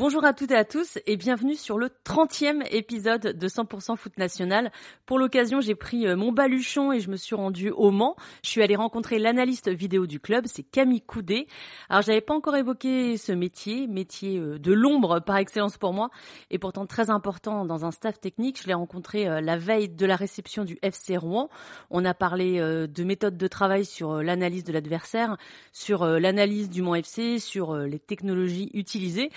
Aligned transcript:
Bonjour 0.00 0.24
à 0.24 0.32
toutes 0.32 0.50
et 0.50 0.56
à 0.56 0.64
tous 0.64 0.98
et 1.04 1.18
bienvenue 1.18 1.56
sur 1.56 1.76
le 1.76 1.90
30e 2.06 2.66
épisode 2.70 3.20
de 3.20 3.48
100% 3.48 3.98
foot 3.98 4.16
national. 4.16 4.72
Pour 5.04 5.18
l'occasion, 5.18 5.60
j'ai 5.60 5.74
pris 5.74 6.06
euh, 6.06 6.16
mon 6.16 6.32
baluchon 6.32 6.90
et 6.90 7.00
je 7.00 7.10
me 7.10 7.16
suis 7.16 7.36
rendue 7.36 7.68
au 7.68 7.90
Mans. 7.90 8.16
Je 8.42 8.48
suis 8.48 8.62
allée 8.62 8.76
rencontrer 8.76 9.18
l'analyste 9.18 9.68
vidéo 9.68 10.06
du 10.06 10.18
club, 10.18 10.46
c'est 10.46 10.62
Camille 10.62 11.02
Coudet. 11.02 11.48
Alors, 11.90 12.00
j'avais 12.00 12.22
pas 12.22 12.32
encore 12.32 12.56
évoqué 12.56 13.18
ce 13.18 13.32
métier, 13.32 13.88
métier 13.88 14.38
euh, 14.38 14.58
de 14.58 14.72
l'ombre 14.72 15.20
par 15.20 15.36
excellence 15.36 15.76
pour 15.76 15.92
moi 15.92 16.08
et 16.50 16.58
pourtant 16.58 16.86
très 16.86 17.10
important 17.10 17.66
dans 17.66 17.84
un 17.84 17.90
staff 17.90 18.18
technique. 18.18 18.58
Je 18.62 18.68
l'ai 18.68 18.72
rencontré 18.72 19.28
euh, 19.28 19.42
la 19.42 19.58
veille 19.58 19.90
de 19.90 20.06
la 20.06 20.16
réception 20.16 20.64
du 20.64 20.78
FC 20.80 21.18
Rouen. 21.18 21.50
On 21.90 22.06
a 22.06 22.14
parlé 22.14 22.58
de 22.58 23.04
méthodes 23.04 23.36
de 23.36 23.46
travail 23.48 23.84
sur 23.84 24.22
l'analyse 24.22 24.64
de 24.64 24.72
l'adversaire, 24.72 25.36
sur 25.72 26.06
l'analyse 26.06 26.70
du 26.70 26.80
Mans 26.80 26.94
FC, 26.94 27.38
sur 27.38 27.76
les 27.76 27.98
technologies 27.98 28.70
utilisées. 28.72 29.30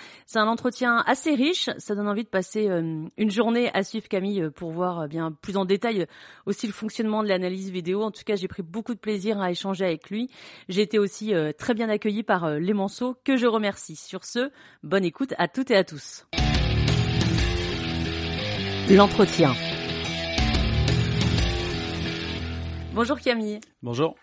Entretien 0.54 1.02
assez 1.04 1.34
riche. 1.34 1.68
Ça 1.78 1.96
donne 1.96 2.08
envie 2.08 2.22
de 2.22 2.28
passer 2.28 2.68
euh, 2.68 3.04
une 3.18 3.30
journée 3.30 3.70
à 3.74 3.82
suivre 3.82 4.06
Camille 4.08 4.40
euh, 4.40 4.50
pour 4.50 4.70
voir 4.70 5.00
euh, 5.00 5.06
bien 5.08 5.32
plus 5.32 5.56
en 5.56 5.64
détail 5.64 6.06
aussi 6.46 6.68
le 6.68 6.72
fonctionnement 6.72 7.24
de 7.24 7.28
l'analyse 7.28 7.70
vidéo. 7.70 8.02
En 8.02 8.12
tout 8.12 8.22
cas, 8.24 8.36
j'ai 8.36 8.46
pris 8.46 8.62
beaucoup 8.62 8.94
de 8.94 9.00
plaisir 9.00 9.40
à 9.40 9.50
échanger 9.50 9.84
avec 9.84 10.08
lui. 10.10 10.30
J'ai 10.68 10.82
été 10.82 10.98
aussi 11.00 11.32
très 11.58 11.74
bien 11.74 11.88
accueilli 11.88 12.22
par 12.22 12.48
les 12.48 12.72
Manceaux 12.72 13.16
que 13.24 13.36
je 13.36 13.46
remercie. 13.46 13.96
Sur 13.96 14.24
ce, 14.24 14.50
bonne 14.82 15.04
écoute 15.04 15.34
à 15.38 15.48
toutes 15.48 15.70
et 15.70 15.76
à 15.76 15.82
tous. 15.82 16.26
L'entretien. 18.90 19.52
Bonjour 22.94 23.18
Camille. 23.18 23.60
Bonjour. 23.82 24.14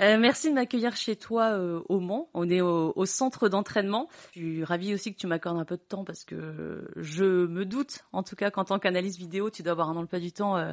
Euh, 0.00 0.18
merci 0.18 0.48
de 0.48 0.54
m'accueillir 0.54 0.96
chez 0.96 1.14
toi 1.14 1.52
euh, 1.52 1.80
au 1.88 2.00
Mans. 2.00 2.28
On 2.34 2.48
est 2.50 2.60
au, 2.60 3.06
centre 3.06 3.48
d'entraînement. 3.48 4.08
Je 4.32 4.40
suis 4.40 4.64
ravie 4.64 4.92
aussi 4.92 5.14
que 5.14 5.18
tu 5.18 5.26
m'accordes 5.26 5.58
un 5.58 5.64
peu 5.64 5.76
de 5.76 5.82
temps 5.82 6.04
parce 6.04 6.24
que 6.24 6.88
je 6.96 7.46
me 7.46 7.64
doute, 7.64 8.04
en 8.12 8.22
tout 8.22 8.34
cas 8.34 8.50
qu'en 8.50 8.64
tant 8.64 8.78
qu'analyste 8.78 9.18
vidéo, 9.18 9.50
tu 9.50 9.62
dois 9.62 9.72
avoir 9.72 9.90
un 9.90 9.96
emploi 9.96 10.18
du 10.18 10.32
temps 10.32 10.56
euh, 10.56 10.72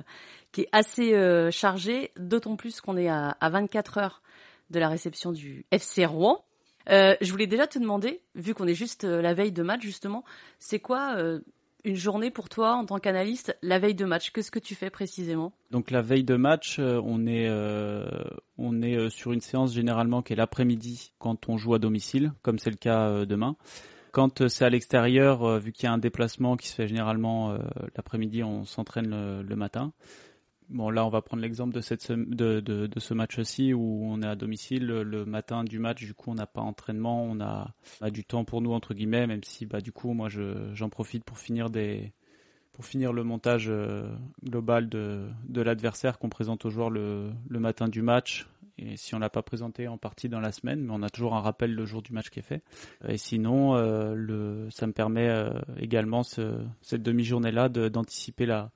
qui 0.52 0.61
est 0.61 0.69
assez 0.72 1.11
chargé, 1.52 2.11
d'autant 2.17 2.55
plus 2.55 2.81
qu'on 2.81 2.97
est 2.97 3.09
à, 3.09 3.38
à, 3.39 3.49
24 3.49 3.97
heures 3.99 4.22
de 4.69 4.80
la 4.80 4.89
réception 4.89 5.31
du 5.31 5.66
FC 5.72 6.05
Rouen. 6.05 6.44
je 6.88 7.31
voulais 7.31 7.47
déjà 7.47 7.67
te 7.67 7.77
demander, 7.77 8.22
vu 8.36 8.53
qu'on 8.55 8.67
est 8.67 8.73
juste 8.73 9.03
la 9.03 9.33
veille 9.33 9.52
de 9.52 9.64
match 9.64 9.81
justement, 9.81 10.23
c'est 10.59 10.80
quoi 10.80 11.16
une 11.83 11.95
journée 11.95 12.31
pour 12.31 12.49
toi 12.49 12.73
en 12.73 12.85
tant 12.85 12.99
qu'analyste 12.99 13.57
la 13.61 13.79
veille 13.79 13.95
de 13.95 14.05
match 14.05 14.31
Qu'est-ce 14.31 14.51
que 14.51 14.59
tu 14.59 14.75
fais 14.75 14.89
précisément? 14.89 15.53
Donc 15.71 15.91
la 15.91 16.01
veille 16.01 16.23
de 16.23 16.35
match, 16.35 16.77
euh, 16.79 17.01
on 17.03 17.25
est 17.25 17.47
euh, 17.47 18.05
on 18.57 18.81
est 18.81 18.95
euh, 18.95 19.09
sur 19.09 19.31
une 19.31 19.41
séance 19.41 19.73
généralement 19.73 20.21
qui 20.21 20.33
est 20.33 20.35
l'après-midi 20.35 21.13
quand 21.19 21.49
on 21.49 21.57
joue 21.57 21.73
à 21.73 21.79
domicile, 21.79 22.33
comme 22.41 22.59
c'est 22.59 22.69
le 22.69 22.75
cas 22.77 23.25
demain. 23.25 23.55
Quand 24.11 24.49
c'est 24.49 24.65
à 24.65 24.69
l'extérieur, 24.69 25.57
vu 25.59 25.71
qu'il 25.71 25.85
y 25.85 25.87
a 25.87 25.93
un 25.93 25.97
déplacement 25.97 26.57
qui 26.57 26.67
se 26.67 26.75
fait 26.75 26.87
généralement 26.87 27.57
l'après-midi, 27.95 28.43
on 28.43 28.65
s'entraîne 28.65 29.41
le, 29.41 29.55
matin. 29.55 29.93
Bon, 30.72 30.89
là, 30.89 31.05
on 31.05 31.09
va 31.09 31.22
prendre 31.22 31.41
l'exemple 31.44 31.73
de, 31.73 31.81
cette, 31.81 32.09
de, 32.14 32.61
de, 32.61 33.00
ce 33.00 33.14
match-ci 33.14 33.73
où 33.73 34.05
on 34.05 34.22
est 34.22 34.27
à 34.27 34.36
domicile 34.38 34.86
le, 34.86 35.25
matin 35.25 35.66
du 35.66 35.80
match. 35.80 36.02
Du 36.02 36.14
coup, 36.14 36.31
on 36.31 36.36
n'a 36.36 36.47
pas 36.47 36.61
entraînement, 36.61 37.23
on 37.25 37.41
a, 37.41 37.73
du 38.09 38.23
temps 38.23 38.45
pour 38.45 38.61
nous 38.61 38.72
entre 38.72 38.94
guillemets, 38.94 39.27
même 39.27 39.44
si, 39.44 39.66
bah, 39.66 39.82
du 39.82 39.92
coup, 39.92 40.14
moi, 40.14 40.30
j'en 40.30 40.89
profite 40.89 41.26
pour 41.26 41.39
finir 41.39 41.70
des, 41.70 42.14
pour 42.71 42.86
finir 42.86 43.11
le 43.11 43.26
montage 43.26 43.67
euh, 43.70 44.08
global 44.45 44.87
de, 44.87 45.27
l'adversaire 45.54 46.17
qu'on 46.17 46.30
présente 46.30 46.64
aux 46.64 46.70
joueurs 46.70 46.89
le, 46.89 47.32
matin 47.49 47.89
du 47.89 48.02
match. 48.02 48.48
Et 48.77 48.95
si 48.95 49.14
on 49.14 49.20
l'a 49.20 49.30
pas 49.30 49.43
présenté 49.43 49.89
en 49.89 49.98
partie 49.98 50.30
dans 50.30 50.39
la 50.39 50.53
semaine, 50.53 50.80
mais 50.82 50.93
on 50.93 51.03
a 51.03 51.09
toujours 51.09 51.36
un 51.36 51.42
rappel 51.42 51.76
le 51.76 51.86
jour 51.86 52.02
du 52.02 52.14
match 52.14 52.30
qui 52.30 52.39
est 52.39 52.43
fait. 52.43 52.64
Et 53.08 53.17
sinon, 53.17 53.76
euh, 53.76 54.14
le, 54.15 54.70
ça 54.71 54.88
me 54.88 54.93
permet 54.93 55.27
euh, 55.27 55.52
également 55.77 56.23
ce, 56.23 56.64
cette 56.82 57.03
demi-journée-là 57.03 57.67
d'anticiper 57.67 58.45
la, 58.45 58.71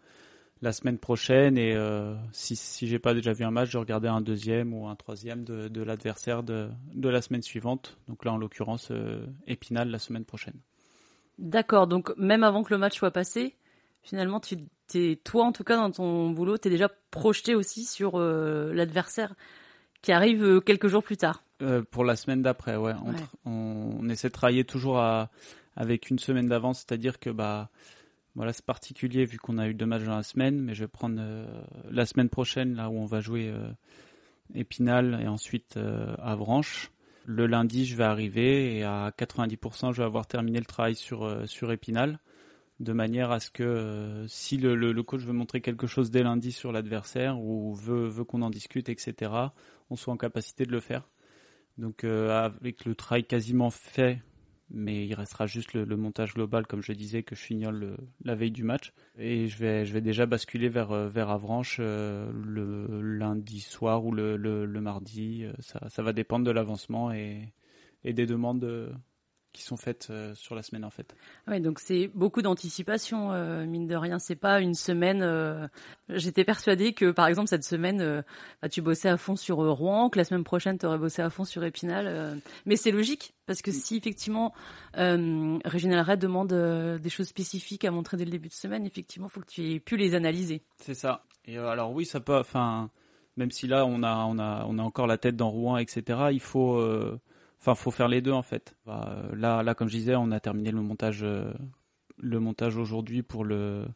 la 0.66 0.74
semaine 0.74 0.98
prochaine 0.98 1.58
et 1.58 1.74
euh, 1.76 2.16
si, 2.32 2.56
si 2.56 2.88
j'ai 2.88 3.00
pas 3.00 3.14
déjà 3.14 3.32
vu 3.34 3.46
un 3.46 3.52
match, 3.52 3.70
je 3.70 3.78
regardais 3.78 4.08
un 4.08 4.20
deuxième 4.20 4.74
ou 4.74 4.88
un 4.88 4.96
troisième 4.96 5.44
de, 5.44 5.68
de 5.68 5.84
l'adversaire 5.84 6.44
de, 6.44 6.70
de 6.94 7.08
la 7.08 7.22
semaine 7.22 7.44
suivante. 7.44 7.98
Donc 8.08 8.26
là, 8.26 8.34
en 8.34 8.38
l'occurrence, 8.38 8.90
euh, 8.92 9.26
Épinal 9.48 9.90
la 9.90 10.00
semaine 10.00 10.26
prochaine. 10.26 10.60
D'accord, 11.38 11.88
donc 11.88 12.12
même 12.18 12.44
avant 12.44 12.64
que 12.64 12.74
le 12.74 12.80
match 12.80 12.98
soit 12.98 13.12
passé, 13.12 13.56
finalement, 14.02 14.40
tu 14.40 14.58
es, 14.96 15.16
toi 15.18 15.46
en 15.46 15.52
tout 15.52 15.64
cas 15.64 15.78
dans 15.78 15.92
ton 15.92 16.32
boulot, 16.32 16.58
tu 16.58 16.68
es 16.68 16.72
déjà 16.72 16.90
projeté 17.12 17.54
aussi 17.54 17.86
sur 17.86 18.16
euh, 18.16 18.74
l'adversaire 18.74 19.36
qui 20.02 20.12
arrive 20.12 20.62
quelques 20.62 20.88
jours 20.88 21.04
plus 21.04 21.18
tard. 21.18 21.44
pour 21.92 22.04
la 22.04 22.16
semaine 22.16 22.42
d'après, 22.42 22.76
ouais. 22.76 22.94
On, 23.46 24.00
on, 24.00 24.10
essaie 24.10 24.30
de 24.30 24.34
travailler 24.34 24.64
toujours 24.64 25.00
à, 25.00 25.30
avec 25.76 26.10
une 26.10 26.20
semaine 26.20 26.48
d'avance, 26.48 26.80
c'est-à-dire 26.80 27.20
que 27.20 27.30
bah 27.30 27.70
voilà, 28.36 28.52
c'est 28.52 28.66
particulier 28.66 29.26
vu 29.26 29.38
qu'on 29.38 29.58
a 29.58 29.68
eu 29.68 29.74
deux 29.74 29.86
matchs 29.86 30.04
dans 30.04 30.18
la 30.18 30.24
semaine, 30.24 30.60
mais 30.60 30.76
je 30.76 30.84
vais 30.84 30.90
prendre 30.90 31.16
euh, 31.20 31.46
la 31.90 32.06
semaine 32.06 32.30
prochaine, 32.30 32.76
là 32.76 32.90
où 32.90 32.98
on 32.98 33.06
va 33.06 33.22
jouer 33.22 33.48
euh, 33.48 33.72
Épinal 34.54 35.20
et 35.22 35.28
ensuite 35.28 35.78
euh, 35.78 36.16
Avranches. 36.20 36.92
Le 37.26 37.48
lundi, 37.48 37.86
je 37.86 37.96
vais 37.96 38.04
arriver 38.04 38.78
et 38.78 38.84
à 38.84 39.12
90%, 39.18 39.94
je 39.94 39.98
vais 39.98 40.04
avoir 40.04 40.28
terminé 40.28 40.60
le 40.60 40.66
travail 40.66 40.96
sur, 40.96 41.48
sur 41.48 41.72
Épinal, 41.72 42.20
de 42.80 42.94
manière 42.94 43.32
à 43.32 43.40
ce 43.40 43.50
que 43.50 44.26
si 44.28 44.58
le, 44.58 44.76
le, 44.76 45.04
coach 45.04 45.22
veut 45.22 45.34
montrer 45.34 45.62
quelque 45.62 45.88
chose 45.88 46.12
dès 46.12 46.22
lundi 46.22 46.52
sur 46.52 46.72
l'adversaire 46.72 47.40
ou 47.40 47.74
veut, 47.74 48.08
veut 48.08 48.26
qu'on 48.26 48.44
en 48.44 48.52
discute, 48.52 48.90
etc., 48.90 49.32
on 49.90 49.96
soit 49.96 50.14
en 50.14 50.18
capacité 50.18 50.66
de 50.66 50.72
le 50.72 50.82
faire. 50.82 51.10
Donc 51.80 52.04
avec 52.04 52.86
le 52.86 52.94
travail 52.94 53.24
quasiment 53.24 53.72
fait 53.72 54.22
mais 54.70 55.06
il 55.06 55.14
restera 55.14 55.48
juste 55.48 55.74
le, 55.74 55.86
montage 55.98 56.34
global, 56.34 56.66
comme 56.66 56.82
je 56.82 56.92
disais, 56.92 57.24
que 57.24 57.36
je 57.36 57.42
fignole 57.42 57.98
la 58.24 58.36
veille 58.36 58.52
du 58.52 58.64
match. 58.64 58.94
Et 59.18 59.48
je 59.48 59.58
vais, 59.58 59.86
je 59.86 59.94
vais 59.94 60.02
déjà 60.02 60.26
basculer 60.26 60.70
vers, 60.70 60.92
euh, 60.92 61.08
vers 61.08 61.30
Avranches 61.30 61.78
euh, 61.80 62.32
le 62.34 63.02
lundi 63.02 63.62
soir 63.62 64.06
ou 64.06 64.12
le, 64.12 64.38
le, 64.38 64.82
mardi. 64.82 65.44
Euh, 65.44 65.54
ça, 65.60 66.02
va 66.02 66.14
dépendre 66.14 66.46
de 66.46 66.52
l'avancement 66.52 67.12
et 67.12 67.54
des 68.04 68.26
demandes 68.26 68.66
qui 69.56 69.64
sont 69.64 69.78
faites 69.78 70.08
euh, 70.10 70.36
sur 70.36 70.54
la 70.54 70.62
semaine 70.62 70.84
en 70.84 70.90
fait. 70.90 71.16
Oui, 71.48 71.62
donc 71.62 71.80
c'est 71.80 72.12
beaucoup 72.14 72.42
d'anticipation, 72.42 73.32
euh, 73.32 73.66
mine 73.66 73.88
de 73.88 73.96
rien. 73.96 74.20
C'est 74.20 74.36
pas 74.36 74.60
une 74.60 74.74
semaine. 74.74 75.22
Euh, 75.24 75.68
j'étais 76.10 76.44
persuadée 76.44 76.94
que, 76.94 77.12
par 77.12 77.28
exemple, 77.28 77.48
cette 77.48 77.64
semaine, 77.64 78.24
bah, 78.62 78.70
tu 78.70 78.82
bossais 78.82 79.08
à 79.08 79.18
fond 79.18 79.36
sur 79.36 79.58
Rouen, 79.58 80.10
que 80.10 80.18
la 80.18 80.26
semaine 80.26 80.44
prochaine, 80.44 80.78
tu 80.78 80.86
aurais 80.86 80.98
bossé 80.98 81.22
à 81.22 81.30
fond 81.30 81.46
sur 81.46 81.64
Épinal. 81.64 82.40
mais 82.66 82.76
c'est 82.76 82.92
logique, 82.92 83.34
parce 83.46 83.62
que 83.62 83.72
si 83.72 83.96
effectivement 83.96 84.54
Régional 84.94 86.02
Red 86.02 86.20
demande 86.20 86.54
des 87.02 87.10
choses 87.10 87.28
spécifiques 87.28 87.86
à 87.86 87.92
montrer 87.92 88.18
dès 88.18 88.26
le 88.26 88.32
début 88.32 88.50
de 88.50 88.54
semaine, 88.54 88.86
effectivement, 88.86 89.28
il 89.28 89.32
faut 89.32 89.42
que 89.42 89.50
tu 89.50 89.74
aies 89.74 89.80
pu 89.80 89.96
les 89.96 90.16
analyser. 90.16 90.64
C'est 90.82 90.94
ça. 90.94 91.24
Et 91.46 91.58
alors 91.58 91.92
oui, 91.94 92.06
ça 92.06 92.20
peut. 92.20 92.38
Enfin, 92.38 92.90
même 93.38 93.52
si 93.52 93.68
là, 93.68 93.86
on 93.86 94.04
a, 94.04 94.26
on 94.26 94.38
a, 94.38 94.66
on 94.68 94.78
a 94.78 94.84
encore 94.84 95.08
la 95.08 95.18
tête 95.18 95.38
dans 95.38 95.50
Rouen, 95.50 95.78
etc. 95.78 96.28
Il 96.32 96.42
faut 96.42 96.78
Enfin, 97.66 97.74
faut 97.74 97.90
faire 97.90 98.08
les 98.08 98.22
deux 98.22 98.32
en 98.32 98.44
fait. 98.44 98.76
Bah, 98.86 99.24
là, 99.34 99.64
là, 99.64 99.74
comme 99.74 99.88
je 99.88 99.98
disais, 99.98 100.16
on 100.16 100.30
a 100.30 100.40
terminé 100.40 100.70
le 100.70 100.82
montage, 100.82 101.24
euh, 101.24 101.52
le 102.20 102.40
montage 102.40 102.78
aujourd'hui 102.78 103.24
pour 103.24 103.44
le, 103.44 103.88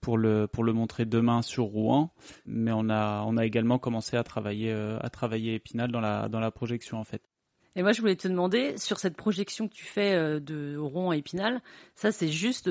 pour 0.00 0.18
le, 0.18 0.48
pour 0.48 0.64
le 0.64 0.72
montrer 0.72 1.04
demain 1.04 1.40
sur 1.40 1.66
Rouen. 1.66 2.12
Mais 2.46 2.72
on 2.74 2.90
a, 2.90 3.22
on 3.24 3.36
a 3.36 3.46
également 3.46 3.78
commencé 3.78 4.16
à 4.16 4.24
travailler, 4.24 4.72
euh, 4.72 4.98
à 5.02 5.08
travailler 5.08 5.54
Épinal 5.54 5.92
dans 5.92 6.00
la, 6.00 6.28
dans 6.28 6.40
la 6.40 6.50
projection 6.50 6.98
en 6.98 7.04
fait. 7.04 7.22
Et 7.76 7.84
moi, 7.84 7.92
je 7.92 8.00
voulais 8.00 8.16
te 8.16 8.26
demander 8.26 8.76
sur 8.76 8.98
cette 8.98 9.16
projection 9.16 9.68
que 9.68 9.74
tu 9.74 9.84
fais 9.84 10.14
euh, 10.14 10.40
de 10.40 10.76
Rouen 10.76 11.10
à 11.10 11.16
Épinal, 11.16 11.62
ça 11.94 12.10
c'est 12.10 12.26
juste 12.26 12.68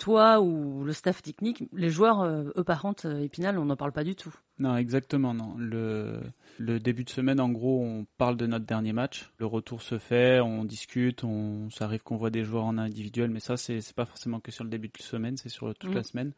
toi 0.00 0.40
ou 0.40 0.82
le 0.82 0.92
staff 0.92 1.22
technique, 1.22 1.62
les 1.72 1.90
joueurs, 1.90 2.24
eux 2.24 2.64
par 2.64 2.80
contre, 2.82 3.06
Épinal, 3.20 3.58
on 3.58 3.66
n'en 3.66 3.76
parle 3.76 3.92
pas 3.92 4.02
du 4.02 4.16
tout. 4.16 4.34
Non, 4.58 4.76
exactement, 4.76 5.34
non. 5.34 5.54
Le, 5.58 6.20
le 6.58 6.80
début 6.80 7.04
de 7.04 7.10
semaine, 7.10 7.40
en 7.40 7.50
gros, 7.50 7.82
on 7.82 8.06
parle 8.18 8.36
de 8.36 8.46
notre 8.46 8.64
dernier 8.66 8.92
match. 8.92 9.30
Le 9.38 9.46
retour 9.46 9.82
se 9.82 9.98
fait, 9.98 10.40
on 10.40 10.64
discute, 10.64 11.22
on, 11.22 11.70
ça 11.70 11.84
arrive 11.84 12.02
qu'on 12.02 12.16
voit 12.16 12.30
des 12.30 12.44
joueurs 12.44 12.64
en 12.64 12.78
individuel, 12.78 13.30
mais 13.30 13.40
ça, 13.40 13.56
c'est, 13.56 13.80
pas 13.94 14.06
forcément 14.06 14.40
que 14.40 14.50
sur 14.50 14.64
le 14.64 14.70
début 14.70 14.88
de 14.88 14.98
semaine, 15.02 15.36
c'est 15.36 15.48
sur 15.48 15.74
toute 15.74 15.94
la 15.94 16.00
mm. 16.00 16.04
semaine. 16.04 16.32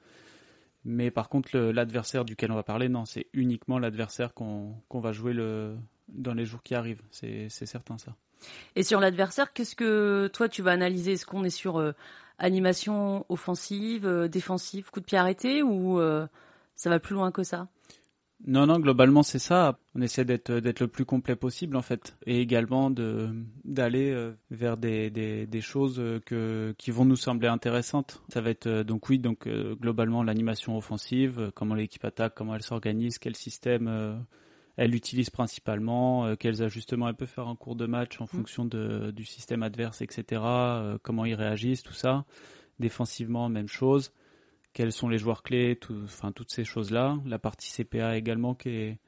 Mais 0.85 1.11
par 1.11 1.29
contre, 1.29 1.57
l'adversaire 1.57 2.25
duquel 2.25 2.51
on 2.51 2.57
va 2.57 2.65
parler, 2.65 2.89
non, 2.89 3.05
c'est 3.05 3.27
uniquement 3.33 3.79
l'adversaire 3.79 4.35
qu'on, 4.35 4.75
va 4.93 5.13
jouer 5.13 5.33
le, 5.33 5.77
dans 6.09 6.35
les 6.35 6.45
jours 6.45 6.63
qui 6.63 6.75
arrivent. 6.75 7.03
C'est 7.11 7.49
certain, 7.49 7.99
ça. 7.99 8.17
Et 8.77 8.83
sur 8.83 9.01
l'adversaire, 9.01 9.53
qu'est-ce 9.53 9.77
que 9.77 10.29
toi 10.33 10.49
tu 10.49 10.63
vas 10.63 10.73
analyser? 10.73 11.13
Est-ce 11.13 11.27
qu'on 11.27 11.45
est 11.45 11.51
sur 11.51 11.79
euh, 11.79 11.93
animation 12.39 13.27
offensive, 13.29 14.07
euh, 14.07 14.29
défensive, 14.29 14.91
coup 14.91 15.01
de 15.01 15.05
pied 15.05 15.19
arrêté 15.19 15.63
ou 15.63 16.01
euh, 16.01 16.27
ça 16.75 16.91
va 16.91 17.01
plus 17.01 17.15
loin 17.15 17.31
que 17.31 17.43
ça? 17.43 17.69
Non, 18.45 18.67
non, 18.67 18.81
globalement 18.81 19.23
c'est 19.23 19.39
ça. 19.39 19.79
On 19.95 20.01
essaie 20.01 20.25
d'être 20.25 20.81
le 20.81 20.89
plus 20.89 21.05
complet 21.05 21.37
possible 21.37 21.77
en 21.77 21.83
fait, 21.83 22.17
et 22.27 22.41
également 22.41 22.91
de 22.91 23.31
d'aller 23.65 24.33
vers 24.51 24.77
des, 24.77 25.11
des, 25.11 25.47
des 25.47 25.61
choses 25.61 26.03
que 26.27 26.75
qui 26.77 26.91
vont 26.91 27.05
nous 27.05 27.15
sembler 27.15 27.47
intéressantes. 27.47 28.21
Ça 28.33 28.41
va 28.41 28.51
être 28.51 28.83
donc 28.83 29.09
oui, 29.09 29.21
donc 29.21 29.47
globalement 29.49 30.25
l'animation 30.25 30.77
offensive, 30.77 31.53
comment 31.55 31.77
l'équipe 31.77 32.05
attaque, 32.05 32.35
comment 32.35 32.57
elle 32.57 32.65
s'organise, 32.65 33.21
quel 33.21 33.37
système 33.37 34.25
elle 34.77 34.95
utilise 34.95 35.31
principalement, 35.31 36.35
quels 36.37 36.63
ajustements 36.63 37.09
elle 37.09 37.15
peut 37.15 37.27
faire 37.27 37.49
en 37.49 37.57
cours 37.57 37.77
de 37.77 37.87
match 37.87 38.21
en 38.21 38.25
mm. 38.25 38.29
fonction 38.29 38.65
de, 38.65 39.11
du 39.11 39.25
système 39.25 39.63
adverse, 39.63 40.01
etc. 40.03 40.43
comment 41.03 41.25
ils 41.25 41.35
réagissent, 41.35 41.83
tout 41.83 41.93
ça. 41.93 42.25
Défensivement, 42.79 43.49
même 43.49 43.69
chose 43.69 44.13
quels 44.73 44.93
sont 44.93 45.09
les 45.09 45.19
joueurs 45.19 45.43
clés, 45.43 45.79
enfin 46.05 46.33
toutes 46.33 46.51
ces 46.51 46.65
choses-là. 46.65 47.19
La 47.27 47.39
partie 47.39 47.71
CPA 47.71 48.17
également 48.17 48.55
qui 48.55 48.71
est, 48.71 48.99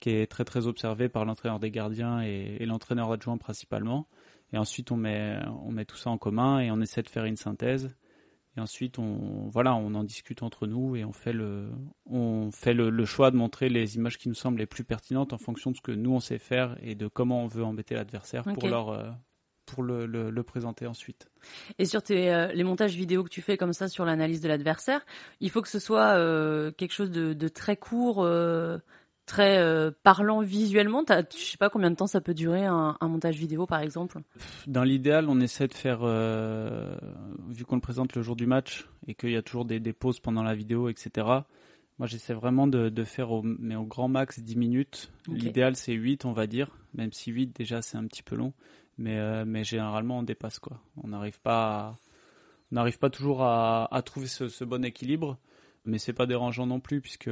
qui 0.00 0.10
est 0.10 0.26
très 0.26 0.44
très 0.44 0.66
observée 0.66 1.08
par 1.08 1.24
l'entraîneur 1.24 1.58
des 1.58 1.70
gardiens 1.70 2.20
et, 2.22 2.64
l'entraîneur 2.66 3.10
adjoint 3.10 3.38
principalement. 3.38 4.08
Et 4.52 4.58
ensuite 4.58 4.92
on 4.92 4.96
met, 4.96 5.38
on 5.64 5.72
met 5.72 5.84
tout 5.84 5.96
ça 5.96 6.10
en 6.10 6.18
commun 6.18 6.60
et 6.60 6.70
on 6.70 6.80
essaie 6.80 7.02
de 7.02 7.08
faire 7.08 7.24
une 7.24 7.36
synthèse. 7.36 7.90
Et 8.56 8.60
ensuite 8.60 8.98
on, 8.98 9.48
voilà, 9.48 9.74
on 9.74 9.94
en 9.94 10.04
discute 10.04 10.42
entre 10.42 10.66
nous 10.66 10.96
et 10.96 11.04
on 11.04 11.12
fait, 11.12 11.32
le, 11.32 11.68
on 12.06 12.50
fait 12.50 12.74
le, 12.74 13.04
choix 13.04 13.30
de 13.30 13.36
montrer 13.36 13.68
les 13.68 13.96
images 13.96 14.18
qui 14.18 14.28
nous 14.28 14.34
semblent 14.34 14.58
les 14.58 14.66
plus 14.66 14.84
pertinentes 14.84 15.32
en 15.32 15.38
fonction 15.38 15.70
de 15.70 15.76
ce 15.76 15.82
que 15.82 15.92
nous 15.92 16.12
on 16.12 16.20
sait 16.20 16.38
faire 16.38 16.76
et 16.82 16.94
de 16.94 17.08
comment 17.08 17.44
on 17.44 17.48
veut 17.48 17.64
embêter 17.64 17.94
l'adversaire 17.94 18.44
pour 18.44 18.68
leur, 18.68 18.88
euh, 18.90 19.10
pour 19.66 19.82
le, 19.82 20.06
le, 20.06 20.42
présenter 20.42 20.86
ensuite. 20.86 21.28
Et 21.78 21.84
sur 21.84 22.02
tes, 22.02 22.32
euh, 22.32 22.52
les 22.52 22.64
montages 22.64 22.94
vidéo 22.94 23.24
que 23.24 23.28
tu 23.28 23.42
fais 23.42 23.56
comme 23.56 23.72
ça 23.72 23.88
sur 23.88 24.04
l'analyse 24.04 24.40
de 24.40 24.48
l'adversaire, 24.48 25.04
il 25.40 25.50
faut 25.50 25.60
que 25.60 25.68
ce 25.68 25.80
soit 25.80 26.16
euh, 26.16 26.70
quelque 26.70 26.92
chose 26.92 27.10
de, 27.10 27.34
de 27.34 27.48
très 27.48 27.76
court, 27.76 28.22
euh, 28.22 28.78
très 29.26 29.92
parlant 30.02 30.40
visuellement. 30.40 31.04
Je 31.08 31.36
sais 31.36 31.58
pas 31.58 31.68
combien 31.68 31.90
de 31.90 31.96
temps 31.96 32.06
ça 32.06 32.20
peut 32.20 32.34
durer 32.34 32.64
un, 32.64 32.96
un 33.00 33.08
montage 33.08 33.36
vidéo 33.36 33.66
par 33.66 33.80
exemple? 33.80 34.20
Dans 34.66 34.84
l'idéal, 34.84 35.28
on 35.28 35.40
essaie 35.40 35.68
de 35.68 35.74
faire, 35.74 36.00
vu 37.48 37.64
qu'on 37.64 37.74
le 37.76 37.80
présente 37.80 38.14
le 38.14 38.22
jour 38.22 38.36
du 38.36 38.46
match 38.46 38.86
et 39.06 39.14
qu'il 39.14 39.30
y 39.30 39.36
a 39.36 39.42
toujours 39.42 39.64
des, 39.64 39.80
des, 39.80 39.92
pauses 39.92 40.20
pendant 40.20 40.42
la 40.42 40.54
vidéo, 40.54 40.88
etc. 40.88 41.26
Moi, 41.98 42.06
j'essaie 42.06 42.34
vraiment 42.34 42.66
de, 42.66 42.88
de, 42.88 43.04
faire 43.04 43.32
au, 43.32 43.42
mais 43.42 43.74
au 43.74 43.84
grand 43.84 44.08
max 44.08 44.40
10 44.40 44.56
minutes. 44.56 45.10
L'idéal, 45.28 45.76
c'est 45.76 45.92
8, 45.92 46.24
on 46.24 46.32
va 46.32 46.46
dire, 46.46 46.70
même 46.94 47.12
si 47.12 47.30
8 47.32 47.56
déjà 47.56 47.82
c'est 47.82 47.96
un 47.96 48.06
petit 48.06 48.22
peu 48.22 48.36
long 48.36 48.52
mais 48.98 49.18
euh, 49.18 49.44
mais 49.46 49.64
généralement 49.64 50.18
on 50.18 50.22
dépasse 50.22 50.58
quoi. 50.58 50.80
On 51.02 51.08
n'arrive 51.08 51.40
pas 51.40 51.96
on 52.72 52.90
pas 53.00 53.10
toujours 53.10 53.42
à, 53.42 53.88
à 53.94 54.02
trouver 54.02 54.26
ce, 54.26 54.48
ce, 54.48 54.64
bon 54.64 54.84
équilibre, 54.84 55.38
mais 55.86 55.98
c'est 55.98 56.12
pas 56.12 56.26
dérangeant 56.26 56.66
non 56.66 56.80
plus 56.80 57.00
puisque 57.00 57.30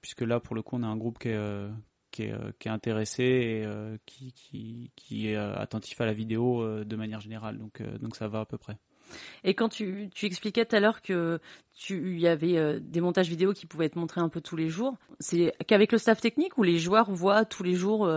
puisque 0.00 0.22
là 0.22 0.40
pour 0.40 0.56
le 0.56 0.62
coup 0.62 0.76
on 0.76 0.82
a 0.82 0.86
un 0.86 0.96
groupe 0.96 1.18
qui 1.18 1.28
est 1.28 1.36
euh, 1.36 1.68
qui 2.10 2.24
est, 2.24 2.34
qui 2.58 2.66
est 2.66 2.70
intéressé 2.72 3.22
et 3.22 3.64
euh, 3.64 3.96
qui, 4.04 4.32
qui, 4.32 4.90
qui 4.96 5.28
est 5.28 5.36
attentif 5.36 6.00
à 6.00 6.06
la 6.06 6.12
vidéo 6.12 6.84
de 6.84 6.96
manière 6.96 7.20
générale 7.20 7.58
donc 7.58 7.82
donc 8.00 8.16
ça 8.16 8.26
va 8.26 8.40
à 8.40 8.44
peu 8.46 8.58
près. 8.58 8.76
Et 9.42 9.54
quand 9.54 9.68
tu, 9.68 10.08
tu 10.14 10.26
expliquais 10.26 10.64
tout 10.64 10.76
à 10.76 10.80
l'heure 10.80 11.02
que 11.02 11.40
tu 11.74 12.18
y 12.18 12.28
avait 12.28 12.80
des 12.80 13.00
montages 13.00 13.28
vidéo 13.28 13.52
qui 13.52 13.66
pouvaient 13.66 13.86
être 13.86 13.96
montrés 13.96 14.20
un 14.20 14.28
peu 14.28 14.40
tous 14.40 14.56
les 14.56 14.68
jours, 14.68 14.96
c'est 15.18 15.52
qu'avec 15.66 15.90
le 15.90 15.98
staff 15.98 16.20
technique 16.20 16.58
ou 16.58 16.62
les 16.62 16.78
joueurs 16.78 17.10
voient 17.10 17.44
tous 17.44 17.64
les 17.64 17.74
jours 17.74 18.08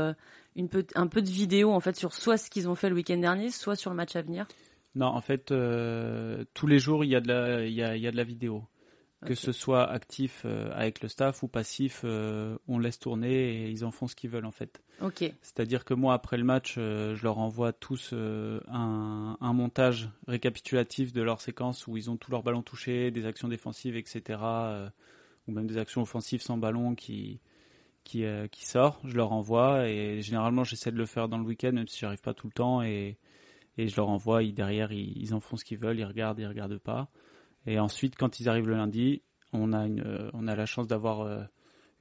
une 0.56 0.70
peu, 0.70 0.86
un 0.96 1.08
peu 1.08 1.22
de 1.22 1.30
vidéo 1.30 1.72
en 1.72 1.80
fait 1.80 1.96
sur 1.96 2.14
soit 2.14 2.38
ce 2.38 2.50
qu'ils 2.50 2.70
ont 2.70 2.76
fait 2.76 2.90
le 2.90 2.96
week-end 2.96 3.18
dernier, 3.18 3.50
soit 3.50 3.76
sur 3.76 3.90
le 3.90 3.96
match 3.96 4.16
à 4.16 4.22
venir? 4.22 4.48
Non, 4.96 5.08
en 5.08 5.22
fait, 5.22 5.52
euh, 5.52 6.44
tous 6.54 6.68
les 6.68 6.78
jours 6.78 7.04
il 7.04 7.10
y 7.10 7.16
a 7.16 7.22
de 7.22 7.28
la, 7.28 7.66
il 7.66 7.74
y 7.74 7.82
a, 7.82 7.96
il 7.96 8.02
y 8.02 8.08
a 8.08 8.12
de 8.12 8.18
la 8.18 8.24
vidéo. 8.24 8.64
Que 9.26 9.36
ce 9.36 9.52
soit 9.52 9.90
actif 9.90 10.44
euh, 10.46 10.72
avec 10.74 11.02
le 11.02 11.08
staff 11.08 11.44
ou 11.44 11.48
passif, 11.48 12.02
euh, 12.04 12.58
on 12.68 12.80
laisse 12.80 13.00
tourner 13.00 13.66
et 13.66 13.70
ils 13.70 13.86
en 13.86 13.92
font 13.92 14.08
ce 14.08 14.16
qu'ils 14.16 14.30
veulent 14.30 14.46
en 14.46 14.52
fait. 14.52 14.82
Ok. 15.02 15.24
C'est-à-dire 15.42 15.86
que 15.86 15.94
moi 15.94 16.14
après 16.14 16.38
le 16.38 16.44
match, 16.44 16.76
je 16.76 17.24
leur 17.24 17.40
envoie 17.40 17.74
tous 17.74 18.14
un, 18.14 19.38
un, 19.40 19.54
montage 19.54 20.10
récapitulatif 20.28 21.14
de 21.14 21.22
leur 21.22 21.42
séquence 21.42 21.88
où 21.88 21.98
ils 21.98 22.10
ont 22.10 22.18
tous 22.18 22.32
leurs 22.32 22.44
ballons 22.44 22.62
touchés, 22.62 23.12
des 23.12 23.26
actions 23.26 23.48
défensives, 23.48 23.96
etc. 23.96 24.40
ou 25.48 25.52
même 25.52 25.68
des 25.68 25.78
actions 25.78 26.02
offensives 26.02 26.42
sans 26.42 26.58
ballon 26.58 26.96
qui, 26.96 27.40
qui, 28.04 28.26
euh, 28.26 28.48
qui 28.48 28.66
sort, 28.66 29.00
je 29.06 29.16
leur 29.16 29.32
envoie 29.32 29.88
et 29.88 30.22
généralement 30.22 30.64
j'essaie 30.64 30.92
de 30.92 30.98
le 30.98 31.06
faire 31.06 31.30
dans 31.30 31.38
le 31.38 31.46
week-end 31.46 31.72
même 31.72 31.88
si 31.88 32.00
j'arrive 32.00 32.22
pas 32.22 32.34
tout 32.34 32.48
le 32.48 32.54
temps 32.54 32.82
et, 32.82 33.18
et 33.78 33.88
je 33.88 33.96
leur 33.96 34.10
envoie, 34.10 34.44
ils, 34.44 34.54
derrière 34.54 34.92
ils, 34.92 35.34
en 35.34 35.40
font 35.40 35.58
ce 35.58 35.66
qu'ils 35.66 35.78
veulent, 35.78 36.00
ils 36.00 36.06
regardent, 36.06 36.40
ils 36.40 36.48
regardent 36.48 36.78
pas. 36.78 37.10
Et 37.66 37.80
ensuite 37.80 38.16
quand 38.16 38.40
ils 38.40 38.50
arrivent 38.50 38.68
le 38.68 38.76
lundi, 38.76 39.22
on 39.52 39.74
a, 39.74 39.86
une, 39.86 40.02
euh, 40.02 40.30
on 40.34 40.48
a 40.48 40.56
la 40.56 40.66
chance 40.66 40.88
d'avoir 40.88 41.22
euh, 41.22 41.44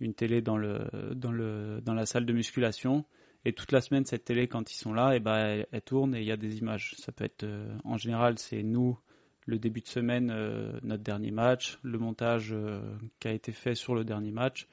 une 0.00 0.14
télé 0.14 0.41
dans, 0.41 0.56
le, 0.56 0.88
dans, 1.14 1.32
le, 1.32 1.81
dans 1.82 1.94
la 1.94 2.06
salle 2.06 2.26
de 2.26 2.32
musculation 2.32 3.05
et 3.44 3.53
toute 3.53 3.73
la 3.73 3.81
semaine 3.81 4.05
cette 4.05 4.25
télé 4.25 4.49
quand 4.49 4.73
ils 4.73 4.76
sont 4.76 4.93
là, 4.93 5.17
et 5.17 5.20
ben 5.20 5.64
elle, 5.70 5.82
tourne 5.82 6.14
et 6.14 6.20
il 6.20 6.26
y 6.26 6.32
a 6.32 6.37
des 6.37 6.59
images. 6.59 6.94
Ça 6.99 7.11
peut 7.12 7.25
être 7.25 7.44
en 7.85 7.97
général 7.97 8.38
c'est 8.38 8.62
nous 8.62 8.99
le 9.47 9.59
début 9.59 9.81
de 9.81 9.88
semaine 9.88 10.26
notre 10.82 11.03
dernier 11.03 11.32
match, 11.32 11.79
le 11.82 11.99
montage 11.99 12.55
qui 13.19 13.26
a 13.29 13.32
été 13.32 13.50
fait 13.50 13.75
sur 13.75 13.97
le 13.97 14.05
dernier 14.05 14.31
match 14.31 14.69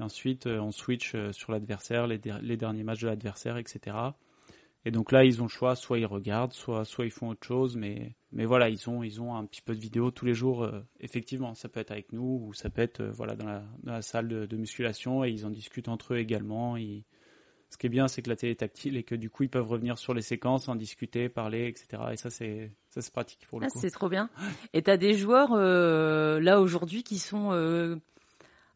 et 0.00 0.02
ensuite, 0.02 0.46
euh, 0.46 0.58
on 0.58 0.72
switch 0.72 1.14
euh, 1.14 1.30
sur 1.32 1.52
l'adversaire, 1.52 2.06
les, 2.06 2.18
derniers 2.18 2.84
matchs 2.84 3.02
de 3.02 3.06
l'adversaire, 3.06 3.58
etc. 3.58 3.96
Et 4.86 4.90
donc 4.90 5.12
là, 5.12 5.24
ils 5.24 5.42
ont 5.42 5.44
le 5.44 5.50
choix, 5.50 5.76
soit 5.76 5.98
ils 5.98 6.06
regardent, 6.06 6.54
soit, 6.54 6.86
soit 6.86 7.04
ils 7.04 7.10
font 7.10 7.28
autre 7.28 7.46
chose, 7.46 7.76
mais, 7.76 8.16
mais 8.32 8.44
voilà, 8.44 8.68
ils 8.68 8.88
ont, 8.88 9.02
ils 9.02 9.20
ont 9.20 9.34
un 9.34 9.44
petit 9.44 9.62
peu 9.62 9.74
de 9.74 9.80
vidéo 9.80 10.10
tous 10.10 10.24
les 10.24 10.34
jours, 10.34 10.62
euh, 10.62 10.80
effectivement. 11.00 11.54
Ça 11.54 11.68
peut 11.68 11.80
être 11.80 11.90
avec 11.90 12.12
nous, 12.12 12.44
ou 12.46 12.54
ça 12.54 12.70
peut 12.70 12.82
être 12.82 13.02
voilà, 13.02 13.34
dans, 13.34 13.46
la, 13.46 13.62
dans 13.82 13.92
la 13.92 14.02
salle 14.02 14.28
de, 14.28 14.56
musculation, 14.56 15.24
et 15.24 15.30
ils 15.30 15.44
en 15.46 15.50
discutent 15.50 15.88
entre 15.88 16.14
eux 16.14 16.18
également. 16.18 16.76
Ce 17.70 17.78
qui 17.78 17.86
est 17.86 17.90
bien, 17.90 18.08
c'est 18.08 18.22
que 18.22 18.28
la 18.28 18.36
télé 18.36 18.52
est 18.52 18.56
tactile 18.56 18.96
et 18.96 19.02
que 19.02 19.14
du 19.14 19.30
coup, 19.30 19.44
ils 19.44 19.48
peuvent 19.48 19.68
revenir 19.68 19.98
sur 19.98 20.14
les 20.14 20.22
séquences, 20.22 20.68
en 20.68 20.74
discuter, 20.74 21.28
parler, 21.28 21.68
etc. 21.68 22.02
Et 22.12 22.16
ça, 22.16 22.30
c'est 22.30 22.72
ça 22.88 23.00
c'est 23.00 23.12
pratique 23.12 23.46
pour 23.48 23.60
le 23.60 23.66
ah, 23.66 23.68
coup. 23.68 23.78
C'est 23.80 23.90
trop 23.90 24.08
bien. 24.08 24.28
Et 24.72 24.82
tu 24.82 24.90
as 24.90 24.96
des 24.96 25.14
joueurs 25.14 25.54
là 25.56 26.60
aujourd'hui 26.60 27.02
qui 27.02 27.18
sont 27.18 28.00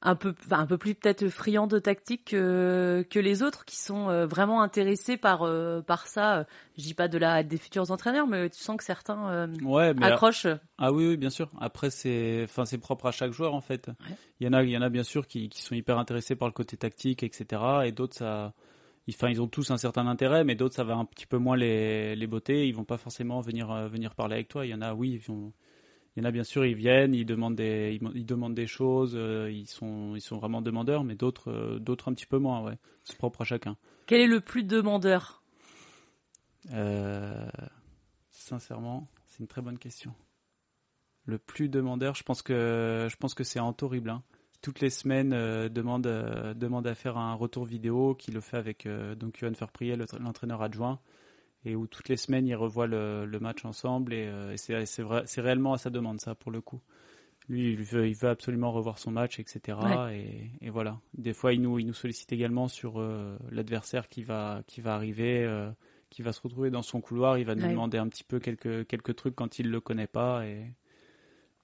un 0.05 0.17
peu, 0.17 0.35
un 0.51 0.67
peu 0.67 0.77
plus 0.77 0.95
peut-être 0.95 1.29
friand 1.29 1.67
de 1.67 1.79
tactique 1.79 2.27
que, 2.27 3.05
que, 3.09 3.19
les 3.19 3.43
autres 3.43 3.65
qui 3.65 3.77
sont 3.77 4.11
euh, 4.11 4.27
vraiment 4.27 4.61
intéressés 4.61 5.17
par, 5.17 5.43
euh, 5.43 5.81
par 5.81 6.07
ça. 6.07 6.47
Je 6.77 6.83
dis 6.83 6.93
pas 6.93 7.09
de 7.09 7.17
la 7.17 7.43
des 7.43 7.57
futurs 7.57 7.91
entraîneurs, 7.91 8.27
mais 8.27 8.51
tu 8.51 8.61
sens 8.61 8.77
que 8.77 8.85
certains 8.85 9.31
euh, 9.31 9.97
accrochent. 10.03 10.47
Ah 10.77 10.93
oui, 10.93 11.09
oui, 11.09 11.17
bien 11.17 11.31
sûr. 11.31 11.51
Après, 11.59 11.89
c'est, 11.89 12.43
enfin, 12.45 12.67
c'est 12.67 12.79
propre 12.79 13.07
à 13.07 13.13
chaque 13.13 13.33
joueur 13.33 13.55
en 13.55 13.63
fait. 13.63 13.91
Il 14.41 14.47
y 14.47 14.51
en 14.51 14.53
a, 14.53 14.63
il 14.63 14.71
y 14.71 14.77
en 14.77 14.83
a 14.83 14.91
bien 14.91 15.05
sûr 15.05 15.27
qui, 15.27 15.49
qui 15.49 15.63
sont 15.63 15.75
hyper 15.75 15.99
intéressés 15.99 16.37
par 16.37 16.49
le 16.49 16.53
côté 16.53 16.77
tactique, 16.77 17.23
etc. 17.23 17.63
Et 17.87 17.93
d'autres, 17.93 18.17
ça, 18.17 18.53
enfin, 19.09 19.31
ils 19.31 19.41
ont 19.41 19.49
tous 19.49 19.71
un 19.71 19.79
certain 19.79 20.07
intérêt, 20.07 20.45
mais 20.45 20.55
d'autres, 20.55 20.75
ça 20.75 20.85
va 20.85 20.97
un 20.97 21.07
petit 21.07 21.27
peu 21.27 21.39
moins 21.39 21.57
les, 21.57 22.15
les 22.15 22.27
botter. 22.27 22.69
Ils 22.69 22.75
vont 22.75 22.85
pas 22.85 22.99
forcément 22.99 23.41
venir, 23.41 23.73
venir 23.89 24.15
parler 24.15 24.35
avec 24.35 24.49
toi. 24.49 24.67
Il 24.67 24.71
y 24.71 24.75
en 24.75 24.83
a, 24.83 24.93
oui, 24.93 25.13
ils 25.13 25.33
vont 25.33 25.55
il 26.17 26.23
y 26.23 26.27
en 26.27 26.29
a 26.29 26.31
bien 26.31 26.45
sûr, 26.45 26.65
ils 26.65 26.77
viennent, 26.77 27.13
ils 27.13 27.27
demandent 27.27 27.57
des, 27.57 27.99
ils, 28.15 28.27
demandent 28.27 28.55
des 28.55 28.69
choses, 28.69 29.15
euh, 29.17 29.51
ils 29.51 29.67
sont, 29.67 30.15
ils 30.15 30.21
sont 30.21 30.39
vraiment 30.39 30.63
demandeurs, 30.63 31.03
mais 31.03 31.17
d'autres, 31.17 31.51
euh, 31.51 31.79
d'autres 31.81 32.09
un 32.09 32.15
petit 32.15 32.27
peu 32.27 32.39
moins, 32.39 32.63
ouais. 32.63 32.79
C'est 33.03 33.19
propre 33.19 33.41
à 33.41 33.45
chacun. 33.45 33.77
Quel 34.07 34.21
est 34.21 34.27
le 34.29 34.41
plus 34.41 34.63
demandeur? 34.63 35.43
Euh, 36.73 37.49
Sincèrement, 38.31 39.09
c'est 39.27 39.41
une 39.41 39.49
très 39.49 39.61
bonne 39.61 39.79
question. 39.79 40.15
Le 41.25 41.39
plus 41.39 41.69
demandeur, 41.69 42.15
je 42.15 42.23
pense 42.23 42.43
que, 42.43 43.09
je 43.11 43.17
pense 43.17 43.35
que 43.35 43.43
c'est 43.43 43.59
Anto 43.59 43.89
Riblin. 43.89 44.23
Toutes 44.63 44.81
les 44.81 44.91
semaines, 44.91 45.31
demande, 45.69 46.07
demande 46.57 46.87
à 46.87 46.95
faire 46.95 47.19
un 47.19 47.35
retour 47.35 47.65
vidéo, 47.65 48.15
qui 48.15 48.31
le 48.31 48.41
fait 48.41 48.57
avec 48.57 48.89
donc 49.19 49.39
Johan 49.39 49.53
Ferprier, 49.55 49.97
l'entraîneur 50.21 50.63
adjoint 50.63 51.01
et 51.65 51.75
où 51.75 51.87
toutes 51.87 52.09
les 52.09 52.17
semaines 52.17 52.47
ils 52.47 52.55
revoient 52.55 52.87
le, 52.87 53.25
le 53.27 53.41
match 53.41 53.65
ensemble 53.65 54.13
et, 54.13 54.27
euh, 54.27 54.57
c'est 54.57 55.41
réellement 55.41 55.73
à 55.73 55.79
sa 55.79 55.91
demande 55.91 56.21
ça 56.21 56.35
pour 56.35 56.51
le 56.51 56.61
coup 56.61 56.81
lui 57.49 57.73
il 57.73 57.83
veut 57.83 58.09
il 58.09 58.15
veut 58.15 58.29
absolument 58.29 58.73
revoir 58.73 58.99
son 58.99 59.11
match 59.11 59.39
etc 59.39 59.79
et, 60.13 60.67
et, 60.67 60.71
voilà 60.71 60.99
des 61.15 61.33
fois 61.33 61.53
il 61.53 61.63
nous 61.63 61.79
il 61.79 61.87
nous 61.87 61.95
sollicite 61.95 62.33
également 62.33 62.69
sur 62.69 63.01
euh, 63.01 63.37
l'adversaire 63.51 64.09
qui 64.09 64.23
va 64.23 64.63
qui 64.67 64.81
va 64.81 64.95
arriver 64.95 65.45
euh, 65.45 65.71
qui 66.11 66.23
va 66.23 66.33
se 66.33 66.41
retrouver 66.41 66.71
dans 66.71 66.83
son 66.83 67.01
couloir 67.01 67.39
il 67.39 67.45
va 67.45 67.55
nous 67.55 67.69
demander 67.69 67.99
un 67.99 68.09
petit 68.09 68.25
peu 68.25 68.41
quelques 68.41 68.87
quelques 68.87 69.17
trucs 69.17 69.35
quand 69.35 69.59
il 69.59 69.71
le 69.71 69.81
connaît 69.81 70.07
pas 70.07 70.47
et 70.47 70.65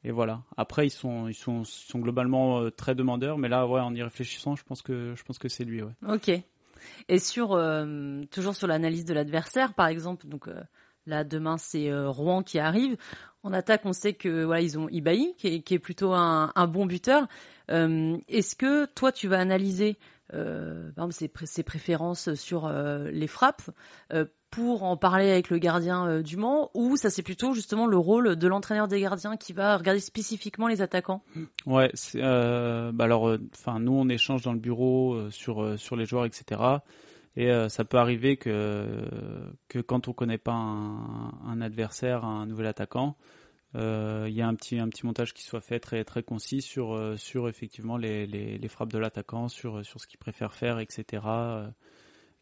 et 0.02 0.12
voilà. 0.12 0.44
Après, 0.56 0.86
ils 0.86 0.90
sont, 0.90 1.28
ils 1.28 1.34
sont, 1.34 1.60
ils 1.60 1.66
sont 1.66 1.98
globalement 1.98 2.70
très 2.70 2.94
demandeurs, 2.94 3.36
mais 3.36 3.50
là, 3.50 3.66
ouais, 3.66 3.82
en 3.82 3.94
y 3.94 4.02
réfléchissant, 4.02 4.56
je 4.56 4.64
pense 4.64 4.80
que, 4.80 5.12
je 5.14 5.22
pense 5.24 5.38
que 5.38 5.50
c'est 5.50 5.64
lui, 5.64 5.82
ouais. 5.82 5.92
Ok. 6.08 6.30
Et 7.08 7.18
sur 7.18 7.52
euh, 7.52 8.22
toujours 8.30 8.54
sur 8.56 8.66
l'analyse 8.66 9.04
de 9.04 9.14
l'adversaire, 9.14 9.74
par 9.74 9.86
exemple, 9.86 10.26
euh, 10.48 10.60
là 11.06 11.24
demain 11.24 11.56
c'est 11.58 11.90
euh, 11.90 12.08
Rouen 12.08 12.42
qui 12.42 12.58
arrive. 12.58 12.96
En 13.42 13.52
attaque, 13.52 13.82
on 13.84 13.92
sait 13.92 14.12
que 14.14 14.44
voilà 14.44 14.60
ils 14.60 14.78
ont 14.78 14.88
Ibaï 14.88 15.34
qui 15.38 15.62
est, 15.66 15.78
plutôt 15.78 16.12
un, 16.12 16.66
bon 16.68 16.86
buteur. 16.86 17.26
Est-ce 17.68 18.54
que 18.54 18.84
toi 18.86 19.12
tu 19.12 19.28
vas 19.28 19.38
analyser 19.38 19.96
ses 20.30 21.62
préférences 21.62 22.34
sur 22.34 22.68
les 22.68 23.26
frappes 23.26 23.62
pour 24.50 24.82
en 24.82 24.96
parler 24.96 25.30
avec 25.30 25.48
le 25.50 25.58
gardien 25.58 26.06
euh, 26.06 26.22
du 26.22 26.36
Mans 26.36 26.70
ou 26.74 26.96
ça 26.96 27.10
c'est 27.10 27.22
plutôt 27.22 27.54
justement 27.54 27.86
le 27.86 27.96
rôle 27.96 28.36
de 28.36 28.48
l'entraîneur 28.48 28.88
des 28.88 29.00
gardiens 29.00 29.36
qui 29.36 29.52
va 29.52 29.76
regarder 29.76 30.00
spécifiquement 30.00 30.66
les 30.66 30.82
attaquants? 30.82 31.22
Ouais, 31.66 31.92
euh, 32.16 32.90
bah 32.92 33.04
alors, 33.04 33.28
euh, 33.28 33.38
enfin 33.54 33.78
nous 33.78 33.92
on 33.92 34.08
échange 34.08 34.42
dans 34.42 34.52
le 34.52 34.58
bureau 34.58 35.30
sur 35.30 35.78
sur 35.78 35.96
les 35.96 36.04
joueurs 36.04 36.24
etc. 36.24 36.60
Et 37.36 37.48
ça 37.68 37.84
peut 37.84 37.96
arriver 37.96 38.36
que 38.36 38.86
que 39.68 39.78
quand 39.78 40.08
on 40.08 40.12
connaît 40.12 40.36
pas 40.36 40.52
un, 40.52 41.60
adversaire, 41.60 42.24
un 42.24 42.44
nouvel 42.44 42.66
attaquant, 42.66 43.16
il 43.74 44.32
y 44.32 44.42
a 44.42 44.48
un 44.48 44.54
petit 44.56 44.80
un 44.80 44.88
petit 44.88 45.06
montage 45.06 45.32
qui 45.32 45.44
soit 45.44 45.60
fait 45.60 45.78
très 45.78 46.02
très 46.04 46.24
concis 46.24 46.60
sur 46.60 47.14
sur 47.16 47.48
effectivement 47.48 47.96
les, 47.96 48.26
les, 48.26 48.58
les 48.58 48.68
frappes 48.68 48.92
de 48.92 48.98
l'attaquant, 48.98 49.46
sur 49.48 49.84
sur 49.86 50.00
ce 50.00 50.08
qu'il 50.08 50.18
préfère 50.18 50.52
faire 50.52 50.80
etc 50.80 51.22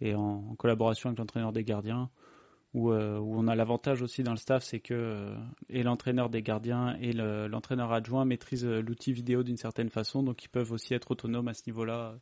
et 0.01 0.15
en, 0.15 0.55
collaboration 0.57 1.09
avec 1.09 1.19
l'entraîneur 1.19 1.53
des 1.53 1.65
gardiens. 1.65 2.11
Où, 2.75 2.93
euh, 2.93 3.19
où, 3.19 3.35
on 3.35 3.49
a 3.49 3.55
l'avantage 3.55 4.03
aussi 4.03 4.23
dans 4.23 4.33
le 4.33 4.37
staff, 4.37 4.63
c'est 4.63 4.79
que 4.79 4.93
euh, 4.93 5.35
et 5.71 5.83
l'entraîneur 5.83 6.29
des 6.29 6.43
gardiens 6.43 6.99
et 7.01 7.15
l'entraîneur 7.15 7.93
adjoint 7.93 8.27
maîtrisent 8.27 8.67
euh, 8.67 8.83
l'outil 8.83 9.15
vidéo 9.15 9.43
d'une 9.43 9.57
certaine 9.57 9.89
façon, 9.89 10.23
donc 10.23 10.45
ils 10.45 10.51
peuvent 10.51 10.71
aussi 10.71 10.93
être 10.93 11.11
autonomes 11.11 11.49
à 11.49 11.55
ce 11.55 11.63
niveau-là 11.67 12.17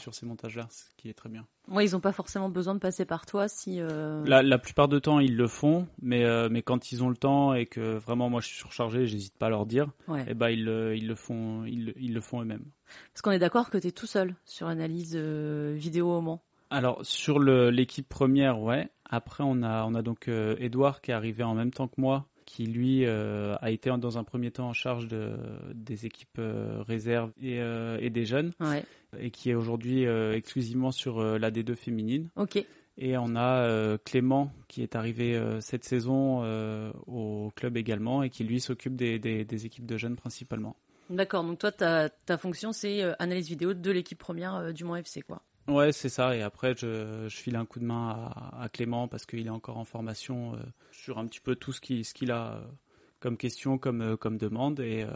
sur 0.00 0.14
ces 0.14 0.24
montages-là, 0.24 0.68
ce 0.70 0.84
qui 0.96 1.10
est 1.10 1.12
très 1.12 1.28
bien. 1.28 1.46
Ouais, 1.68 1.84
ils 1.86 1.92
n'ont 1.92 2.00
pas 2.00 2.12
forcément 2.12 2.48
besoin 2.48 2.74
de 2.74 2.78
passer 2.78 3.04
par 3.04 3.26
toi 3.26 3.46
si. 3.46 3.78
La, 4.24 4.42
la, 4.42 4.58
plupart 4.58 4.88
du 4.88 5.02
temps, 5.02 5.20
ils 5.20 5.36
le 5.36 5.48
font, 5.48 5.86
mais 6.00 6.24
mais 6.48 6.62
quand 6.62 6.90
ils 6.90 7.04
ont 7.04 7.10
le 7.10 7.16
temps 7.16 7.52
et 7.52 7.66
que 7.66 7.96
vraiment 7.98 8.30
moi 8.30 8.40
je 8.40 8.46
suis 8.46 8.56
surchargé, 8.56 9.06
j'hésite 9.06 9.36
pas 9.36 9.46
à 9.46 9.50
leur 9.50 9.66
dire. 9.66 9.90
Et 10.16 10.22
eh 10.28 10.34
ben 10.34 10.48
ils, 10.48 10.66
ils 10.96 11.06
le 11.06 11.14
font, 11.14 11.64
ils, 11.66 11.92
ils 11.98 12.14
le 12.14 12.20
font 12.22 12.40
eux-mêmes. 12.40 12.64
Parce 13.12 13.20
qu'on 13.20 13.32
est 13.32 13.38
d'accord 13.38 13.68
que 13.68 13.76
tu 13.76 13.88
es 13.88 13.92
tout 13.92 14.06
seul 14.06 14.34
sur 14.46 14.66
analyse 14.66 15.14
vidéo 15.14 16.10
au 16.10 16.22
Mans. 16.22 16.42
Alors 16.74 16.98
sur 17.06 17.38
l'équipe 17.38 18.08
première, 18.08 18.60
ouais. 18.60 18.88
Après 19.08 19.44
on 19.46 19.62
a 19.62 19.84
on 19.84 19.94
a 19.94 20.02
donc 20.02 20.26
euh, 20.26 20.56
Edouard 20.58 21.02
qui 21.02 21.12
est 21.12 21.14
arrivé 21.14 21.44
en 21.44 21.54
même 21.54 21.70
temps 21.70 21.86
que 21.86 22.00
moi, 22.00 22.26
qui 22.46 22.66
lui 22.66 23.06
euh, 23.06 23.54
a 23.60 23.70
été 23.70 23.96
dans 23.96 24.18
un 24.18 24.24
premier 24.24 24.50
temps 24.50 24.70
en 24.70 24.72
charge 24.72 25.06
de, 25.06 25.36
des 25.72 26.04
équipes 26.04 26.40
euh, 26.40 26.82
réserves 26.82 27.30
et, 27.40 27.60
et, 28.00 28.10
des 28.10 28.24
jeunes, 28.26 28.50
et 29.20 29.30
qui 29.30 29.50
est 29.50 29.54
aujourd'hui 29.54 30.04
exclusivement 30.04 30.90
sur 30.90 31.22
la 31.22 31.52
D2 31.52 31.76
féminine. 31.76 32.28
Ok. 32.34 32.64
Et 32.96 33.16
on 33.18 33.36
a 33.36 33.96
Clément 33.98 34.52
qui 34.66 34.82
est 34.82 34.96
arrivé 34.96 35.40
cette 35.60 35.84
saison 35.84 36.42
au 37.06 37.52
club 37.54 37.76
également 37.76 38.24
et 38.24 38.30
qui 38.30 38.42
lui 38.42 38.58
s'occupe 38.58 38.96
des, 38.96 39.20
des, 39.20 39.44
des, 39.44 39.66
équipes 39.66 39.86
de 39.86 39.96
jeunes 39.96 40.16
principalement. 40.16 40.74
D'accord, 41.08 41.44
donc 41.44 41.58
toi 41.58 41.70
ta, 41.70 42.08
ta 42.08 42.36
fonction 42.36 42.72
c'est 42.72 43.02
analyse 43.20 43.48
vidéo 43.48 43.74
de 43.74 43.90
l'équipe 43.92 44.18
première 44.18 44.72
du 44.72 44.82
Mont 44.82 44.96
FC 44.96 45.22
quoi. 45.22 45.42
Ouais, 45.66 45.92
c'est 45.92 46.10
ça. 46.10 46.36
Et 46.36 46.42
après, 46.42 46.74
je, 46.76 47.26
je, 47.28 47.36
file 47.36 47.56
un 47.56 47.64
coup 47.64 47.80
de 47.80 47.86
main 47.86 48.30
à, 48.58 48.68
Clément 48.68 49.08
parce 49.08 49.24
qu'il 49.24 49.46
est 49.46 49.50
encore 49.50 49.78
en 49.78 49.84
formation 49.84 50.54
euh, 50.54 50.58
sur 50.92 51.18
un 51.18 51.26
petit 51.26 51.40
peu 51.40 51.56
tout 51.56 51.72
ce 51.72 51.80
qu'il 51.80 52.30
a 52.30 52.56
euh, 52.56 52.60
comme 53.18 53.38
question, 53.38 53.78
comme, 53.78 54.02
euh, 54.02 54.16
demande. 54.30 54.80
Et, 54.80 55.06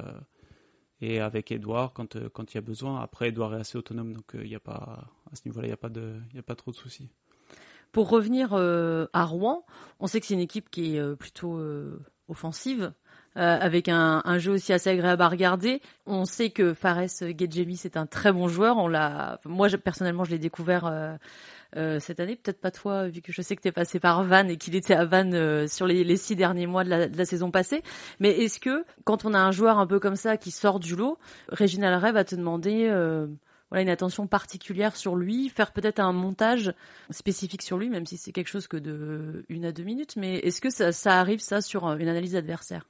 et 1.01 1.21
avec 1.21 1.53
Edouard 1.53 1.93
quand 1.93 2.15
il 2.15 2.55
y 2.55 2.59
a 2.59 2.63
besoin. 2.63 3.01
Après, 3.01 3.29
Edouard 3.29 3.55
est 3.55 3.61
assez 3.61 3.77
autonome, 3.79 4.15
donc 4.15 4.31
il 4.35 4.49
n'y 4.49 4.55
a 4.55 4.61
pas 4.61 5.11
à 5.31 5.37
ce 5.37 5.43
niveau-là, 5.47 5.67
il 5.67 5.71
n'y 5.71 6.39
a 6.39 6.41
a 6.41 6.43
pas 6.43 6.57
trop 6.57 6.71
de 6.71 6.77
soucis. 6.77 7.09
Pour 7.93 8.09
revenir 8.09 8.53
à 8.55 9.25
Rouen, 9.25 9.65
on 10.01 10.07
sait 10.09 10.21
que 10.21 10.27
c'est 10.27 10.35
une 10.35 10.41
équipe 10.41 10.71
qui 10.71 10.97
est 10.97 11.17
plutôt 11.17 11.61
offensive. 12.27 12.93
Euh, 13.39 13.57
avec 13.61 13.89
un, 13.89 14.21
un, 14.25 14.39
jeu 14.39 14.51
aussi 14.51 14.73
assez 14.73 14.91
agréable 14.91 15.23
à 15.23 15.29
regarder. 15.29 15.81
On 16.07 16.25
sait 16.25 16.51
que 16.51 16.75
Fares 16.75 17.07
Gedjemi 17.21 17.77
c'est 17.77 17.97
un 17.97 18.05
très 18.05 18.33
bon 18.33 18.49
joueur. 18.49 18.79
On 18.79 18.89
l'a, 18.89 19.41
moi 19.45 19.69
personnellement 19.69 20.25
je 20.25 20.33
l'ai 20.33 20.41
découvert 20.41 20.87
euh, 20.87 21.17
euh, 21.77 22.01
cette 22.01 22.19
année, 22.19 22.35
peut-être 22.35 22.61
pas 22.61 22.73
toi 22.73 23.07
vu 23.07 23.21
que 23.23 23.33
je 23.33 23.41
sais 23.41 23.55
que 23.55 23.63
tu 23.63 23.69
es 23.69 23.73
passé 23.73 24.01
par 24.01 24.25
Vannes 24.25 24.51
et 24.51 24.57
qu'il 24.57 24.75
était 24.75 24.95
à 24.95 25.05
Vannes 25.05 25.35
euh, 25.35 25.69
sur 25.69 25.87
les, 25.87 26.03
les, 26.03 26.17
six 26.17 26.35
derniers 26.35 26.67
mois 26.67 26.83
de 26.83 26.91
la, 26.91 27.07
de 27.07 27.17
la 27.17 27.25
saison 27.25 27.53
passée. 27.53 27.85
Mais 28.19 28.31
est-ce 28.31 28.59
que 28.59 28.85
quand 29.05 29.25
on 29.25 29.35
a 29.35 29.39
un 29.39 29.53
joueur 29.53 29.79
un 29.79 29.87
peu 29.87 30.01
comme 30.01 30.17
ça 30.17 30.37
qui 30.37 30.51
sort 30.51 30.81
du 30.81 30.97
lot, 30.97 31.17
Réginal 31.49 31.95
Ray 31.95 32.13
va 32.13 32.25
te 32.25 32.35
demander 32.35 32.89
voilà 33.71 33.83
une 33.83 33.89
attention 33.89 34.27
particulière 34.27 34.97
sur 34.97 35.15
lui, 35.15 35.49
faire 35.49 35.71
peut-être 35.71 36.01
un 36.01 36.13
montage 36.13 36.73
spécifique 37.11 37.63
sur 37.63 37.79
lui, 37.79 37.89
même 37.89 38.07
si 38.07 38.17
c'est 38.17 38.33
quelque 38.33 38.49
chose 38.49 38.67
que 38.67 38.79
de 38.79 39.45
une 39.49 39.65
à 39.65 39.71
deux 39.71 39.85
minutes. 39.85 40.17
Mais 40.17 40.39
est-ce 40.39 40.61
que 40.61 40.71
ça, 40.71 40.91
ça 40.91 41.21
arrive 41.21 41.41
ça 41.41 41.61
sur 41.61 41.87
une 41.87 42.09
analyse 42.09 42.35
adversaire? 42.35 42.85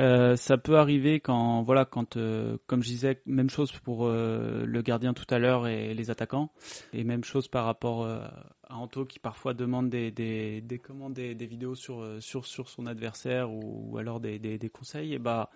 Euh, 0.00 0.34
ça 0.36 0.58
peut 0.58 0.76
arriver 0.76 1.20
quand, 1.20 1.62
voilà, 1.62 1.84
quand, 1.84 2.16
euh, 2.16 2.56
comme 2.66 2.82
je 2.82 2.88
disais, 2.88 3.22
même 3.26 3.50
chose 3.50 3.70
pour 3.72 4.06
euh, 4.06 4.64
le 4.66 4.82
gardien 4.82 5.14
tout 5.14 5.26
à 5.30 5.38
l'heure 5.38 5.68
et 5.68 5.94
les 5.94 6.10
attaquants, 6.10 6.50
et 6.92 7.04
même 7.04 7.22
chose 7.22 7.46
par 7.48 7.64
rapport 7.64 8.06
à 8.06 8.48
Anto 8.70 9.04
qui 9.04 9.18
parfois 9.18 9.54
demande 9.54 9.90
des, 9.90 10.10
des, 10.10 10.60
des, 10.60 10.80
des, 11.10 11.34
des 11.34 11.46
vidéos 11.46 11.74
sur, 11.74 12.04
sur, 12.20 12.46
sur 12.46 12.68
son 12.68 12.86
adversaire 12.86 13.52
ou, 13.52 13.96
alors 13.98 14.20
des, 14.20 14.38
des, 14.38 14.58
des, 14.58 14.70
conseils, 14.70 15.14
et 15.14 15.18
bah, 15.18 15.50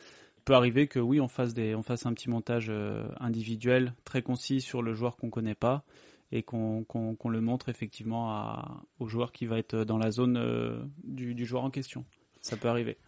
peut 0.45 0.55
arriver 0.55 0.87
que 0.87 1.01
oui, 1.01 1.21
on 1.21 1.29
fasse, 1.29 1.53
des, 1.53 1.75
on 1.75 1.83
fasse 1.83 2.07
un 2.07 2.15
petit 2.15 2.31
montage 2.31 2.73
individuel 3.19 3.95
très 4.05 4.23
concis 4.23 4.61
sur 4.61 4.83
le 4.83 4.95
joueur 4.95 5.17
qu'on 5.17 5.31
connaît 5.31 5.57
pas 5.57 5.85
et 6.31 6.43
qu'on 6.43 6.85
qu'on 6.85 7.29
le 7.31 7.41
montre 7.41 7.71
effectivement 7.71 8.31
à, 8.31 8.83
au 8.99 9.09
joueur 9.09 9.33
qui 9.33 9.47
va 9.47 9.59
être 9.59 9.77
dans 9.85 9.99
la 9.99 10.11
zone 10.11 10.89
du, 11.03 11.35
du 11.35 11.45
joueur 11.45 11.65
en 11.65 11.71
question. 11.71 12.05
Ça 12.41 12.57
peut 12.57 12.69
arriver. 12.69 12.99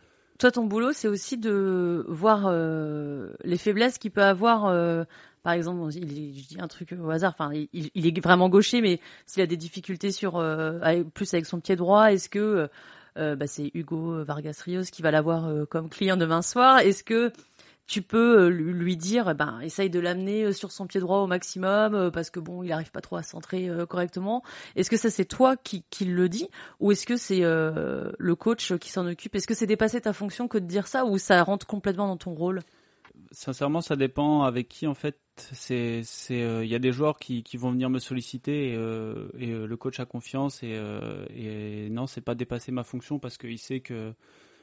Toi, 0.41 0.51
ton 0.51 0.65
boulot, 0.65 0.95
c'est 0.95 1.07
aussi 1.07 1.37
de 1.37 2.03
voir 2.09 2.47
euh, 2.47 3.29
les 3.45 3.59
faiblesses 3.59 3.99
qu'il 3.99 4.11
peut 4.11 4.23
avoir. 4.23 4.65
Euh, 4.65 5.05
par 5.43 5.53
exemple, 5.53 5.79
il, 5.95 6.35
je 6.35 6.49
dis 6.49 6.57
un 6.59 6.67
truc 6.67 6.95
au 6.99 7.11
hasard. 7.11 7.35
Enfin, 7.39 7.51
il, 7.53 8.07
est 8.07 8.21
vraiment 8.23 8.49
gaucher, 8.49 8.81
mais 8.81 9.01
s'il 9.27 9.43
a 9.43 9.47
des 9.47 9.59
difficultés 9.59 10.11
sur 10.11 10.39
euh, 10.39 11.05
plus 11.13 11.35
avec 11.35 11.45
son 11.45 11.61
pied 11.61 11.77
droit, 11.77 12.11
est-ce 12.11 12.31
que 12.31 12.71
bah, 13.17 13.47
c'est 13.47 13.71
Hugo 13.75 14.25
Vargas 14.25 14.63
Rios 14.65 14.85
qui 14.91 15.03
va 15.03 15.11
l'avoir 15.11 15.67
comme 15.69 15.91
client 15.91 16.17
demain 16.17 16.41
soir? 16.41 16.79
Est-ce 16.79 17.05
que 17.05 17.33
tu 17.91 18.03
peux 18.03 18.45
euh, 18.45 18.49
lui 18.51 18.97
dire, 18.97 19.29
eh 19.29 19.35
ben, 19.35 19.59
essaye 19.63 19.91
de 19.91 19.99
l'amener 19.99 20.45
euh, 20.45 20.53
sur 20.53 20.71
son 20.71 20.87
pied 20.87 21.01
droit 21.01 21.19
au 21.19 21.27
maximum 21.27 21.95
euh, 21.95 22.11
parce 22.13 22.31
que 22.31 22.39
bon, 22.39 22.63
il 22.63 22.69
n'arrive 22.69 22.93
pas 22.93 23.01
trop 23.01 23.17
à 23.17 23.25
centrer 23.25 23.69
correctement. 23.89 24.45
Est-ce 24.77 24.89
que 24.89 24.97
ça 24.97 25.11
c'est 25.11 25.25
toi 25.25 25.57
qui, 25.57 25.83
qui 25.91 26.05
le 26.05 26.29
dis 26.29 26.49
ou 26.79 26.93
est-ce 26.93 27.05
que 27.05 27.17
c'est 27.17 27.41
le 27.41 28.35
coach 28.35 28.75
qui 28.75 28.91
s'en 28.91 29.07
occupe? 29.07 29.35
Est-ce 29.35 29.49
que 29.49 29.55
c'est 29.55 29.67
dépasser 29.67 30.01
ta 30.01 30.13
fonction 30.13 30.47
que 30.47 30.59
de 30.59 30.67
dire 30.67 30.87
ça 30.87 31.05
ou 31.05 31.19
ça 31.19 31.43
rentre 31.43 31.67
complètement 31.67 32.07
dans 32.07 32.17
ton 32.17 32.33
rôle? 32.33 32.61
Sincèrement, 33.33 33.81
ça 33.81 33.97
dépend 33.97 34.43
avec 34.43 34.69
qui 34.69 34.87
en 34.87 34.95
fait. 34.95 35.19
C'est, 35.37 36.03
c'est, 36.05 36.41
il 36.63 36.69
y 36.69 36.75
a 36.75 36.79
des 36.79 36.93
joueurs 36.93 37.19
qui, 37.19 37.43
qui 37.43 37.57
vont 37.57 37.71
venir 37.71 37.89
me 37.89 37.99
solliciter 37.99 38.73
et, 38.73 39.47
le 39.47 39.77
coach 39.77 39.99
a 39.99 40.05
confiance 40.05 40.63
et, 40.63 40.79
et 41.35 41.89
non, 41.91 42.07
c'est 42.07 42.21
pas 42.21 42.35
dépasser 42.35 42.73
ma 42.73 42.85
fonction 42.85 43.19
parce 43.19 43.39
qu'il 43.39 43.59
sait 43.59 43.81
que 43.81 44.13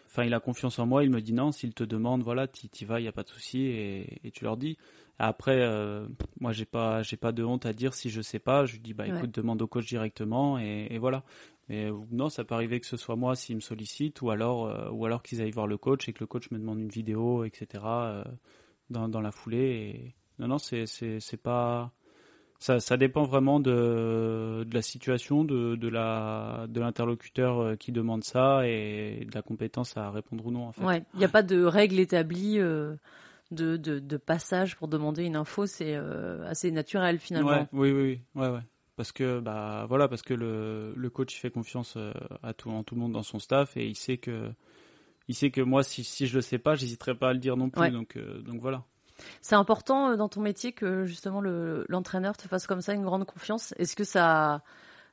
enfin, 0.08 0.24
il 0.24 0.34
a 0.34 0.40
confiance 0.40 0.80
en 0.80 0.86
moi. 0.86 1.04
Il 1.04 1.10
me 1.12 1.22
dit 1.22 1.34
non, 1.34 1.52
s'il 1.52 1.74
te 1.74 1.84
demande, 1.84 2.24
voilà, 2.24 2.48
tu 2.48 2.68
y 2.68 2.86
vas, 2.86 3.00
il 3.00 3.04
y 3.06 3.08
a 3.08 3.12
pas 3.12 3.24
de 3.24 3.30
souci, 3.30 3.62
et, 3.62 4.28
et, 4.28 4.32
tu 4.32 4.44
leur 4.44 4.58
dis. 4.58 4.78
Après, 5.20 5.62
euh, 5.62 6.08
moi, 6.40 6.52
j'ai 6.52 6.66
pas, 6.66 7.04
j'ai 7.04 7.18
pas 7.18 7.32
de 7.32 7.44
honte 7.44 7.66
à 7.66 7.74
dire 7.74 7.94
si 7.94 8.10
je 8.10 8.22
sais 8.22 8.40
pas. 8.40 8.66
Je 8.66 8.74
lui 8.74 8.80
dis, 8.82 8.94
bah 8.94 9.08
écoute, 9.08 9.32
demande 9.32 9.62
au 9.62 9.68
coach 9.68 9.88
directement, 9.88 10.60
et, 10.60 10.88
et, 10.92 10.98
voilà. 10.98 11.24
Mais 11.70 11.90
non, 12.12 12.30
ça 12.30 12.44
peut 12.46 12.56
arriver 12.56 12.80
que 12.80 12.86
ce 12.86 12.98
soit 12.98 13.16
moi 13.18 13.36
s'il 13.36 13.56
me 13.56 13.62
sollicite, 13.62 14.22
ou 14.22 14.30
alors, 14.30 14.68
euh, 14.68 14.90
ou 14.92 15.06
alors 15.06 15.22
qu'ils 15.24 15.42
aillent 15.42 15.52
voir 15.52 15.68
le 15.68 15.78
coach 15.78 16.08
et 16.08 16.14
que 16.14 16.20
le 16.22 16.28
coach 16.28 16.50
me 16.52 16.60
demande 16.60 16.80
une 16.80 16.90
vidéo, 16.90 17.44
etc. 17.44 17.84
Euh, 17.86 18.24
dans, 18.90 19.10
dans 19.10 19.22
la 19.22 19.32
foulée. 19.32 19.58
Et... 19.60 20.16
Non, 20.40 20.48
non, 20.48 20.58
c'est, 20.60 20.86
c'est, 20.86 21.20
c'est 21.20 21.38
pas 21.38 21.92
ça, 22.60 22.80
ça 22.80 22.98
dépend 22.98 23.24
vraiment 23.24 23.60
de, 23.60 24.64
de 24.68 24.74
la 24.74 24.82
situation, 24.82 25.44
de, 25.44 25.76
de 25.76 25.88
la 25.88 26.66
de 26.70 26.80
l'interlocuteur 26.80 27.60
euh, 27.60 27.76
qui 27.76 27.92
demande 27.92 28.24
ça 28.24 28.68
et 28.68 29.26
de 29.30 29.36
la 29.36 29.44
compétence 29.44 29.96
à 29.96 30.10
répondre 30.10 30.46
ou 30.46 30.52
non. 30.52 30.68
En 30.68 30.72
fait. 30.72 30.84
Ouais, 30.84 31.04
il 31.14 31.20
n'y 31.20 31.26
a 31.26 31.30
pas 31.30 31.44
de 31.44 31.64
règle 31.64 32.00
établie 32.00 32.60
euh, 32.60 32.96
de, 33.52 33.78
de, 33.78 34.00
de, 34.00 34.18
passage 34.18 34.76
pour 34.76 34.88
demander 34.88 35.24
une 35.24 35.36
info, 35.36 35.68
c'est 35.68 35.96
euh, 35.96 36.48
assez 36.50 36.72
naturel 36.72 37.20
finalement. 37.20 37.50
Ouais, 37.50 37.68
oui, 37.74 37.92
oui, 37.92 38.02
oui, 38.36 38.42
ouais, 38.42 38.50
ouais. 38.50 38.64
Parce 38.96 39.12
que 39.12 39.40
bah 39.40 39.86
voilà, 39.88 40.08
parce 40.08 40.24
que 40.24 40.34
le, 40.34 40.94
le 40.96 41.10
coach 41.12 41.40
fait 41.40 41.52
confiance 41.52 41.96
à 42.42 42.54
tout, 42.56 42.72
en 42.72 42.84
tout 42.84 42.96
le 42.96 43.02
monde 43.02 43.12
dans 43.14 43.22
son 43.22 43.38
staff 43.38 43.78
et 43.78 43.86
il 43.86 43.96
sait 43.96 44.18
que 44.18 44.50
il 45.28 45.36
sait 45.36 45.52
que 45.52 45.62
moi 45.62 45.84
si, 45.84 46.04
si 46.04 46.26
je 46.26 46.34
le 46.36 46.42
sais 46.42 46.58
pas, 46.58 46.74
j'hésiterai 46.74 47.14
pas 47.14 47.30
à 47.30 47.34
le 47.34 47.40
dire 47.40 47.56
non 47.58 47.70
plus. 47.70 47.92
Donc 47.92 48.18
donc 48.18 48.60
voilà. 48.60 48.84
C'est 49.42 49.56
important 49.56 50.12
euh, 50.12 50.16
dans 50.16 50.30
ton 50.30 50.42
métier 50.42 50.72
que 50.74 51.06
justement 51.06 51.42
l'entraîneur 51.42 52.38
te 52.38 52.48
fasse 52.48 52.68
comme 52.68 52.82
ça 52.82 52.94
une 52.94 53.04
grande 53.04 53.26
confiance. 53.26 53.74
Est-ce 53.78 53.96
que 53.96 54.04
ça 54.04 54.62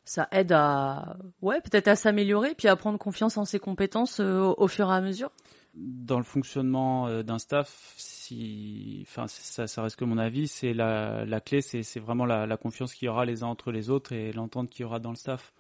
ça 0.07 0.29
aide 0.33 0.53
à 0.53 1.17
ouais 1.41 1.63
peut-être 1.63 1.89
à 1.89 1.97
s'améliorer 1.97 2.55
puis 2.55 2.69
à 2.69 2.77
prendre 2.77 2.99
confiance 2.99 3.39
en 3.39 3.45
ses 3.47 3.59
compétences 3.59 4.21
euh, 4.21 4.53
au, 4.57 4.69
fur 4.69 4.91
et 4.91 4.95
à 4.95 5.01
mesure? 5.01 5.31
Dans 5.75 6.19
le 6.19 6.25
fonctionnement 6.25 7.09
euh, 7.09 7.23
d'un 7.23 7.39
staff, 7.39 7.95
si 7.97 9.05
enfin 9.09 9.27
ça, 9.27 9.67
ça 9.67 9.83
reste 9.83 9.97
que 9.97 10.05
mon 10.05 10.19
avis, 10.19 10.47
c'est 10.47 10.75
la, 10.75 11.25
la 11.25 11.41
clé, 11.41 11.63
c'est 11.63 12.01
vraiment 12.01 12.27
la, 12.27 12.47
la 12.47 12.57
confiance 12.57 12.95
qu'il 12.95 13.07
y 13.07 13.09
aura 13.09 13.25
les 13.25 13.43
uns 13.43 13.49
entre 13.49 13.73
les 13.73 13.91
autres 13.91 14.13
et 14.13 14.33
l'entente 14.33 14.71
qu'il 14.71 14.83
y 14.83 14.85
aura 14.85 15.01
dans 15.01 15.11
le 15.11 15.17
staff. 15.17 15.53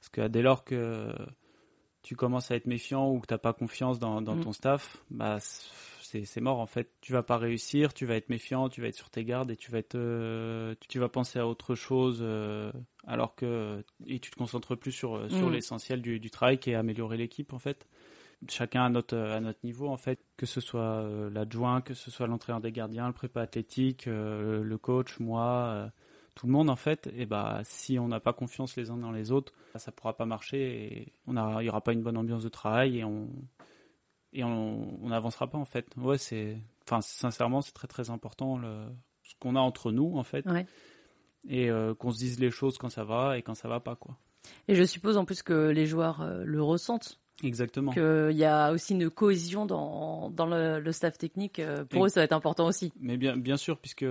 Parce 0.00 0.08
que 0.10 0.28
dès 0.28 0.42
lors 0.42 0.62
que 0.64 1.10
tu 2.06 2.14
commences 2.14 2.52
à 2.52 2.54
être 2.54 2.66
méfiant 2.66 3.10
ou 3.10 3.18
que 3.18 3.26
tu 3.26 3.34
n'as 3.34 3.38
pas 3.38 3.52
confiance 3.52 3.98
dans, 3.98 4.22
dans 4.22 4.36
mm. 4.36 4.44
ton 4.44 4.52
staff, 4.52 4.98
bah 5.10 5.38
c'est 6.24 6.40
mort 6.40 6.58
en 6.58 6.66
fait. 6.66 6.90
Tu 7.00 7.12
vas 7.12 7.22
pas 7.22 7.36
réussir, 7.36 7.94
tu 7.94 8.06
vas 8.06 8.16
être 8.16 8.28
méfiant, 8.28 8.68
tu 8.68 8.80
vas 8.80 8.88
être 8.88 8.96
sur 8.96 9.10
tes 9.10 9.24
gardes 9.24 9.50
et 9.50 9.56
tu 9.56 9.70
vas 9.70 9.78
être, 9.78 9.94
euh, 9.94 10.74
tu 10.88 10.98
vas 10.98 11.08
penser 11.08 11.38
à 11.38 11.46
autre 11.46 11.74
chose 11.74 12.18
euh, 12.22 12.72
alors 13.06 13.34
que 13.34 13.84
et 14.06 14.18
tu 14.18 14.30
te 14.30 14.36
concentres 14.36 14.76
plus 14.76 14.92
sur 14.92 15.30
sur 15.30 15.48
mm. 15.48 15.52
l'essentiel 15.52 16.02
du, 16.02 16.18
du, 16.20 16.30
travail 16.30 16.58
qui 16.58 16.70
est 16.70 16.74
améliorer 16.74 17.16
l'équipe 17.16 17.52
en 17.52 17.58
fait. 17.58 17.86
Chacun 18.48 18.84
à 18.84 18.88
notre 18.88 19.16
à 19.16 19.40
notre 19.40 19.60
niveau 19.64 19.88
en 19.88 19.96
fait, 19.96 20.20
que 20.36 20.46
ce 20.46 20.60
soit 20.60 20.80
euh, 20.80 21.30
l'adjoint, 21.30 21.80
que 21.80 21.94
ce 21.94 22.10
soit 22.10 22.26
l'entraîneur 22.26 22.60
des 22.60 22.72
gardiens, 22.72 23.06
le 23.06 23.12
prépa 23.12 23.40
athlétique, 23.40 24.06
le 24.06 24.76
coach, 24.76 25.18
moi 25.20 25.90
tout 26.34 26.46
le 26.46 26.52
monde 26.52 26.68
en 26.68 26.76
fait, 26.76 27.10
et 27.16 27.24
bah 27.24 27.60
si 27.64 27.98
on 27.98 28.08
n'a 28.08 28.20
pas 28.20 28.34
confiance 28.34 28.76
les 28.76 28.90
uns 28.90 28.98
dans 28.98 29.10
les 29.10 29.32
autres, 29.32 29.54
ça 29.76 29.90
pourra 29.90 30.14
pas 30.14 30.26
marcher 30.26 30.58
et 30.58 31.12
on 31.26 31.34
il 31.60 31.64
y 31.64 31.68
aura 31.70 31.80
pas 31.80 31.94
une 31.94 32.02
bonne 32.02 32.18
ambiance 32.18 32.42
de 32.42 32.50
travail 32.50 32.98
et 32.98 33.04
on 33.04 33.28
et 34.36 34.44
on 34.44 35.08
n'avancera 35.08 35.48
pas 35.48 35.58
en 35.58 35.64
fait. 35.64 35.86
Ouais, 35.96 36.18
c'est, 36.18 36.58
enfin, 36.86 37.00
sincèrement, 37.00 37.62
c'est 37.62 37.72
très 37.72 37.88
très 37.88 38.10
important 38.10 38.58
le, 38.58 38.84
ce 39.24 39.34
qu'on 39.40 39.56
a 39.56 39.60
entre 39.60 39.92
nous 39.92 40.16
en 40.16 40.22
fait, 40.22 40.44
et 41.48 41.70
euh, 41.70 41.94
qu'on 41.94 42.12
se 42.12 42.18
dise 42.18 42.38
les 42.38 42.50
choses 42.50 42.76
quand 42.76 42.90
ça 42.90 43.02
va 43.02 43.38
et 43.38 43.42
quand 43.42 43.54
ça 43.54 43.66
va 43.66 43.80
pas 43.80 43.96
quoi. 43.96 44.16
Et 44.68 44.74
je 44.74 44.84
suppose 44.84 45.16
en 45.16 45.24
plus 45.24 45.42
que 45.42 45.70
les 45.70 45.86
joueurs 45.86 46.20
euh, 46.20 46.44
le 46.44 46.62
ressentent. 46.62 47.18
Exactement. 47.42 47.92
Qu'il 47.92 48.36
y 48.36 48.44
a 48.44 48.72
aussi 48.72 48.94
une 48.94 49.10
cohésion 49.10 49.66
dans, 49.66 50.30
dans 50.30 50.46
le, 50.46 50.92
staff 50.92 51.18
technique. 51.18 51.58
Euh, 51.58 51.84
pour 51.84 52.06
eux, 52.06 52.08
ça 52.08 52.20
va 52.20 52.24
être 52.24 52.32
important 52.32 52.66
aussi. 52.66 52.92
Mais 52.98 53.16
bien, 53.16 53.36
bien 53.36 53.56
sûr, 53.56 53.78
puisque 53.78 54.06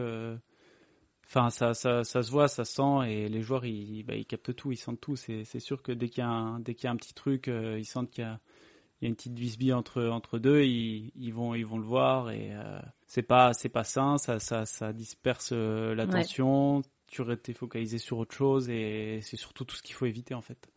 Enfin, 1.28 1.50
ça, 1.50 1.74
ça, 1.74 2.04
ça, 2.04 2.22
se 2.22 2.30
voit, 2.30 2.48
ça 2.48 2.66
sent, 2.66 3.08
et 3.08 3.30
les 3.30 3.42
joueurs, 3.42 3.66
ils, 3.66 4.04
bah, 4.04 4.14
ils 4.14 4.28
captent 4.28 4.56
tout, 4.56 4.72
ils 4.72 4.78
sentent 4.78 5.02
tout. 5.02 5.16
C'est 5.16 5.60
sûr 5.60 5.82
que 5.82 5.92
dès 5.92 6.08
qu'il 6.08 6.20
y, 6.20 6.28
a 6.28 6.30
un, 6.30 6.60
dès 6.60 6.76
qu'il 6.76 6.84
y 6.84 6.88
a 6.88 6.92
un 6.92 6.98
petit 6.98 7.16
truc, 7.16 7.48
ils 7.48 7.86
sentent 7.86 8.12
qu'il 8.12 8.24
y 8.24 8.28
a, 8.28 8.40
y 9.06 9.08
a 9.08 9.10
une 9.10 9.16
petite 9.16 9.34
bisbille 9.34 9.74
entre 9.74 10.04
entre 10.08 10.40
deux, 10.40 10.64
ils, 10.64 11.12
ils 11.16 11.34
vont 11.34 11.56
ils 11.56 11.66
vont 11.66 11.78
le 11.78 11.84
voir 11.84 12.32
et 12.32 12.50
euh, 12.54 12.80
c'est 13.08 13.22
pas 13.22 13.54
c'est 13.54 13.70
pas 13.70 13.84
sain, 13.84 14.18
ça 14.18 14.40
ça 14.40 14.66
ça 14.66 14.94
disperse 14.94 15.50
euh, 15.54 15.96
l'attention. 15.96 16.82
Tu 17.08 17.22
restes 17.22 17.54
focalisé 17.54 17.98
sur 17.98 18.18
autre 18.18 18.36
chose 18.36 18.70
et 18.70 19.20
c'est 19.22 19.38
surtout 19.38 19.64
tout 19.64 19.76
ce 19.76 19.84
qu'il 19.84 19.96
faut 19.96 20.06
éviter 20.06 20.34
en 20.34 20.42
fait. 20.42 20.70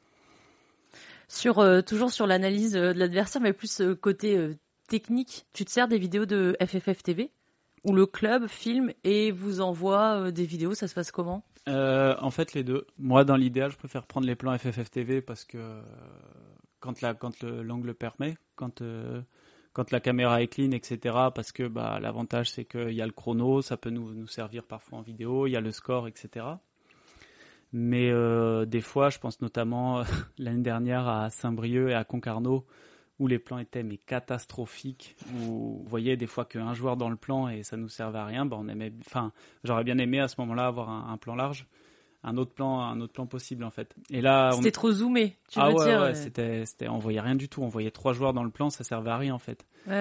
Sur 1.26 1.58
euh, 1.58 1.80
toujours 1.80 2.10
sur 2.10 2.26
l'analyse 2.26 2.72
de 2.72 2.92
l'adversaire, 2.92 3.42
mais 3.42 3.52
plus 3.52 3.82
côté 4.00 4.56
technique, 4.88 5.46
tu 5.52 5.64
te 5.64 5.70
sers 5.70 5.88
des 5.88 5.98
vidéos 5.98 6.26
de 6.26 6.56
FFF 6.64 7.02
TV 7.02 7.30
où 7.84 7.92
le 7.94 8.06
club 8.06 8.46
filme 8.46 8.92
et 9.04 9.30
vous 9.30 9.60
envoie 9.60 10.30
des 10.32 10.44
vidéos. 10.44 10.74
Ça 10.74 10.88
se 10.88 10.94
passe 10.94 11.10
comment? 11.10 11.44
En 11.66 12.30
fait, 12.30 12.54
les 12.54 12.64
deux. 12.64 12.86
Moi, 12.98 13.24
dans 13.24 13.36
l'idéal, 13.36 13.70
je 13.70 13.76
préfère 13.76 14.06
prendre 14.06 14.26
les 14.26 14.36
plans 14.36 14.56
FFF 14.56 14.90
TV 14.90 15.20
parce 15.20 15.44
que 15.44 15.58
quand 16.80 17.00
la 17.00 17.14
quand 17.14 17.42
l'angle 17.42 17.94
permet, 17.94 18.36
quand 18.56 18.82
euh, 18.82 19.22
quand 19.72 19.90
la 19.90 20.00
caméra 20.00 20.42
est 20.42 20.48
clean, 20.48 20.72
etc. 20.72 20.98
Parce 21.34 21.52
que 21.52 21.66
bah, 21.68 21.98
l'avantage 22.00 22.50
c'est 22.50 22.64
qu'il 22.64 22.92
y 22.92 23.02
a 23.02 23.06
le 23.06 23.12
chrono, 23.12 23.62
ça 23.62 23.76
peut 23.76 23.90
nous, 23.90 24.14
nous 24.14 24.26
servir 24.26 24.64
parfois 24.64 24.98
en 24.98 25.02
vidéo, 25.02 25.46
il 25.46 25.52
y 25.52 25.56
a 25.56 25.60
le 25.60 25.72
score, 25.72 26.08
etc. 26.08 26.46
Mais 27.72 28.10
euh, 28.10 28.64
des 28.64 28.80
fois, 28.80 29.10
je 29.10 29.18
pense 29.18 29.40
notamment 29.40 30.02
l'année 30.38 30.62
dernière 30.62 31.06
à 31.06 31.30
Saint-Brieuc 31.30 31.90
et 31.90 31.94
à 31.94 32.04
Concarneau, 32.04 32.66
où 33.18 33.26
les 33.26 33.38
plans 33.38 33.58
étaient 33.58 33.82
mais 33.82 33.98
catastrophiques, 33.98 35.16
où 35.34 35.82
vous 35.82 35.84
voyez 35.86 36.16
des 36.16 36.26
fois 36.26 36.44
qu'un 36.44 36.72
joueur 36.72 36.96
dans 36.96 37.10
le 37.10 37.16
plan 37.16 37.48
et 37.48 37.62
ça 37.62 37.76
nous 37.76 37.88
servait 37.88 38.18
à 38.18 38.24
rien, 38.24 38.46
bah 38.46 38.56
on 38.58 38.68
aimait, 38.68 38.92
enfin, 39.06 39.32
j'aurais 39.64 39.84
bien 39.84 39.98
aimé 39.98 40.20
à 40.20 40.28
ce 40.28 40.36
moment-là 40.40 40.66
avoir 40.66 40.88
un 40.88 41.16
plan 41.18 41.34
large 41.34 41.66
un 42.24 42.36
autre 42.36 42.52
plan, 42.52 42.80
un 42.80 43.00
autre 43.00 43.12
plan 43.12 43.26
possible 43.26 43.64
en 43.64 43.70
fait. 43.70 43.94
Et 44.10 44.20
là, 44.20 44.50
c'était 44.52 44.72
trop 44.72 44.90
zoomé. 44.90 45.36
Tu 45.50 45.58
ah 45.60 45.68
veux 45.68 45.76
ouais, 45.76 45.84
dire 45.86 46.00
ouais, 46.00 46.14
c'était, 46.14 46.66
c'était, 46.66 46.88
on 46.88 46.98
voyait 46.98 47.20
rien 47.20 47.36
du 47.36 47.48
tout. 47.48 47.62
On 47.62 47.68
voyait 47.68 47.90
trois 47.90 48.12
joueurs 48.12 48.32
dans 48.32 48.42
le 48.42 48.50
plan, 48.50 48.70
ça 48.70 48.82
servait 48.82 49.10
à 49.10 49.16
rien 49.16 49.34
en 49.34 49.38
fait. 49.38 49.64
Ouais, 49.86 49.94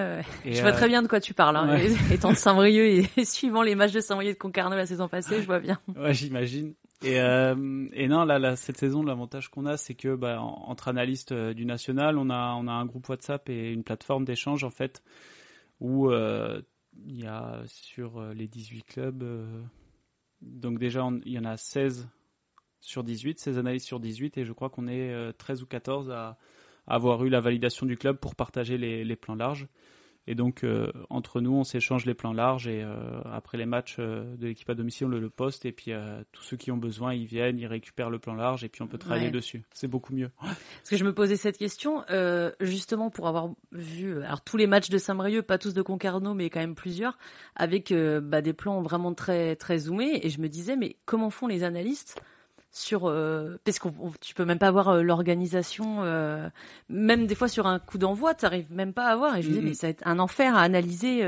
ouais. 0.43 0.53
je 0.53 0.61
vois 0.61 0.71
très 0.71 0.85
euh, 0.85 0.89
bien 0.89 1.03
de 1.03 1.07
quoi 1.07 1.19
tu 1.19 1.33
parles. 1.33 1.55
Hein. 1.55 1.77
Étant 2.11 2.31
de 2.31 2.37
Saint-Brieuc 2.37 3.07
et 3.15 3.25
suivant 3.25 3.61
les 3.61 3.75
matchs 3.75 3.93
de 3.93 3.99
Saint-Brieuc 3.99 4.33
de 4.33 4.39
Concarneau 4.39 4.75
la 4.75 4.87
saison 4.87 5.07
passée, 5.07 5.41
je 5.41 5.45
vois 5.45 5.59
bien. 5.59 5.79
Ouais, 5.95 6.13
j'imagine. 6.13 6.73
Et, 7.03 7.19
euh, 7.19 7.87
et 7.93 8.07
non, 8.07 8.25
là, 8.25 8.39
là, 8.39 8.55
cette 8.55 8.77
saison, 8.77 9.03
l'avantage 9.03 9.49
qu'on 9.49 9.65
a, 9.67 9.77
c'est 9.77 9.93
que 9.93 10.15
bah, 10.15 10.41
entre 10.41 10.87
analystes 10.87 11.31
euh, 11.31 11.53
du 11.53 11.65
national, 11.65 12.17
on 12.17 12.29
a, 12.29 12.55
on 12.55 12.67
a 12.67 12.71
un 12.71 12.85
groupe 12.85 13.07
WhatsApp 13.07 13.49
et 13.49 13.71
une 13.71 13.83
plateforme 13.83 14.25
d'échange 14.25 14.63
en 14.63 14.71
fait 14.71 15.03
où 15.79 16.09
euh, 16.09 16.59
il 17.05 17.21
y 17.21 17.27
a 17.27 17.61
sur 17.67 18.19
les 18.33 18.47
18 18.47 18.83
clubs. 18.83 19.23
Donc 20.41 20.79
déjà, 20.79 21.07
il 21.25 21.31
y 21.31 21.39
en 21.39 21.45
a 21.45 21.57
16 21.57 22.07
sur 22.79 23.03
18, 23.03 23.39
16 23.39 23.57
analyses 23.57 23.83
sur 23.83 23.99
18, 23.99 24.37
et 24.37 24.45
je 24.45 24.53
crois 24.53 24.69
qu'on 24.69 24.87
est 24.87 25.33
13 25.37 25.59
euh, 25.59 25.63
ou 25.63 25.67
14 25.67 26.11
à, 26.11 26.37
avoir 26.85 27.23
eu 27.25 27.29
la 27.29 27.41
validation 27.41 27.85
du 27.85 27.97
club 27.97 28.17
pour 28.17 28.35
partager 28.35 28.77
les, 28.77 29.15
plans 29.15 29.35
larges. 29.35 29.67
Et 30.27 30.35
donc, 30.35 30.63
euh, 30.63 30.91
entre 31.09 31.39
nous, 31.39 31.53
on 31.53 31.63
s'échange 31.63 32.05
les 32.05 32.13
plans 32.13 32.33
larges 32.33 32.67
et 32.67 32.83
euh, 32.83 33.21
après 33.31 33.57
les 33.57 33.65
matchs 33.65 33.97
de 33.97 34.45
l'équipe 34.45 34.69
à 34.69 34.75
domicile, 34.75 35.07
on 35.07 35.09
le, 35.09 35.29
poste 35.29 35.65
et 35.65 35.71
puis 35.71 35.91
tous 36.31 36.43
ceux 36.43 36.57
qui 36.57 36.71
ont 36.71 36.77
besoin, 36.77 37.13
ils 37.13 37.25
viennent, 37.25 37.59
ils 37.59 37.67
récupèrent 37.67 38.09
le 38.09 38.17
plan 38.17 38.33
large 38.33 38.63
et 38.63 38.69
puis 38.69 38.81
on 38.81 38.87
peut 38.87 38.97
travailler 38.97 39.29
dessus. 39.29 39.63
C'est 39.73 39.87
beaucoup 39.87 40.13
mieux. 40.13 40.29
Parce 40.39 40.89
que 40.89 40.97
je 40.97 41.03
me 41.03 41.13
posais 41.13 41.35
cette 41.35 41.57
question, 41.57 42.03
justement 42.59 43.09
pour 43.09 43.27
avoir 43.27 43.49
vu 43.71 44.21
alors 44.23 44.41
tous 44.41 44.57
les 44.57 44.67
matchs 44.67 44.89
de 44.89 44.97
Saint-Brieuc, 44.97 45.43
pas 45.43 45.57
tous 45.57 45.73
de 45.73 45.81
Concarneau, 45.81 46.33
mais 46.33 46.49
quand 46.49 46.59
même 46.59 46.75
plusieurs, 46.75 47.17
avec 47.55 47.93
bah, 47.93 48.41
des 48.41 48.53
plans 48.53 48.81
vraiment 48.81 49.13
très, 49.13 49.55
très 49.55 49.79
zoomés. 49.79 50.25
Et 50.25 50.29
je 50.29 50.41
me 50.41 50.47
disais, 50.47 50.75
mais 50.75 50.95
comment 51.05 51.29
font 51.29 51.47
les 51.47 51.63
analystes 51.63 52.21
sur 52.71 53.05
euh, 53.05 53.57
parce 53.63 53.79
que 53.79 53.89
tu 54.21 54.33
peux 54.33 54.45
même 54.45 54.59
pas 54.59 54.71
voir 54.71 54.89
euh, 54.89 55.01
l'organisation 55.01 56.03
euh, 56.03 56.49
même 56.89 57.25
des 57.25 57.35
fois 57.35 57.47
sur 57.47 57.65
un 57.65 57.79
coup 57.79 57.97
d'envoi 57.97 58.35
tu 58.35 58.45
n'arrives 58.45 58.71
même 58.71 58.93
pas 58.93 59.07
à 59.07 59.15
voir. 59.15 59.37
Et 59.37 59.41
je 59.41 59.47
me 59.47 59.53
disais 59.53 59.65
mais 59.65 59.73
ça 59.73 59.87
va 59.87 59.91
être 59.91 60.05
un 60.05 60.19
enfer 60.19 60.55
à 60.55 60.61
analyser 60.61 61.23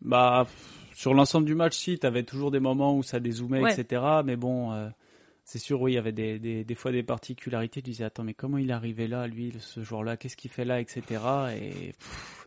bah 0.00 0.46
sur 0.94 1.14
l'ensemble 1.14 1.46
du 1.46 1.54
match 1.54 1.76
si 1.76 1.98
tu 1.98 2.06
avais 2.06 2.22
toujours 2.22 2.50
des 2.50 2.60
moments 2.60 2.96
où 2.96 3.02
ça 3.02 3.20
dézoomait 3.20 3.72
etc 3.72 4.02
mais 4.24 4.36
bon 4.36 4.90
c'est 5.44 5.58
sûr 5.58 5.80
oui 5.80 5.92
il 5.92 5.94
y 5.96 5.98
avait 5.98 6.12
des, 6.12 6.38
des, 6.38 6.62
des, 6.62 6.74
fois 6.76 6.92
des 6.92 7.02
particularités. 7.02 7.82
Tu 7.82 7.90
disais 7.90 8.04
attends 8.04 8.22
mais 8.22 8.34
comment 8.34 8.58
il 8.58 8.70
est 8.70 8.74
arrivé 8.74 9.08
là 9.08 9.26
lui 9.26 9.52
ce 9.58 9.82
jour 9.82 10.04
là 10.04 10.16
qu'est-ce 10.16 10.36
qu'il 10.36 10.50
fait 10.50 10.64
là? 10.64 10.80
Etc 10.80 11.02
et 11.56 11.94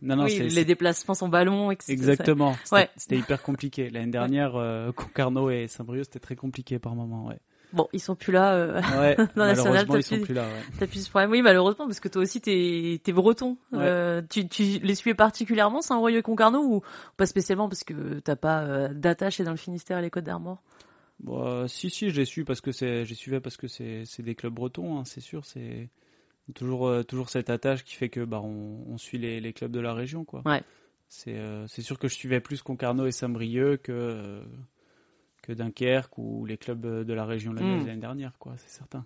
non 0.00 0.16
non 0.16 0.24
oui, 0.24 0.38
les 0.38 0.64
déplacements 0.64 1.14
sans 1.14 1.28
ballon 1.28 1.70
etc. 1.70 1.92
exactement. 1.92 2.56
C'était 2.96 3.18
hyper 3.18 3.42
compliqué. 3.42 3.90
L'année 3.90 4.12
dernière 4.12 4.52
Concarneau 4.94 5.50
et 5.50 5.66
Saint-Brieuc 5.66 6.04
c'était 6.04 6.20
très 6.20 6.36
compliqué 6.36 6.78
par 6.78 6.94
moment 6.94 7.26
ouais 7.26 7.38
Bon, 7.72 7.88
ils 7.92 8.00
sont 8.00 8.14
plus 8.14 8.32
là 8.32 8.54
euh, 8.54 8.80
ouais, 8.98 9.16
dans 9.36 9.44
National. 9.44 9.86
Ils 9.94 10.02
sont 10.02 10.20
plus 10.20 10.34
là. 10.34 10.46
Ouais. 10.80 10.86
plus 10.86 11.04
ce 11.04 11.10
problème. 11.10 11.30
Oui, 11.30 11.42
malheureusement, 11.42 11.86
parce 11.86 12.00
que 12.00 12.08
toi 12.08 12.22
aussi, 12.22 12.40
t'es 12.40 13.00
es 13.04 13.12
breton. 13.12 13.56
Euh, 13.74 14.22
tu, 14.28 14.48
tu 14.48 14.62
les 14.62 14.94
suivais 14.94 15.14
particulièrement, 15.14 15.82
Saint-Royeux 15.82 16.18
et 16.18 16.22
Concarneau, 16.22 16.62
ou 16.62 16.82
pas 17.16 17.26
spécialement 17.26 17.68
parce 17.68 17.84
que 17.84 18.20
t'as 18.20 18.36
pas 18.36 18.62
euh, 18.62 18.88
d'attache 18.92 19.40
dans 19.40 19.50
le 19.50 19.56
Finistère 19.56 19.98
et 19.98 20.02
les 20.02 20.10
Côtes 20.10 20.24
d'Armor? 20.24 20.62
Bon, 21.20 21.66
si, 21.66 21.90
si, 21.90 22.10
parce 22.44 22.60
que 22.60 22.72
c'est, 22.72 23.04
j'ai 23.04 23.14
suivi 23.14 23.40
parce 23.40 23.56
que 23.56 23.68
c'est, 23.68 24.04
c'est 24.04 24.22
des 24.22 24.34
clubs 24.34 24.52
bretons, 24.52 24.98
hein, 24.98 25.04
c'est 25.04 25.20
sûr. 25.20 25.44
C'est 25.44 25.88
toujours, 26.54 26.86
euh, 26.86 27.02
toujours 27.02 27.30
cette 27.30 27.50
attache 27.50 27.84
qui 27.84 27.94
fait 27.94 28.10
que 28.10 28.24
bah 28.24 28.40
on, 28.42 28.84
on 28.88 28.98
suit 28.98 29.18
les, 29.18 29.40
les 29.40 29.52
clubs 29.52 29.72
de 29.72 29.80
la 29.80 29.94
région, 29.94 30.24
quoi. 30.24 30.42
Ouais. 30.44 30.62
C'est, 31.08 31.40
c'est 31.68 31.82
sûr 31.82 32.00
que 32.00 32.08
je 32.08 32.14
suivais 32.14 32.40
plus 32.40 32.62
Concarneau 32.62 33.06
et 33.06 33.12
Saint-Brieuc 33.12 33.82
que 33.82 34.42
que 35.46 35.52
Dunkerque 35.52 36.18
ou 36.18 36.44
les 36.44 36.56
clubs 36.56 37.04
de 37.04 37.12
la 37.12 37.24
région 37.24 37.52
de 37.52 37.62
hmm. 37.62 37.86
l'année 37.86 38.00
dernière, 38.00 38.32
quoi, 38.38 38.54
c'est 38.56 38.70
certain. 38.70 39.04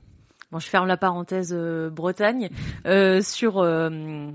Bon, 0.50 0.58
je 0.58 0.66
ferme 0.66 0.88
la 0.88 0.96
parenthèse 0.96 1.54
euh, 1.56 1.90
Bretagne. 1.90 2.50
Euh, 2.86 3.20
sur 3.22 3.58
euh, 3.58 3.88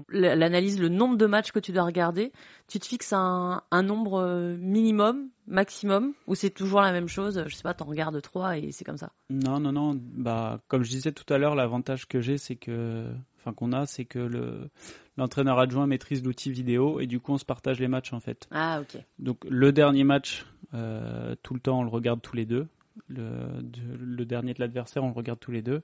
l'analyse, 0.09 0.79
le 0.79 0.87
nombre 0.87 1.17
de 1.17 1.25
matchs 1.25 1.51
que 1.51 1.59
tu 1.59 1.73
dois 1.73 1.83
regarder, 1.83 2.31
tu 2.67 2.79
te 2.79 2.85
fixes 2.85 3.11
un, 3.11 3.63
un 3.69 3.83
nombre 3.83 4.21
euh, 4.21 4.55
minimum, 4.57 5.27
maximum, 5.47 6.13
ou 6.27 6.35
c'est 6.35 6.51
toujours 6.51 6.79
la 6.79 6.93
même 6.93 7.09
chose? 7.09 7.43
Je 7.47 7.55
sais 7.55 7.63
pas, 7.63 7.73
t'en 7.73 7.85
regardes 7.85 8.21
trois 8.21 8.57
et 8.57 8.71
c'est 8.71 8.85
comme 8.85 8.97
ça. 8.97 9.11
Non, 9.29 9.59
non, 9.59 9.73
non. 9.73 9.99
Bah, 9.99 10.61
comme 10.69 10.83
je 10.83 10.89
disais 10.89 11.11
tout 11.11 11.31
à 11.33 11.37
l'heure, 11.37 11.55
l'avantage 11.55 12.07
que 12.07 12.21
j'ai, 12.21 12.37
c'est 12.37 12.55
que, 12.55 13.11
enfin, 13.39 13.51
qu'on 13.51 13.73
a, 13.73 13.85
c'est 13.85 14.05
que 14.05 14.19
le 14.19 14.69
l'entraîneur 15.17 15.59
adjoint 15.59 15.87
maîtrise 15.87 16.23
l'outil 16.23 16.51
vidéo 16.51 16.99
et 16.99 17.07
du 17.07 17.19
coup, 17.19 17.33
on 17.33 17.37
se 17.37 17.45
partage 17.45 17.79
les 17.79 17.87
matchs 17.87 18.13
en 18.13 18.19
fait. 18.19 18.47
Ah, 18.51 18.81
ok. 18.81 19.01
Donc, 19.19 19.37
le 19.49 19.71
dernier 19.71 20.03
match, 20.03 20.45
tout 20.71 21.53
le 21.53 21.59
temps, 21.59 21.79
on 21.79 21.83
le 21.83 21.89
regarde 21.89 22.21
tous 22.21 22.35
les 22.35 22.45
deux 22.45 22.67
le, 23.07 24.23
dernier 24.25 24.53
de 24.53 24.59
l'adversaire, 24.59 25.03
on 25.03 25.07
le 25.09 25.13
regarde 25.13 25.39
tous 25.39 25.51
les 25.51 25.61
deux. 25.61 25.81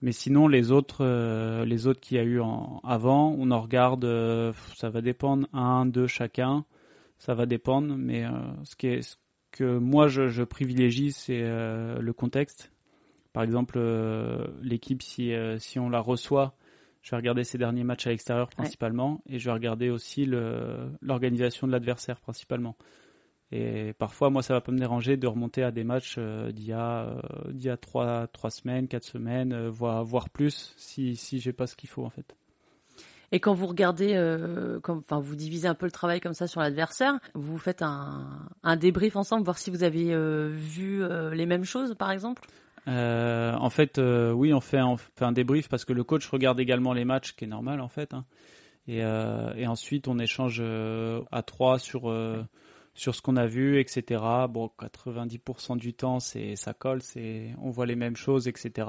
Mais 0.00 0.12
sinon, 0.12 0.46
les 0.46 0.70
autres, 0.70 1.04
euh, 1.04 1.64
les 1.64 1.86
autres 1.86 2.00
qu'il 2.00 2.16
y 2.16 2.20
a 2.20 2.24
eu 2.24 2.40
en, 2.40 2.80
avant, 2.84 3.34
on 3.36 3.50
en 3.50 3.60
regarde, 3.60 4.04
euh, 4.04 4.52
ça 4.76 4.90
va 4.90 5.00
dépendre, 5.00 5.48
un, 5.52 5.86
deux 5.86 6.06
chacun, 6.06 6.64
ça 7.18 7.34
va 7.34 7.46
dépendre. 7.46 7.96
Mais 7.96 8.24
euh, 8.24 8.30
ce, 8.64 8.76
qui 8.76 8.86
est, 8.86 9.02
ce 9.02 9.16
que 9.50 9.78
moi 9.78 10.08
je, 10.08 10.42
privilégie, 10.44 11.12
c'est 11.12 11.40
le 11.42 12.12
contexte. 12.12 12.70
Par 13.32 13.42
exemple, 13.42 13.78
l'équipe, 14.62 15.02
si, 15.02 15.32
si 15.58 15.78
on 15.78 15.90
la 15.90 16.00
reçoit, 16.00 16.54
je 17.02 17.10
vais 17.10 17.16
regarder 17.16 17.44
ses 17.44 17.58
derniers 17.58 17.84
matchs 17.84 18.06
à 18.06 18.10
l'extérieur 18.10 18.48
principalement, 18.48 19.22
et 19.26 19.38
je 19.38 19.44
vais 19.46 19.52
regarder 19.52 19.90
aussi 19.90 20.26
l'organisation 21.00 21.66
de 21.66 21.72
l'adversaire 21.72 22.20
principalement. 22.20 22.76
Et 23.50 23.94
parfois, 23.94 24.28
moi, 24.28 24.42
ça 24.42 24.52
va 24.52 24.60
pas 24.60 24.72
me 24.72 24.78
déranger 24.78 25.16
de 25.16 25.26
remonter 25.26 25.62
à 25.62 25.70
des 25.70 25.82
matchs 25.82 26.16
euh, 26.18 26.52
d'il 26.52 26.66
y 26.66 26.72
a, 26.74 27.06
euh, 27.06 27.20
d'il 27.50 27.64
y 27.64 27.70
a 27.70 27.78
trois, 27.78 28.26
trois 28.26 28.50
semaines, 28.50 28.88
quatre 28.88 29.04
semaines, 29.04 29.54
euh, 29.54 29.70
voire, 29.70 30.04
voire 30.04 30.28
plus, 30.28 30.74
si, 30.76 31.16
si 31.16 31.40
j'ai 31.40 31.54
pas 31.54 31.66
ce 31.66 31.74
qu'il 31.74 31.88
faut, 31.88 32.04
en 32.04 32.10
fait. 32.10 32.36
Et 33.32 33.40
quand 33.40 33.54
vous 33.54 33.66
regardez, 33.66 34.12
euh, 34.16 34.80
enfin, 34.86 35.18
vous 35.18 35.34
divisez 35.34 35.66
un 35.66 35.74
peu 35.74 35.86
le 35.86 35.92
travail 35.92 36.20
comme 36.20 36.34
ça 36.34 36.46
sur 36.46 36.60
l'adversaire, 36.60 37.18
vous 37.32 37.56
faites 37.56 37.80
un, 37.80 38.50
un 38.62 38.76
débrief 38.76 39.16
ensemble, 39.16 39.44
voir 39.44 39.56
si 39.56 39.70
vous 39.70 39.82
avez 39.82 40.14
vu 40.50 41.02
les 41.32 41.46
mêmes 41.46 41.64
choses, 41.64 41.94
par 41.94 42.10
exemple? 42.10 42.46
Euh, 42.88 43.52
en 43.54 43.70
fait, 43.70 43.98
euh, 43.98 44.32
oui, 44.32 44.52
on 44.54 44.60
fait, 44.60 44.80
on 44.80 44.96
fait 44.96 45.24
un 45.24 45.32
débrief 45.32 45.68
parce 45.68 45.84
que 45.84 45.92
le 45.92 46.04
coach 46.04 46.26
regarde 46.28 46.58
également 46.58 46.92
les 46.92 47.04
matchs, 47.04 47.34
qui 47.34 47.44
est 47.44 47.48
normal 47.48 47.80
en 47.80 47.88
fait. 47.88 48.14
Hein. 48.14 48.24
Et, 48.86 49.04
euh, 49.04 49.52
et, 49.56 49.66
ensuite, 49.66 50.08
on 50.08 50.18
échange 50.18 50.62
à 51.30 51.42
trois 51.42 51.78
sur 51.78 52.12
sur 52.94 53.14
ce 53.14 53.22
qu'on 53.22 53.36
a 53.36 53.46
vu, 53.46 53.78
etc. 53.78 54.20
Bon, 54.48 54.70
90% 54.80 55.76
du 55.76 55.94
temps, 55.94 56.18
c'est 56.18 56.56
ça 56.56 56.72
colle, 56.74 57.00
c'est 57.02 57.54
on 57.62 57.70
voit 57.70 57.86
les 57.86 57.94
mêmes 57.94 58.16
choses, 58.16 58.48
etc. 58.48 58.88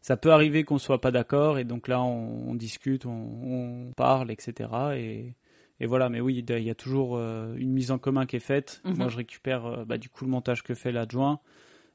Ça 0.00 0.16
peut 0.16 0.32
arriver 0.32 0.64
qu'on 0.64 0.78
soit 0.78 1.00
pas 1.00 1.12
d'accord 1.12 1.58
et 1.58 1.64
donc 1.64 1.86
là, 1.86 2.02
on, 2.02 2.50
on 2.50 2.54
discute, 2.54 3.06
on, 3.06 3.12
on, 3.12 3.92
parle, 3.92 4.32
etc. 4.32 4.70
Et, 4.96 5.34
et 5.78 5.86
voilà, 5.86 6.08
mais 6.08 6.20
oui, 6.20 6.42
il 6.48 6.62
y 6.64 6.70
a 6.70 6.74
toujours 6.74 7.18
une 7.18 7.70
mise 7.70 7.90
en 7.90 7.98
commun 7.98 8.26
qui 8.26 8.36
est 8.36 8.40
faite. 8.40 8.80
Mm 8.84 8.90
-hmm. 8.90 8.96
Moi, 8.96 9.08
je 9.08 9.16
récupère 9.18 9.84
bah, 9.86 9.98
du 9.98 10.08
coup 10.08 10.24
le 10.24 10.30
montage 10.30 10.62
que 10.62 10.74
fait 10.74 10.92
l'adjoint 10.92 11.38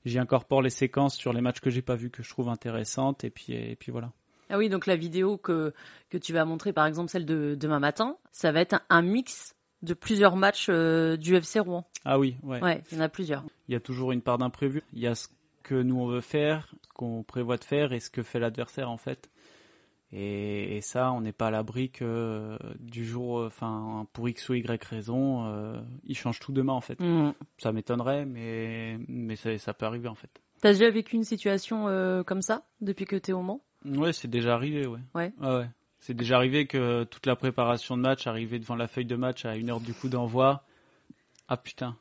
j'y 0.05 0.19
incorpore 0.19 0.61
les 0.61 0.69
séquences 0.69 1.15
sur 1.15 1.33
les 1.33 1.41
matchs 1.41 1.59
que 1.59 1.69
j'ai 1.69 1.81
pas 1.81 1.95
vus 1.95 2.09
que 2.09 2.23
je 2.23 2.29
trouve 2.29 2.49
intéressantes 2.49 3.23
et 3.23 3.29
puis 3.29 3.53
et 3.53 3.75
puis 3.75 3.91
voilà. 3.91 4.11
Ah 4.49 4.57
oui, 4.57 4.69
donc 4.69 4.87
la 4.87 4.95
vidéo 4.95 5.37
que 5.37 5.73
que 6.09 6.17
tu 6.17 6.33
vas 6.33 6.45
montrer 6.45 6.73
par 6.73 6.85
exemple 6.85 7.09
celle 7.09 7.25
de 7.25 7.55
demain 7.59 7.79
matin, 7.79 8.17
ça 8.31 8.51
va 8.51 8.61
être 8.61 8.73
un, 8.73 8.81
un 8.89 9.01
mix 9.01 9.55
de 9.81 9.93
plusieurs 9.93 10.35
matchs 10.35 10.67
euh, 10.69 11.15
du 11.17 11.35
FC 11.35 11.59
Rouen. 11.59 11.85
Ah 12.05 12.19
oui, 12.19 12.35
ouais. 12.43 12.61
Ouais, 12.61 12.83
il 12.91 12.97
y 12.97 13.01
en 13.01 13.03
a 13.03 13.09
plusieurs. 13.09 13.43
Il 13.67 13.73
y 13.73 13.75
a 13.75 13.79
toujours 13.79 14.11
une 14.11 14.21
part 14.21 14.37
d'imprévu. 14.37 14.83
Il 14.93 14.99
y 14.99 15.07
a 15.07 15.15
ce 15.15 15.27
que 15.63 15.75
nous 15.75 15.99
on 15.99 16.07
veut 16.07 16.21
faire, 16.21 16.67
ce 16.81 16.93
qu'on 16.93 17.23
prévoit 17.23 17.57
de 17.57 17.63
faire 17.63 17.93
et 17.93 17.99
ce 17.99 18.09
que 18.09 18.23
fait 18.23 18.39
l'adversaire 18.39 18.89
en 18.89 18.97
fait. 18.97 19.29
Et, 20.11 20.77
et, 20.77 20.81
ça, 20.81 21.11
on 21.11 21.21
n'est 21.21 21.33
pas 21.33 21.47
à 21.47 21.51
l'abri 21.51 21.91
que 21.91 22.03
euh, 22.03 22.57
du 22.79 23.05
jour, 23.05 23.43
enfin, 23.45 24.07
pour 24.13 24.27
X 24.27 24.49
ou 24.49 24.55
Y 24.55 24.83
raison, 24.83 25.45
euh, 25.45 25.79
il 26.03 26.17
change 26.17 26.39
tout 26.39 26.51
demain 26.51 26.73
en 26.73 26.81
fait. 26.81 26.99
Mmh. 26.99 27.33
Ça 27.59 27.71
m'étonnerait, 27.71 28.25
mais, 28.25 28.97
mais 29.07 29.35
ça, 29.35 29.55
ça, 29.59 29.73
peut 29.73 29.85
arriver 29.85 30.07
en 30.07 30.15
fait. 30.15 30.31
T'as 30.61 30.73
déjà 30.73 30.89
vécu 30.89 31.15
une 31.15 31.23
situation 31.23 31.87
euh, 31.87 32.23
comme 32.23 32.41
ça 32.41 32.63
depuis 32.81 33.05
que 33.05 33.15
t'es 33.15 33.33
au 33.33 33.41
Mans? 33.43 33.61
Ouais, 33.85 34.11
c'est 34.11 34.27
déjà 34.27 34.55
arrivé, 34.55 34.87
ouais. 34.87 34.99
Ouais. 35.13 35.31
Ah 35.39 35.59
ouais. 35.59 35.69
C'est 35.99 36.15
déjà 36.15 36.37
arrivé 36.37 36.65
que 36.65 37.03
toute 37.03 37.25
la 37.25 37.35
préparation 37.35 37.95
de 37.95 38.01
match, 38.01 38.25
arriver 38.25 38.57
devant 38.57 38.75
la 38.75 38.87
feuille 38.87 39.05
de 39.05 39.15
match 39.15 39.45
à 39.45 39.55
une 39.57 39.69
heure 39.69 39.81
du 39.81 39.93
coup 39.93 40.09
d'envoi. 40.09 40.63
Ah 41.47 41.57
putain, 41.57 41.97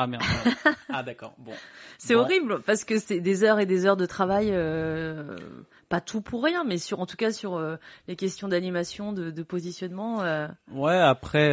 ah 0.00 0.06
merde. 0.06 0.22
ah 0.88 1.02
d'accord. 1.02 1.34
Bon. 1.38 1.52
C'est 1.98 2.14
bon. 2.14 2.20
horrible 2.20 2.62
parce 2.64 2.84
que 2.84 2.98
c'est 2.98 3.20
des 3.20 3.42
heures 3.42 3.58
et 3.58 3.66
des 3.66 3.84
heures 3.84 3.96
de 3.96 4.06
travail, 4.06 4.50
euh, 4.52 5.36
pas 5.88 6.00
tout 6.00 6.20
pour 6.20 6.44
rien, 6.44 6.62
mais 6.62 6.78
sur 6.78 7.00
en 7.00 7.06
tout 7.06 7.16
cas 7.16 7.32
sur 7.32 7.56
euh, 7.56 7.76
les 8.06 8.14
questions 8.14 8.46
d'animation, 8.46 9.12
de, 9.12 9.30
de, 9.30 9.42
positionnement. 9.42 10.22
Euh... 10.22 10.46
Ouais. 10.70 10.96
Après, 10.96 11.52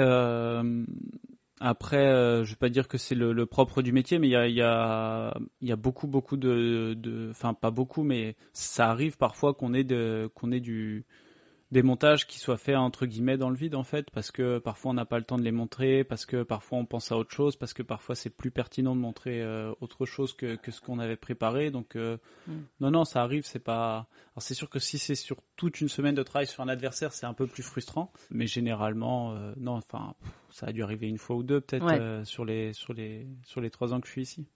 après, 1.60 2.06
je 2.44 2.50
vais 2.50 2.56
pas 2.56 2.70
dire 2.70 2.88
que 2.88 3.00
c'est 3.00 3.16
le, 3.16 3.34
le, 3.34 3.46
propre 3.48 3.82
du 3.82 3.92
métier, 3.92 4.20
mais 4.20 4.28
il 4.28 4.32
y 4.32 4.36
a, 4.36 4.48
il 4.48 4.56
y 4.56 4.62
a, 4.62 5.36
il 5.62 5.68
y 5.68 5.72
a 5.72 5.76
beaucoup, 5.76 6.06
beaucoup 6.06 6.38
de, 6.38 7.30
enfin 7.32 7.56
pas 7.56 7.72
beaucoup, 7.72 8.04
mais 8.04 8.36
ça 8.54 8.92
arrive 8.92 9.18
parfois 9.18 9.56
qu'on 9.56 9.74
ait 9.74 9.84
de, 9.84 10.30
qu'on 10.36 10.52
ait 10.52 10.60
du 10.60 11.06
des 11.76 11.84
montages 11.84 12.26
qui 12.26 12.40
soient 12.40 12.56
faits 12.56 12.78
entre 12.78 13.06
guillemets 13.06 13.36
dans 13.36 13.50
le 13.50 13.58
vide 13.58 13.76
en 13.76 13.84
fait 13.84 14.10
parce 14.10 14.32
que 14.32 14.60
parfois 14.60 14.92
on 14.92 14.94
n'a 14.94 15.04
pas 15.04 15.18
le 15.18 15.26
temps 15.26 15.38
de 15.38 15.44
les 15.44 15.52
montrer 15.52 16.06
parce 16.06 16.26
que 16.26 16.42
parfois 16.42 16.78
on 16.78 16.86
pense 16.86 17.12
à 17.12 17.18
autre 17.18 17.34
chose 17.34 17.58
parce 17.58 17.74
que 17.74 17.84
parfois 17.84 18.16
c'est 18.16 18.30
plus 18.30 18.50
pertinent 18.50 18.96
de 18.96 19.02
montrer 19.02 19.42
euh, 19.42 19.74
autre 19.82 20.06
chose 20.06 20.32
que, 20.32 20.56
que 20.56 20.72
ce 20.72 20.80
qu'on 20.80 21.00
avait 21.00 21.18
préparé 21.18 21.72
donc 21.72 21.98
euh, 21.98 22.16
mm. 22.48 22.54
non 22.80 22.92
non 22.92 23.04
ça 23.04 23.22
arrive 23.24 23.46
c'est 23.46 23.60
pas 23.60 24.08
alors 24.36 24.42
c'est 24.42 24.54
sûr 24.54 24.70
que 24.70 24.80
si 24.80 24.98
c'est 24.98 25.16
sur 25.16 25.36
toute 25.58 25.82
une 25.82 25.90
semaine 25.90 26.16
de 26.16 26.24
travail 26.24 26.48
sur 26.48 26.64
un 26.64 26.70
adversaire 26.70 27.12
c'est 27.12 27.26
un 27.26 27.34
peu 27.34 27.46
plus 27.46 27.64
frustrant 27.64 28.14
mais 28.32 28.48
généralement 28.48 29.34
euh, 29.34 29.52
non 29.58 29.74
enfin 29.74 30.14
ça 30.52 30.68
a 30.68 30.72
dû 30.72 30.82
arriver 30.82 31.10
une 31.10 31.18
fois 31.18 31.36
ou 31.36 31.44
deux 31.44 31.60
peut-être 31.60 31.88
ouais. 31.88 32.24
sur 32.24 32.46
les 32.46 32.72
sur 32.72 32.94
les 32.94 33.28
sur 33.44 33.60
les 33.60 33.70
trois 33.70 33.94
ans 33.94 34.00
que 34.00 34.08
je 34.08 34.14
suis 34.14 34.22
ici 34.22 34.48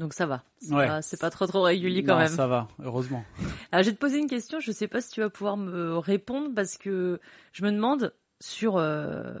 donc 0.00 0.14
ça 0.14 0.26
va. 0.26 0.42
C'est 0.58 0.74
ouais. 0.74 0.88
pas, 0.88 1.00
pas, 1.20 1.30
trop 1.30 1.46
trop 1.46 1.62
régulier 1.62 2.02
quand 2.02 2.14
non, 2.14 2.20
même. 2.20 2.28
Ça 2.28 2.46
va, 2.48 2.66
heureusement. 2.82 3.22
Alors 3.70 3.84
je 3.84 3.90
vais 3.90 3.94
te 3.94 4.00
poser 4.00 4.18
une 4.18 4.28
question, 4.28 4.58
je 4.58 4.72
sais 4.72 4.88
pas 4.88 5.00
si 5.00 5.10
tu 5.10 5.20
vas 5.20 5.30
pouvoir 5.30 5.56
me 5.56 5.96
répondre 5.96 6.48
parce 6.54 6.76
que 6.76 7.20
je 7.52 7.64
me 7.64 7.70
demande 7.70 8.12
sur 8.40 8.78
euh, 8.78 9.34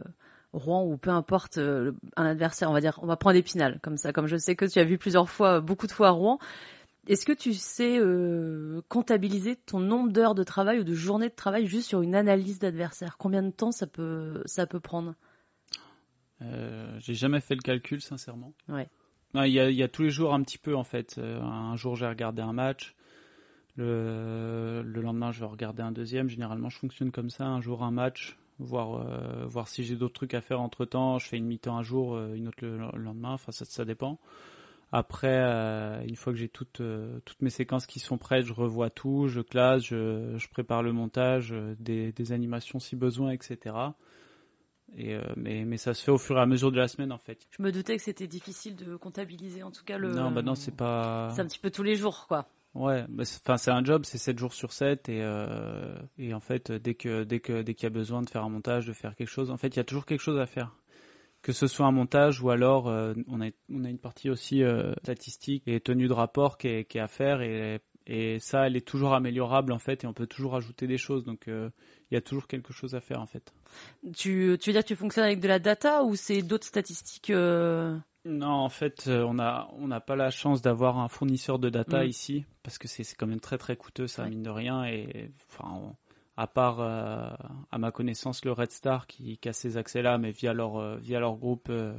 Rouen 0.52 0.84
ou 0.84 0.96
peu 0.96 1.10
importe 1.10 1.58
euh, 1.58 1.92
un 2.16 2.26
adversaire, 2.26 2.70
on 2.70 2.74
va 2.74 2.80
dire, 2.80 3.00
on 3.02 3.06
va 3.06 3.16
prendre 3.16 3.36
Épinal 3.36 3.80
comme 3.82 3.96
ça, 3.96 4.12
comme 4.12 4.26
je 4.26 4.36
sais 4.36 4.54
que 4.54 4.66
tu 4.66 4.78
as 4.78 4.84
vu 4.84 4.98
plusieurs 4.98 5.28
fois, 5.28 5.60
beaucoup 5.60 5.86
de 5.86 5.92
fois 5.92 6.08
à 6.08 6.12
Rouen. 6.12 6.38
Est-ce 7.08 7.24
que 7.24 7.32
tu 7.32 7.54
sais 7.54 7.98
euh, 7.98 8.82
comptabiliser 8.88 9.56
ton 9.56 9.80
nombre 9.80 10.12
d'heures 10.12 10.34
de 10.34 10.44
travail 10.44 10.80
ou 10.80 10.84
de 10.84 10.94
journées 10.94 11.30
de 11.30 11.34
travail 11.34 11.66
juste 11.66 11.88
sur 11.88 12.02
une 12.02 12.14
analyse 12.14 12.58
d'adversaire? 12.58 13.16
Combien 13.16 13.42
de 13.42 13.50
temps 13.50 13.72
ça 13.72 13.86
peut 13.86 14.42
ça 14.44 14.66
peut 14.66 14.80
prendre? 14.80 15.14
Euh, 16.42 16.98
J'ai 17.00 17.14
jamais 17.14 17.40
fait 17.40 17.54
le 17.54 17.62
calcul 17.62 18.00
sincèrement. 18.02 18.52
Ouais. 18.68 18.88
Non, 19.34 19.44
il 19.44 19.52
y, 19.52 19.82
a, 19.82 19.88
tous 19.88 20.02
les 20.02 20.10
jours 20.10 20.34
un 20.34 20.42
petit 20.42 20.58
peu 20.58 20.74
en 20.74 20.82
fait. 20.82 21.16
Euh, 21.18 21.40
un 21.40 21.76
jour 21.76 21.94
j'ai 21.94 22.06
regardé 22.06 22.42
un 22.42 22.52
match, 22.52 22.96
le, 23.76 24.82
le 24.84 25.00
lendemain 25.00 25.30
je 25.30 25.40
vais 25.40 25.46
regarder 25.46 25.82
un 25.82 25.92
deuxième. 25.92 26.28
Généralement 26.28 26.68
je 26.68 26.78
fonctionne 26.78 27.12
comme 27.12 27.30
ça, 27.30 27.46
un 27.46 27.60
jour 27.60 27.84
un 27.84 27.92
match, 27.92 28.36
voir 28.58 28.94
euh, 28.96 29.46
voir 29.46 29.68
si 29.68 29.84
j'ai 29.84 29.94
d'autres 29.94 30.14
trucs 30.14 30.34
à 30.34 30.40
faire 30.40 30.60
entre 30.60 30.84
temps. 30.84 31.18
Je 31.18 31.28
fais 31.28 31.36
une 31.36 31.46
mi-temps 31.46 31.76
un 31.78 31.82
jour, 31.82 32.16
euh, 32.16 32.34
une 32.34 32.48
autre 32.48 32.58
le, 32.62 32.76
le 32.76 33.02
lendemain. 33.02 33.34
Enfin 33.34 33.52
ça, 33.52 33.64
ça 33.64 33.84
dépend. 33.84 34.18
Après, 34.92 35.38
une 36.08 36.16
fois 36.16 36.32
que 36.32 36.38
j'ai 36.40 36.48
toutes 36.48 36.82
toutes 37.24 37.42
mes 37.42 37.50
séquences 37.50 37.86
qui 37.86 38.00
sont 38.00 38.18
prêtes, 38.18 38.44
je 38.44 38.52
revois 38.52 38.90
tout, 38.90 39.28
je 39.28 39.40
classe, 39.40 39.84
je, 39.84 40.34
je 40.36 40.48
prépare 40.48 40.82
le 40.82 40.92
montage, 40.92 41.54
des, 41.78 42.10
des 42.10 42.32
animations 42.32 42.80
si 42.80 42.96
besoin, 42.96 43.30
etc. 43.30 43.76
Et 44.96 45.14
euh, 45.14 45.22
mais, 45.36 45.64
mais 45.64 45.76
ça 45.76 45.94
se 45.94 46.02
fait 46.02 46.10
au 46.10 46.18
fur 46.18 46.36
et 46.36 46.40
à 46.40 46.46
mesure 46.46 46.72
de 46.72 46.76
la 46.76 46.88
semaine 46.88 47.12
en 47.12 47.18
fait. 47.18 47.46
Je 47.50 47.62
me 47.62 47.70
doutais 47.70 47.96
que 47.96 48.02
c'était 48.02 48.26
difficile 48.26 48.76
de 48.76 48.96
comptabiliser 48.96 49.62
en 49.62 49.70
tout 49.70 49.84
cas 49.84 49.98
le. 49.98 50.12
Non, 50.12 50.30
bah 50.30 50.42
non, 50.42 50.54
c'est 50.54 50.74
pas. 50.74 51.30
C'est 51.34 51.42
un 51.42 51.46
petit 51.46 51.58
peu 51.58 51.70
tous 51.70 51.82
les 51.82 51.96
jours 51.96 52.26
quoi. 52.26 52.48
Ouais, 52.74 53.02
enfin 53.02 53.34
bah 53.44 53.58
c'est 53.58 53.70
un 53.72 53.84
job, 53.84 54.04
c'est 54.04 54.18
7 54.18 54.38
jours 54.38 54.54
sur 54.54 54.72
7 54.72 55.08
et 55.08 55.22
euh, 55.22 55.98
et 56.18 56.34
en 56.34 56.40
fait 56.40 56.70
dès 56.70 56.94
que 56.94 57.24
dès 57.24 57.40
que 57.40 57.62
dès 57.62 57.74
qu'il 57.74 57.82
y 57.84 57.86
a 57.88 57.90
besoin 57.90 58.22
de 58.22 58.30
faire 58.30 58.44
un 58.44 58.48
montage, 58.48 58.86
de 58.86 58.92
faire 58.92 59.16
quelque 59.16 59.28
chose, 59.28 59.50
en 59.50 59.56
fait 59.56 59.68
il 59.68 59.76
y 59.78 59.80
a 59.80 59.84
toujours 59.84 60.06
quelque 60.06 60.20
chose 60.20 60.38
à 60.38 60.46
faire. 60.46 60.76
Que 61.42 61.52
ce 61.52 61.66
soit 61.66 61.86
un 61.86 61.90
montage 61.90 62.40
ou 62.42 62.50
alors 62.50 62.86
euh, 62.86 63.14
on 63.26 63.40
a 63.40 63.50
on 63.72 63.84
a 63.84 63.88
une 63.88 63.98
partie 63.98 64.30
aussi 64.30 64.62
euh, 64.62 64.92
statistique 65.02 65.64
et 65.66 65.80
tenue 65.80 66.06
de 66.06 66.12
rapport 66.12 66.58
qui 66.58 66.68
est, 66.68 66.84
qui 66.84 66.98
est 66.98 67.00
à 67.00 67.08
faire 67.08 67.40
et 67.42 67.80
et 68.06 68.38
ça 68.38 68.66
elle 68.66 68.76
est 68.76 68.86
toujours 68.86 69.14
améliorable 69.14 69.72
en 69.72 69.78
fait 69.78 70.04
et 70.04 70.06
on 70.06 70.12
peut 70.12 70.26
toujours 70.26 70.56
ajouter 70.56 70.86
des 70.86 70.98
choses 70.98 71.24
donc 71.24 71.48
euh, 71.48 71.70
il 72.10 72.14
y 72.14 72.16
a 72.16 72.20
toujours 72.20 72.46
quelque 72.46 72.72
chose 72.72 72.94
à 72.94 73.00
faire 73.00 73.20
en 73.20 73.26
fait. 73.26 73.52
Tu, 74.16 74.56
tu 74.60 74.70
veux 74.70 74.72
dire 74.72 74.82
que 74.82 74.88
tu 74.88 74.96
fonctionnes 74.96 75.24
avec 75.24 75.40
de 75.40 75.48
la 75.48 75.58
data 75.58 76.04
ou 76.04 76.16
c'est 76.16 76.42
d'autres 76.42 76.66
statistiques 76.66 77.30
euh... 77.30 77.96
Non, 78.26 78.48
en 78.48 78.68
fait, 78.68 79.08
on 79.08 79.38
a 79.38 79.70
on 79.78 79.88
n'a 79.88 80.00
pas 80.00 80.14
la 80.14 80.30
chance 80.30 80.60
d'avoir 80.60 80.98
un 80.98 81.08
fournisseur 81.08 81.58
de 81.58 81.70
data 81.70 82.04
mmh. 82.04 82.08
ici 82.08 82.44
parce 82.62 82.76
que 82.76 82.86
c'est 82.86 83.04
quand 83.16 83.26
même 83.26 83.40
très 83.40 83.58
très 83.58 83.76
coûteux 83.76 84.06
ça 84.06 84.24
ouais. 84.24 84.30
mine 84.30 84.42
de 84.42 84.50
rien 84.50 84.84
et 84.84 85.30
enfin 85.48 85.70
on, 85.72 85.96
à 86.40 86.46
part 86.46 86.80
euh, 86.80 87.28
à 87.70 87.78
ma 87.78 87.90
connaissance 87.90 88.46
le 88.46 88.52
Red 88.52 88.70
Star 88.70 89.06
qui, 89.06 89.36
qui 89.36 89.48
a 89.50 89.52
ces 89.52 89.76
accès 89.76 90.00
là 90.00 90.16
mais 90.16 90.30
via 90.30 90.54
leur 90.54 90.76
euh, 90.76 90.96
via 90.96 91.20
leur 91.20 91.36
groupe 91.36 91.68
euh, 91.68 91.92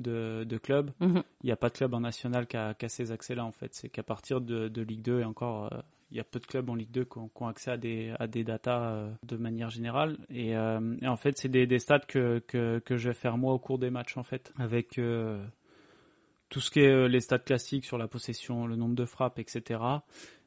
de, 0.00 0.44
de 0.44 0.58
clubs, 0.58 0.90
il 1.00 1.08
mmh. 1.08 1.22
n'y 1.44 1.52
a 1.52 1.56
pas 1.56 1.68
de 1.68 1.74
club 1.74 1.94
en 1.94 2.00
national 2.00 2.46
qui 2.46 2.56
a, 2.56 2.74
ces 2.88 3.12
accès 3.12 3.34
là 3.34 3.44
en 3.44 3.52
fait, 3.52 3.74
c'est 3.74 3.88
qu'à 3.88 4.02
partir 4.02 4.40
de, 4.40 4.68
de 4.68 4.82
Ligue 4.82 5.02
2 5.02 5.20
et 5.20 5.24
encore 5.24 5.70
il 6.10 6.16
y 6.16 6.20
a 6.20 6.24
peu 6.24 6.40
de 6.40 6.46
clubs 6.46 6.68
en 6.70 6.74
Ligue 6.74 6.90
2 6.90 7.04
qui 7.04 7.18
ont, 7.18 7.28
qui 7.28 7.42
ont 7.42 7.48
accès 7.48 7.70
à 7.70 7.76
des, 7.76 8.14
à 8.18 8.26
des 8.26 8.44
datas 8.44 8.80
euh, 8.80 9.10
de 9.24 9.36
manière 9.36 9.70
générale. 9.70 10.18
Et, 10.30 10.56
euh, 10.56 10.96
et 11.02 11.08
en 11.08 11.16
fait, 11.16 11.36
c'est 11.36 11.48
des, 11.48 11.66
des 11.66 11.78
stats 11.78 12.00
que, 12.00 12.38
que, 12.46 12.78
que, 12.78 12.96
je 12.96 13.08
vais 13.08 13.14
faire 13.14 13.36
moi 13.36 13.52
au 13.52 13.58
cours 13.58 13.78
des 13.78 13.90
matchs, 13.90 14.16
en 14.16 14.22
fait, 14.22 14.52
avec 14.58 14.98
euh, 14.98 15.44
tout 16.48 16.60
ce 16.60 16.70
qui 16.70 16.80
est 16.80 17.08
les 17.08 17.20
stats 17.20 17.38
classiques 17.38 17.84
sur 17.84 17.98
la 17.98 18.08
possession, 18.08 18.66
le 18.66 18.76
nombre 18.76 18.94
de 18.94 19.04
frappes, 19.04 19.38
etc. 19.38 19.80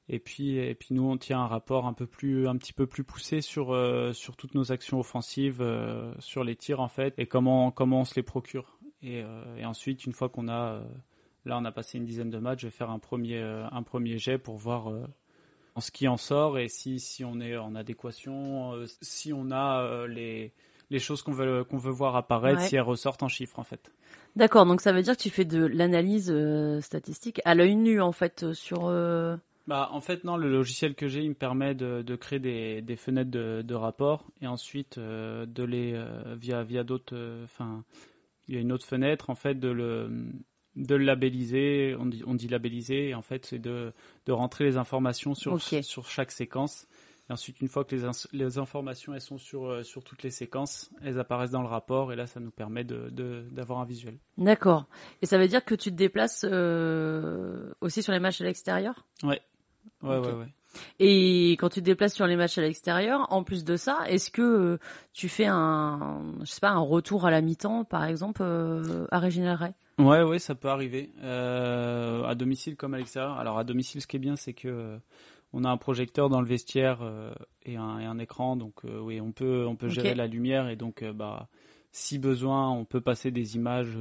Et 0.10 0.20
puis, 0.20 0.58
et 0.58 0.76
puis 0.76 0.90
nous, 0.92 1.04
on 1.04 1.18
tient 1.18 1.40
un 1.40 1.48
rapport 1.48 1.86
un 1.86 1.94
peu 1.94 2.06
plus, 2.06 2.46
un 2.48 2.58
petit 2.58 2.74
peu 2.74 2.86
plus 2.86 3.06
poussé 3.06 3.40
sur, 3.40 3.74
euh, 3.74 4.12
sur 4.12 4.36
toutes 4.36 4.56
nos 4.56 4.74
actions 4.74 5.00
offensives, 5.00 5.62
euh, 5.62 6.14
sur 6.20 6.44
les 6.44 6.58
tirs 6.58 6.82
en 6.82 6.90
fait, 6.90 7.14
et 7.18 7.28
comment, 7.28 7.72
comment 7.72 8.02
on 8.02 8.06
se 8.06 8.16
les 8.16 8.24
procure. 8.24 8.78
Et, 9.04 9.24
et 9.58 9.66
ensuite, 9.66 10.06
une 10.06 10.14
fois 10.14 10.30
qu'on 10.30 10.48
a, 10.48 10.82
là, 11.46 11.58
on 11.58 11.66
a 11.66 11.72
passé 11.72 11.98
une 11.98 12.06
dizaine 12.06 12.30
de 12.30 12.38
matchs, 12.38 12.62
je 12.62 12.68
vais 12.68 12.72
faire 12.72 12.90
un 12.90 13.00
premier, 13.00 13.40
un 13.40 13.84
premier 13.84 14.18
jet 14.18 14.38
pour 14.38 14.58
voir 14.58 14.92
ce 15.80 15.92
qui 15.92 16.08
en 16.08 16.18
sort 16.18 16.60
et 16.60 16.68
si, 16.68 17.00
si 17.00 17.24
on 17.24 17.40
est 17.40 17.58
en 17.58 17.76
adéquation, 17.76 18.74
euh, 18.74 18.86
si 19.02 19.32
on 19.32 19.52
a 19.52 19.84
euh, 19.84 20.08
les, 20.08 20.52
les 20.90 21.00
choses 21.00 21.22
qu'on 21.22 21.32
veut, 21.32 21.64
qu'on 21.64 21.78
veut 21.78 21.92
voir 21.92 22.16
apparaître, 22.16 22.60
ouais. 22.60 22.68
si 22.68 22.76
elles 22.76 22.82
ressortent 22.82 23.24
en 23.24 23.28
chiffres 23.28 23.60
en 23.60 23.64
fait. 23.64 23.92
D'accord, 24.36 24.66
donc 24.66 24.82
ça 24.82 24.92
veut 24.92 25.02
dire 25.02 25.16
que 25.16 25.22
tu 25.22 25.30
fais 25.30 25.46
de 25.46 25.66
l'analyse 25.66 26.30
euh, 26.30 26.82
statistique 26.82 27.42
à 27.46 27.56
l'œil 27.56 27.76
nu 27.76 28.02
en 28.02 28.12
fait 28.12 28.52
sur. 28.54 28.88
Euh... 28.88 29.38
Bah, 29.68 29.90
en 29.92 30.02
fait, 30.02 30.24
non, 30.24 30.38
le 30.38 30.50
logiciel 30.50 30.96
que 30.96 31.08
j'ai, 31.08 31.22
il 31.22 31.30
me 31.30 31.36
permet 31.36 31.76
de, 31.76 32.02
de 32.02 32.16
créer 32.16 32.40
des, 32.40 32.82
des 32.82 32.96
fenêtres 32.96 33.32
de, 33.32 33.62
de 33.62 33.76
rapport 33.76 34.26
et 34.42 34.48
ensuite 34.48 34.98
euh, 34.98 35.46
de 35.46 35.64
les, 35.64 35.94
euh, 35.94 36.36
via, 36.36 36.64
via 36.64 36.84
d'autres. 36.84 37.16
Enfin, 37.44 37.84
il 38.52 38.56
y 38.56 38.60
a 38.60 38.62
une 38.62 38.72
autre 38.72 38.86
fenêtre, 38.86 39.30
en 39.30 39.36
fait, 39.36 39.56
de 39.56 39.70
le, 39.70 40.10
de 40.76 40.96
le 40.96 41.06
labelliser, 41.06 41.96
on 41.98 42.06
dit, 42.06 42.22
on 42.28 42.36
dit 42.36 42.48
labelliser, 42.48 43.10
et 43.10 43.16
en 43.16 43.22
fait 43.22 43.46
c'est 43.46 43.60
de, 43.60 43.94
de 44.26 44.32
rentrer 44.32 44.66
les 44.66 44.78
informations 44.78 45.34
sur, 45.34 45.54
okay. 45.54 45.82
sur 45.82 46.08
chaque 46.08 46.32
séquence. 46.32 46.86
Et 47.30 47.34
ensuite, 47.34 47.62
une 47.62 47.70
fois 47.70 47.86
que 47.86 47.96
les, 47.96 48.04
les 48.34 48.58
informations 48.58 49.14
elles 49.14 49.22
sont 49.22 49.38
sur, 49.38 49.86
sur 49.86 50.04
toutes 50.04 50.22
les 50.24 50.32
séquences, 50.32 50.92
elles 51.02 51.18
apparaissent 51.18 51.52
dans 51.52 51.62
le 51.62 51.68
rapport 51.68 52.12
et 52.12 52.18
là, 52.18 52.28
ça 52.28 52.42
nous 52.42 52.52
permet 52.52 52.84
d'avoir 52.84 53.12
de, 53.12 53.48
d'avoir 53.52 53.80
un 53.80 53.86
visuel. 53.86 54.18
D'accord. 54.38 54.86
Et 55.22 55.26
ça 55.26 55.38
veut 55.38 55.48
dire 55.48 55.64
que 55.64 55.76
tu 55.76 55.92
te 55.92 55.96
déplaces 55.96 56.44
aussi 57.80 58.04
sur 58.04 58.12
les 58.12 58.20
matchs 58.20 58.42
à 58.42 58.44
l'extérieur? 58.44 59.06
Ouais. 59.24 59.42
Ouais, 60.02 60.18
ouais, 60.18 60.34
ouais. 60.34 60.54
Et 61.00 61.52
quand 61.54 61.70
tu 61.70 61.80
te 61.80 61.86
déplaces 61.86 62.14
sur 62.14 62.28
les 62.28 62.36
matchs 62.36 62.58
à 62.58 62.62
l'extérieur, 62.62 63.28
en 63.32 63.44
plus 63.44 63.64
de 63.64 63.76
ça, 63.76 64.00
est-ce 64.08 64.32
que 64.32 64.42
euh, 64.42 64.78
tu 65.14 65.30
fais 65.30 65.46
un, 65.48 66.24
je 66.42 66.46
sais 66.52 66.60
pas, 66.60 66.70
un 66.70 66.80
retour 66.80 67.26
à 67.26 67.32
la 67.32 67.42
mi-temps, 67.42 67.84
par 67.84 68.06
exemple, 68.06 68.42
euh, 68.44 69.06
à 69.12 69.20
Réginal 69.20 69.56
Ray 69.56 69.72
Ouais, 69.98 70.24
ouais, 70.24 70.40
ça 70.40 70.56
peut 70.56 70.70
arriver. 70.70 71.12
Euh, 71.22 72.24
à 72.24 72.36
domicile 72.36 72.76
comme 72.76 72.94
à 72.94 72.98
l'extérieur. 72.98 73.38
Alors 73.38 73.58
à 73.58 73.64
domicile, 73.64 74.02
ce 74.02 74.08
qui 74.08 74.16
est 74.16 74.20
bien, 74.20 74.36
c'est 74.36 74.54
que 74.54 75.00
on 75.54 75.66
a 75.66 75.70
un 75.70 75.78
projecteur 75.78 76.30
dans 76.30 76.40
le 76.40 76.48
vestiaire 76.48 77.02
et 77.66 77.76
un, 77.76 78.00
et, 78.00 78.06
un, 78.06 78.18
écran, 78.20 78.56
donc 78.56 78.84
oui, 78.86 79.20
on 79.20 79.34
peut 79.34 79.66
on 79.68 79.76
peut 79.76 79.90
gérer 79.90 80.16
la 80.16 80.26
lumière 80.26 80.70
et 80.70 80.78
donc 80.78 81.04
bah 81.04 81.50
si 81.92 82.20
besoin, 82.20 82.72
on 82.72 82.86
peut 82.86 83.02
passer 83.02 83.32
des 83.32 83.58
images 83.58 83.98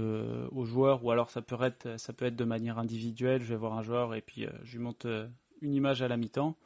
aux 0.53 0.65
joueurs. 0.65 1.05
Ou 1.05 1.11
alors 1.11 1.29
ça 1.29 1.43
peut 1.43 1.57
être 1.61 1.99
ça 1.99 2.13
peut 2.13 2.27
être 2.27 2.37
de 2.37 2.45
manière 2.45 2.79
individuelle. 2.79 3.43
Je 3.43 3.49
vais 3.49 3.57
voir 3.57 3.77
un 3.77 3.83
joueur 3.83 4.15
et 4.15 4.21
puis 4.23 4.47
je 4.63 4.77
lui 4.77 4.85
montre 4.85 5.29
une 5.63 5.75
image 5.75 6.03
à 6.03 6.09
la 6.09 6.17
mi-temps. 6.17 6.57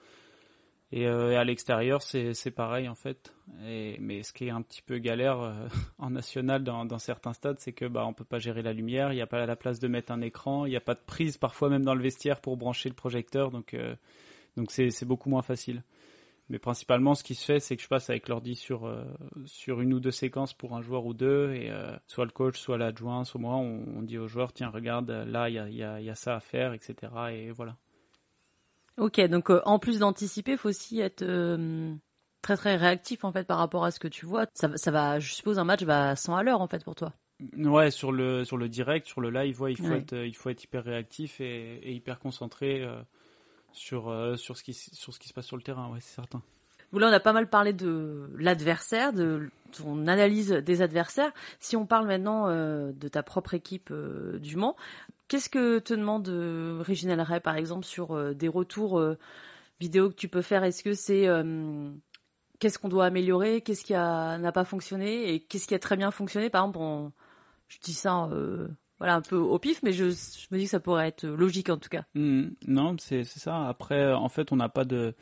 Et, 0.92 1.08
euh, 1.08 1.36
à 1.36 1.42
l'extérieur, 1.42 2.02
c'est 2.02 2.50
pareil 2.52 2.88
en 2.88 2.94
fait. 2.94 3.34
Et, 3.66 3.96
mais 4.00 4.22
ce 4.22 4.32
qui 4.32 4.46
est 4.46 4.50
un 4.50 4.62
petit 4.62 4.80
peu 4.80 4.98
galère 4.98 5.40
euh, 5.40 5.66
en 5.98 6.10
national 6.10 6.62
dans, 6.62 6.98
certains 6.98 7.32
stades, 7.32 7.58
c'est 7.58 7.72
que 7.72 7.86
bah 7.86 8.06
on 8.06 8.12
peut 8.12 8.24
pas 8.24 8.38
gérer 8.38 8.62
la 8.62 8.72
lumière, 8.72 9.12
il 9.12 9.16
n'y 9.16 9.20
a 9.22 9.26
pas 9.26 9.44
la 9.44 9.56
place 9.56 9.80
de 9.80 9.88
mettre 9.88 10.12
un 10.12 10.20
écran, 10.20 10.66
il 10.66 10.70
n'y 10.70 10.76
a 10.76 10.80
pas 10.80 10.94
de 10.94 11.00
prise 11.04 11.36
parfois 11.36 11.68
même 11.68 11.84
dans 11.84 11.96
le 11.96 12.02
vestiaire 12.02 12.40
pour 12.40 12.56
brancher 12.56 12.88
le 12.88 12.94
projecteur, 12.94 13.50
donc 13.50 13.74
euh, 13.74 13.96
donc 14.56 14.70
c'est 14.70 15.04
beaucoup 15.04 15.28
moins 15.28 15.42
facile. 15.42 15.82
Mais 16.48 16.58
principalement, 16.60 17.14
ce 17.14 17.24
qui 17.24 17.34
se 17.34 17.44
fait, 17.44 17.58
c'est 17.58 17.74
que 17.76 17.82
je 17.82 17.88
passe 17.88 18.10
avec 18.10 18.28
l'ordi 18.28 18.54
sur 18.54 18.88
sur 19.46 19.80
une 19.80 19.94
ou 19.94 20.00
deux 20.00 20.10
séquences 20.12 20.52
pour 20.52 20.76
un 20.76 20.82
joueur 20.82 21.06
ou 21.06 21.14
deux, 21.14 21.54
et 21.54 21.72
soit 22.06 22.26
le 22.26 22.30
coach, 22.30 22.60
soit 22.60 22.76
l'adjoint, 22.78 23.24
soit 23.24 23.40
moi, 23.40 23.56
on, 23.56 24.02
dit 24.02 24.18
au 24.18 24.28
joueur, 24.28 24.52
tiens, 24.52 24.68
regarde, 24.68 25.10
là, 25.10 25.48
il 25.48 25.54
y 25.54 25.58
a, 25.58 25.68
y, 25.70 26.04
y 26.04 26.10
a 26.10 26.14
ça 26.14 26.36
à 26.36 26.40
faire, 26.40 26.74
etc. 26.74 27.10
Et 27.32 27.50
voilà. 27.50 27.76
Ok, 28.96 29.20
donc 29.22 29.50
euh, 29.50 29.60
en 29.64 29.78
plus 29.78 29.98
d'anticiper, 29.98 30.52
il 30.52 30.58
faut 30.58 30.68
aussi 30.68 31.00
être 31.00 31.22
euh, 31.22 31.92
très 32.42 32.56
très 32.56 32.76
réactif 32.76 33.24
en 33.24 33.32
fait 33.32 33.44
par 33.44 33.58
rapport 33.58 33.84
à 33.84 33.90
ce 33.90 33.98
que 33.98 34.06
tu 34.08 34.24
vois. 34.24 34.46
Ça, 34.54 34.70
ça 34.76 34.90
va, 34.90 35.18
je 35.18 35.34
suppose, 35.34 35.58
un 35.58 35.64
match 35.64 35.82
va 35.82 36.10
à 36.10 36.16
100 36.16 36.36
à 36.36 36.42
l'heure 36.42 36.60
en 36.60 36.68
fait 36.68 36.84
pour 36.84 36.94
toi. 36.94 37.12
Ouais, 37.56 37.90
sur 37.90 38.12
le 38.12 38.44
sur 38.44 38.56
le 38.56 38.68
direct, 38.68 39.06
sur 39.08 39.20
le 39.20 39.30
live, 39.30 39.60
ouais, 39.60 39.72
il 39.72 39.76
faut 39.76 39.94
être 39.94 40.14
il 40.14 40.34
faut 40.36 40.50
être 40.50 40.62
hyper 40.62 40.84
réactif 40.84 41.40
et, 41.40 41.78
et 41.82 41.92
hyper 41.92 42.20
concentré 42.20 42.82
euh, 42.82 43.00
sur 43.72 44.38
sur 44.38 44.56
ce 44.56 44.62
qui 44.62 44.72
sur 44.72 45.12
ce 45.12 45.18
qui 45.18 45.28
se 45.28 45.34
passe 45.34 45.46
sur 45.46 45.56
le 45.56 45.62
terrain, 45.62 45.90
ouais, 45.90 45.98
c'est 46.00 46.14
certain. 46.14 46.42
Là, 46.92 47.08
on 47.08 47.12
a 47.12 47.18
pas 47.18 47.32
mal 47.32 47.48
parlé 47.48 47.72
de 47.72 48.30
l'adversaire, 48.38 49.12
de 49.12 49.50
ton 49.72 50.06
analyse 50.06 50.50
des 50.52 50.80
adversaires. 50.80 51.32
Si 51.58 51.74
on 51.74 51.86
parle 51.86 52.06
maintenant 52.06 52.46
de 52.46 53.08
ta 53.08 53.24
propre 53.24 53.54
équipe 53.54 53.92
du 53.92 54.54
Mans, 54.54 54.76
Qu'est-ce 55.34 55.48
que 55.48 55.80
te 55.80 55.92
demande 55.92 56.28
euh, 56.28 56.84
Ray, 56.86 57.40
par 57.40 57.56
exemple, 57.56 57.84
sur 57.84 58.14
euh, 58.14 58.34
des 58.34 58.46
retours 58.46 59.00
euh, 59.00 59.18
vidéo 59.80 60.08
que 60.08 60.14
tu 60.14 60.28
peux 60.28 60.42
faire? 60.42 60.62
Est-ce 60.62 60.84
que 60.84 60.94
c'est 60.94 61.26
qu'est-ce 62.60 62.78
qu'on 62.78 62.88
doit 62.88 63.06
améliorer? 63.06 63.60
Qu'est-ce 63.60 63.84
qui 63.84 63.94
n'a 63.94 64.52
pas 64.52 64.64
fonctionné? 64.64 65.34
Et 65.34 65.40
qu'est-ce 65.40 65.66
qui 65.66 65.74
a 65.74 65.80
très 65.80 65.96
bien 65.96 66.12
fonctionné? 66.12 66.50
Par 66.50 66.62
exemple, 66.64 67.10
je 67.66 67.78
dis 67.82 67.94
ça 67.94 68.30
voilà, 69.00 69.16
un 69.16 69.22
peu 69.22 69.34
au 69.34 69.58
pif, 69.58 69.82
mais 69.82 69.92
je, 69.92 70.04
me 70.04 70.56
dis 70.56 70.66
que 70.66 70.70
ça 70.70 70.78
pourrait 70.78 71.08
être 71.08 71.26
logique 71.26 71.68
en 71.68 71.78
tout 71.78 71.88
cas. 71.88 72.04
Mmh, 72.14 72.50
non, 72.68 72.94
c'est 73.00 73.24
ça. 73.24 73.66
Après, 73.66 74.12
en 74.12 74.28
fait, 74.28 74.52
on 74.52 74.56
n'a 74.56 74.68
pas 74.68 74.84
de 74.84 75.16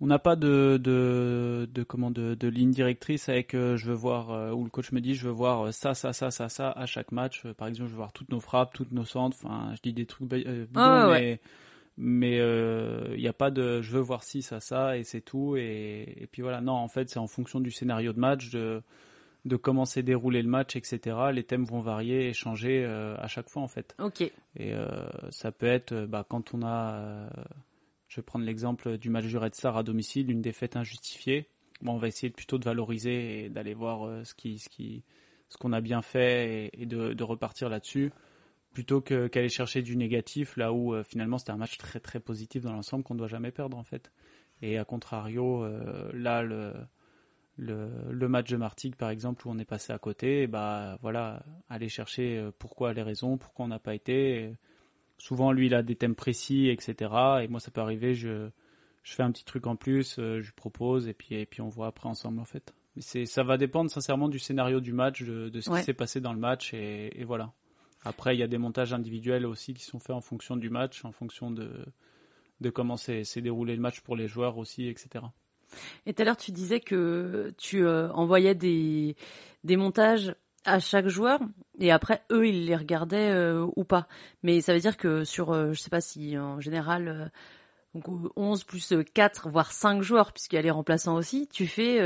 on 0.00 0.06
n'a 0.06 0.18
pas 0.18 0.34
de, 0.34 0.78
de, 0.82 1.68
de, 1.72 1.82
comment 1.82 2.10
de, 2.10 2.34
de, 2.34 2.48
ligne 2.48 2.70
directrice 2.70 3.28
avec 3.28 3.54
euh, 3.54 3.76
je 3.76 3.86
veux 3.86 3.94
voir 3.94 4.30
euh, 4.30 4.50
où 4.50 4.64
le 4.64 4.70
coach 4.70 4.92
me 4.92 5.00
dit 5.00 5.14
je 5.14 5.26
veux 5.26 5.32
voir 5.32 5.66
euh, 5.66 5.72
ça 5.72 5.92
ça 5.94 6.14
ça 6.14 6.30
ça 6.30 6.48
ça 6.48 6.70
à 6.70 6.86
chaque 6.86 7.12
match. 7.12 7.46
Par 7.58 7.68
exemple 7.68 7.88
je 7.88 7.92
veux 7.92 7.98
voir 7.98 8.12
toutes 8.12 8.30
nos 8.30 8.40
frappes 8.40 8.72
toutes 8.72 8.92
nos 8.92 9.04
centres. 9.04 9.36
Enfin 9.42 9.72
je 9.74 9.82
dis 9.82 9.92
des 9.92 10.06
trucs 10.06 10.32
ah, 10.74 11.08
mais 11.12 11.40
mais 11.98 12.36
il 12.36 13.20
n'y 13.20 13.28
a 13.28 13.32
pas 13.34 13.50
de 13.50 13.82
je 13.82 13.92
veux 13.92 14.00
voir 14.00 14.24
ci 14.24 14.40
ça 14.40 14.60
ça 14.60 14.96
et 14.96 15.04
c'est 15.04 15.20
tout. 15.20 15.56
Et, 15.56 16.16
et, 16.22 16.26
puis 16.26 16.40
voilà. 16.40 16.62
Non 16.62 16.72
en 16.72 16.88
fait 16.88 17.10
c'est 17.10 17.18
en 17.18 17.26
fonction 17.26 17.60
du 17.60 17.70
scénario 17.70 18.12
de 18.12 18.18
match 18.18 18.50
de 18.50 18.82
de 19.46 19.56
comment 19.56 19.86
s'est 19.86 20.02
déroulé 20.02 20.42
le 20.42 20.48
match 20.50 20.76
etc 20.76 21.16
les 21.32 21.44
thèmes 21.44 21.64
vont 21.64 21.80
varier 21.80 22.28
et 22.28 22.32
changer 22.32 22.84
à 22.86 23.26
chaque 23.26 23.50
fois 23.50 23.60
en 23.60 23.68
fait. 23.68 23.94
Ok. 23.98 24.22
Et 24.56 24.72
ça 25.28 25.52
peut 25.52 25.66
être 25.66 26.06
bah, 26.06 26.24
quand 26.26 26.54
on 26.54 26.62
a 26.62 27.28
je 28.10 28.16
vais 28.16 28.22
prendre 28.22 28.44
l'exemple 28.44 28.98
du 28.98 29.08
match 29.08 29.26
du 29.26 29.38
Red 29.38 29.54
Star 29.54 29.76
à 29.76 29.84
domicile, 29.84 30.32
une 30.32 30.42
défaite 30.42 30.74
injustifiée. 30.74 31.48
Bon, 31.80 31.92
on 31.92 31.98
va 31.98 32.08
essayer 32.08 32.28
plutôt 32.28 32.58
de 32.58 32.64
valoriser 32.64 33.44
et 33.44 33.48
d'aller 33.48 33.72
voir 33.72 34.04
euh, 34.04 34.24
ce 34.24 35.56
qu'on 35.56 35.72
a 35.72 35.80
bien 35.80 36.02
fait 36.02 36.70
et, 36.72 36.86
de, 36.86 37.22
repartir 37.22 37.68
là-dessus, 37.68 38.10
plutôt 38.74 39.00
qu'aller 39.00 39.48
chercher 39.48 39.82
du 39.82 39.96
négatif 39.96 40.56
là 40.56 40.72
où 40.72 40.92
euh, 40.92 41.04
finalement 41.04 41.38
c'était 41.38 41.52
un 41.52 41.56
match 41.56 41.78
très 41.78 42.00
très 42.00 42.18
positif 42.18 42.64
dans 42.64 42.72
l'ensemble 42.72 43.04
qu'on 43.04 43.14
ne 43.14 43.20
doit 43.20 43.28
jamais 43.28 43.52
perdre 43.52 43.78
en 43.78 43.84
fait. 43.84 44.10
Et 44.60 44.76
à 44.76 44.84
contrario, 44.84 45.62
euh, 45.62 46.10
là 46.12 46.42
le, 46.42 48.28
match 48.28 48.50
de 48.50 48.56
Martigues 48.56 48.96
par 48.96 49.10
exemple 49.10 49.46
où 49.46 49.52
on 49.52 49.58
est 49.58 49.64
passé 49.64 49.92
à 49.92 49.98
côté, 50.00 50.48
bah 50.48 50.98
voilà, 51.00 51.44
aller 51.68 51.88
chercher 51.88 52.44
pourquoi 52.58 52.92
les 52.92 53.02
raisons, 53.02 53.38
pourquoi 53.38 53.66
on 53.66 53.68
n'a 53.68 53.78
pas 53.78 53.94
été 53.94 54.52
souvent 55.20 55.52
lui 55.52 55.66
il 55.66 55.74
a 55.74 55.82
des 55.82 55.94
thèmes 55.96 56.14
précis, 56.14 56.68
etc. 56.68 57.12
Et 57.42 57.48
moi 57.48 57.60
ça 57.60 57.70
peut 57.70 57.80
arriver, 57.80 58.14
je, 58.14 58.48
je 59.02 59.14
fais 59.14 59.22
un 59.22 59.30
petit 59.30 59.44
truc 59.44 59.66
en 59.66 59.76
plus, 59.76 60.18
euh, 60.18 60.40
je 60.40 60.46
lui 60.46 60.52
propose 60.56 61.08
et 61.08 61.14
puis, 61.14 61.34
et 61.34 61.46
puis 61.46 61.60
on 61.60 61.68
voit 61.68 61.86
après 61.86 62.08
ensemble 62.08 62.40
en 62.40 62.44
fait. 62.44 62.74
Mais 62.96 63.02
c'est, 63.02 63.26
ça 63.26 63.42
va 63.42 63.56
dépendre 63.56 63.90
sincèrement 63.90 64.28
du 64.28 64.38
scénario 64.38 64.80
du 64.80 64.92
match, 64.92 65.22
de, 65.22 65.60
ce 65.60 65.70
qui 65.70 65.82
s'est 65.82 65.94
passé 65.94 66.20
dans 66.20 66.32
le 66.32 66.40
match 66.40 66.74
et, 66.74 67.22
voilà. 67.24 67.52
Après 68.02 68.34
il 68.34 68.38
y 68.38 68.42
a 68.42 68.48
des 68.48 68.58
montages 68.58 68.94
individuels 68.94 69.44
aussi 69.44 69.74
qui 69.74 69.84
sont 69.84 69.98
faits 69.98 70.16
en 70.16 70.22
fonction 70.22 70.56
du 70.56 70.70
match, 70.70 71.04
en 71.04 71.12
fonction 71.12 71.50
de, 71.50 71.70
de 72.60 72.70
comment 72.70 72.96
s'est, 72.96 73.24
déroulé 73.36 73.76
le 73.76 73.82
match 73.82 74.00
pour 74.00 74.16
les 74.16 74.26
joueurs 74.26 74.56
aussi, 74.56 74.88
etc. 74.88 75.26
Et 76.06 76.14
tout 76.14 76.22
à 76.22 76.24
l'heure 76.24 76.38
tu 76.38 76.50
disais 76.50 76.80
que 76.80 77.52
tu 77.58 77.84
euh, 77.84 78.10
envoyais 78.12 78.54
des, 78.54 79.16
des 79.64 79.76
montages 79.76 80.34
à 80.64 80.78
chaque 80.78 81.08
joueur 81.08 81.40
et 81.78 81.90
après 81.90 82.22
eux 82.30 82.48
ils 82.48 82.66
les 82.66 82.76
regardaient 82.76 83.30
euh, 83.30 83.66
ou 83.76 83.84
pas. 83.84 84.06
Mais 84.42 84.60
ça 84.60 84.74
veut 84.74 84.80
dire 84.80 84.96
que 84.96 85.24
sur 85.24 85.52
euh, 85.52 85.72
je 85.72 85.80
sais 85.80 85.90
pas 85.90 86.00
si 86.00 86.38
en 86.38 86.60
général 86.60 87.08
euh, 87.08 87.26
donc 87.94 88.32
11 88.36 88.64
plus 88.64 88.94
4 89.14 89.48
voire 89.48 89.72
5 89.72 90.02
joueurs 90.02 90.32
puisqu'il 90.32 90.56
y 90.56 90.58
a 90.58 90.62
les 90.62 90.70
remplaçants 90.70 91.14
aussi, 91.16 91.48
tu 91.48 91.66
fais 91.66 91.98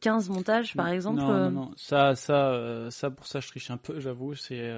15 0.00 0.28
montages 0.30 0.74
par 0.74 0.88
exemple 0.88 1.18
Non 1.18 1.28
non, 1.28 1.50
non. 1.50 1.70
ça 1.76 2.14
ça 2.14 2.88
ça 2.90 3.10
pour 3.10 3.26
ça 3.26 3.40
je 3.40 3.48
triche 3.48 3.70
un 3.70 3.76
peu, 3.76 4.00
j'avoue, 4.00 4.34
c'est 4.34 4.72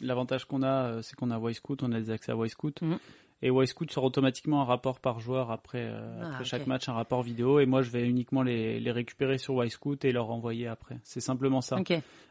l'avantage 0.00 0.46
qu'on 0.46 0.62
a 0.62 1.02
c'est 1.02 1.14
qu'on 1.16 1.30
a 1.30 1.38
Voicecout, 1.38 1.76
on 1.82 1.92
a 1.92 2.00
des 2.00 2.10
accès 2.10 2.32
à 2.32 2.34
Voicecout. 2.34 2.80
Mmh. 2.80 2.96
Et 3.44 3.50
Wisecout 3.50 3.90
sort 3.90 4.04
automatiquement 4.04 4.62
un 4.62 4.64
rapport 4.64 5.00
par 5.00 5.20
joueur 5.20 5.50
après, 5.50 5.82
euh, 5.82 6.22
ah, 6.22 6.28
après 6.28 6.44
chaque 6.46 6.66
match, 6.66 6.88
un 6.88 6.94
rapport 6.94 7.22
vidéo. 7.22 7.60
Et 7.60 7.66
moi, 7.66 7.82
je 7.82 7.90
vais 7.90 8.08
uniquement 8.08 8.42
les, 8.42 8.80
les 8.80 8.90
récupérer 8.90 9.36
sur 9.36 9.54
Wisecout 9.56 10.02
et 10.06 10.12
leur 10.12 10.30
envoyer 10.30 10.66
après. 10.66 10.98
C'est 11.02 11.20
simplement 11.20 11.60
ça. 11.60 11.76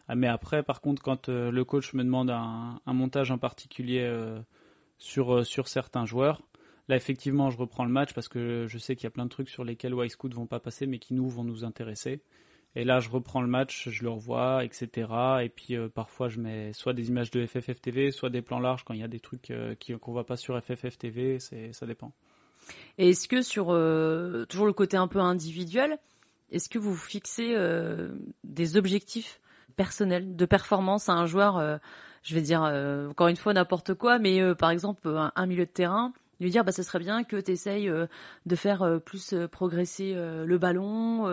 Ah, 0.08 0.16
mais 0.16 0.28
après, 0.28 0.64
par 0.64 0.82
contre, 0.82 1.04
quand 1.04 1.30
euh, 1.30 1.52
le 1.52 1.64
coach 1.64 1.94
me 1.94 2.04
demande 2.04 2.32
un, 2.32 2.82
un 2.84 2.94
montage 2.94 3.30
en 3.30 3.38
particulier 3.38 4.02
euh, 4.02 4.40
sur, 4.98 5.46
sur 5.46 5.68
certains 5.68 6.08
joueurs, 6.08 6.42
là, 6.88 6.96
effectivement, 6.96 7.52
je 7.52 7.60
reprends 7.60 7.86
le 7.86 7.92
match 7.92 8.12
parce 8.16 8.28
que 8.28 8.66
je 8.68 8.78
sais 8.80 8.96
qu'il 8.96 9.04
y 9.04 9.08
a 9.08 9.12
plein 9.12 9.26
de 9.26 9.30
trucs 9.30 9.50
sur 9.50 9.64
lesquels 9.64 9.94
Wisecout 9.94 10.34
vont 10.34 10.48
pas 10.48 10.60
passer, 10.60 10.88
mais 10.88 10.98
qui 10.98 11.14
nous 11.14 11.30
vont 11.30 11.44
nous 11.44 11.64
intéresser. 11.64 12.22
Et 12.76 12.84
là, 12.86 13.00
je 13.00 13.10
reprends 13.10 13.42
le 13.42 13.48
match, 13.48 13.90
je 13.90 14.04
le 14.04 14.10
revois, 14.10 14.64
etc. 14.64 15.08
Et 15.44 15.50
puis 15.50 15.76
euh, 15.76 15.90
parfois, 15.90 16.28
je 16.28 16.40
mets 16.40 16.74
soit 16.74 16.94
des 16.94 17.10
images 17.10 17.30
de 17.30 17.46
FFFTV, 17.46 18.12
soit 18.12 18.32
des 18.32 18.42
plans 18.42 18.60
larges 18.60 18.84
quand 18.84 18.96
il 18.96 19.00
y 19.00 19.04
a 19.04 19.08
des 19.08 19.20
trucs 19.20 19.52
euh, 19.52 19.76
qu'on 20.02 20.12
voit 20.12 20.26
pas 20.26 20.38
sur 20.38 20.60
FFFTV. 20.60 21.40
C'est, 21.40 21.72
ça 21.74 21.86
dépend. 21.86 22.12
Et 22.98 23.10
est-ce 23.10 23.28
que 23.28 23.42
sur 23.42 23.68
euh, 23.70 24.46
toujours 24.46 24.66
le 24.66 24.74
côté 24.74 24.98
un 24.98 25.08
peu 25.08 25.20
individuel, 25.20 26.00
est-ce 26.52 26.70
que 26.70 26.80
vous 26.80 26.96
fixez 26.96 27.56
des 28.44 28.78
objectifs 28.78 29.40
personnels 29.76 30.36
de 30.36 30.46
performance 30.46 31.10
à 31.10 31.14
un 31.14 31.26
joueur 31.26 31.80
Je 32.22 32.36
vais 32.36 32.42
dire 32.42 32.62
encore 32.62 33.28
une 33.28 33.36
fois 33.36 33.54
n'importe 33.54 33.96
quoi, 33.96 34.20
mais 34.20 34.54
par 34.54 34.70
exemple 34.70 35.10
un 35.36 35.46
milieu 35.48 35.66
de 35.66 35.72
terrain 35.72 36.14
lui 36.44 36.52
dire 36.52 36.64
bah 36.64 36.72
ce 36.72 36.84
serait 36.84 37.00
bien 37.00 37.24
que 37.24 37.38
tu 37.38 37.52
essayes 37.52 37.90
euh, 37.90 38.08
de 38.46 38.56
faire 38.56 38.84
euh, 38.84 39.00
plus 39.00 39.34
euh, 39.34 39.48
progresser 39.48 40.14
le 40.14 40.58
ballon, 40.58 41.24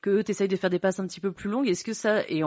que 0.00 0.22
tu 0.22 0.30
essayes 0.30 0.48
de 0.48 0.56
faire 0.56 0.70
des 0.70 0.78
passes 0.78 1.00
un 1.00 1.06
petit 1.06 1.20
peu 1.20 1.32
plus 1.32 1.50
longues. 1.50 1.68
Est-ce 1.68 1.84
que 1.84 1.92
ça 1.92 2.22
et 2.28 2.42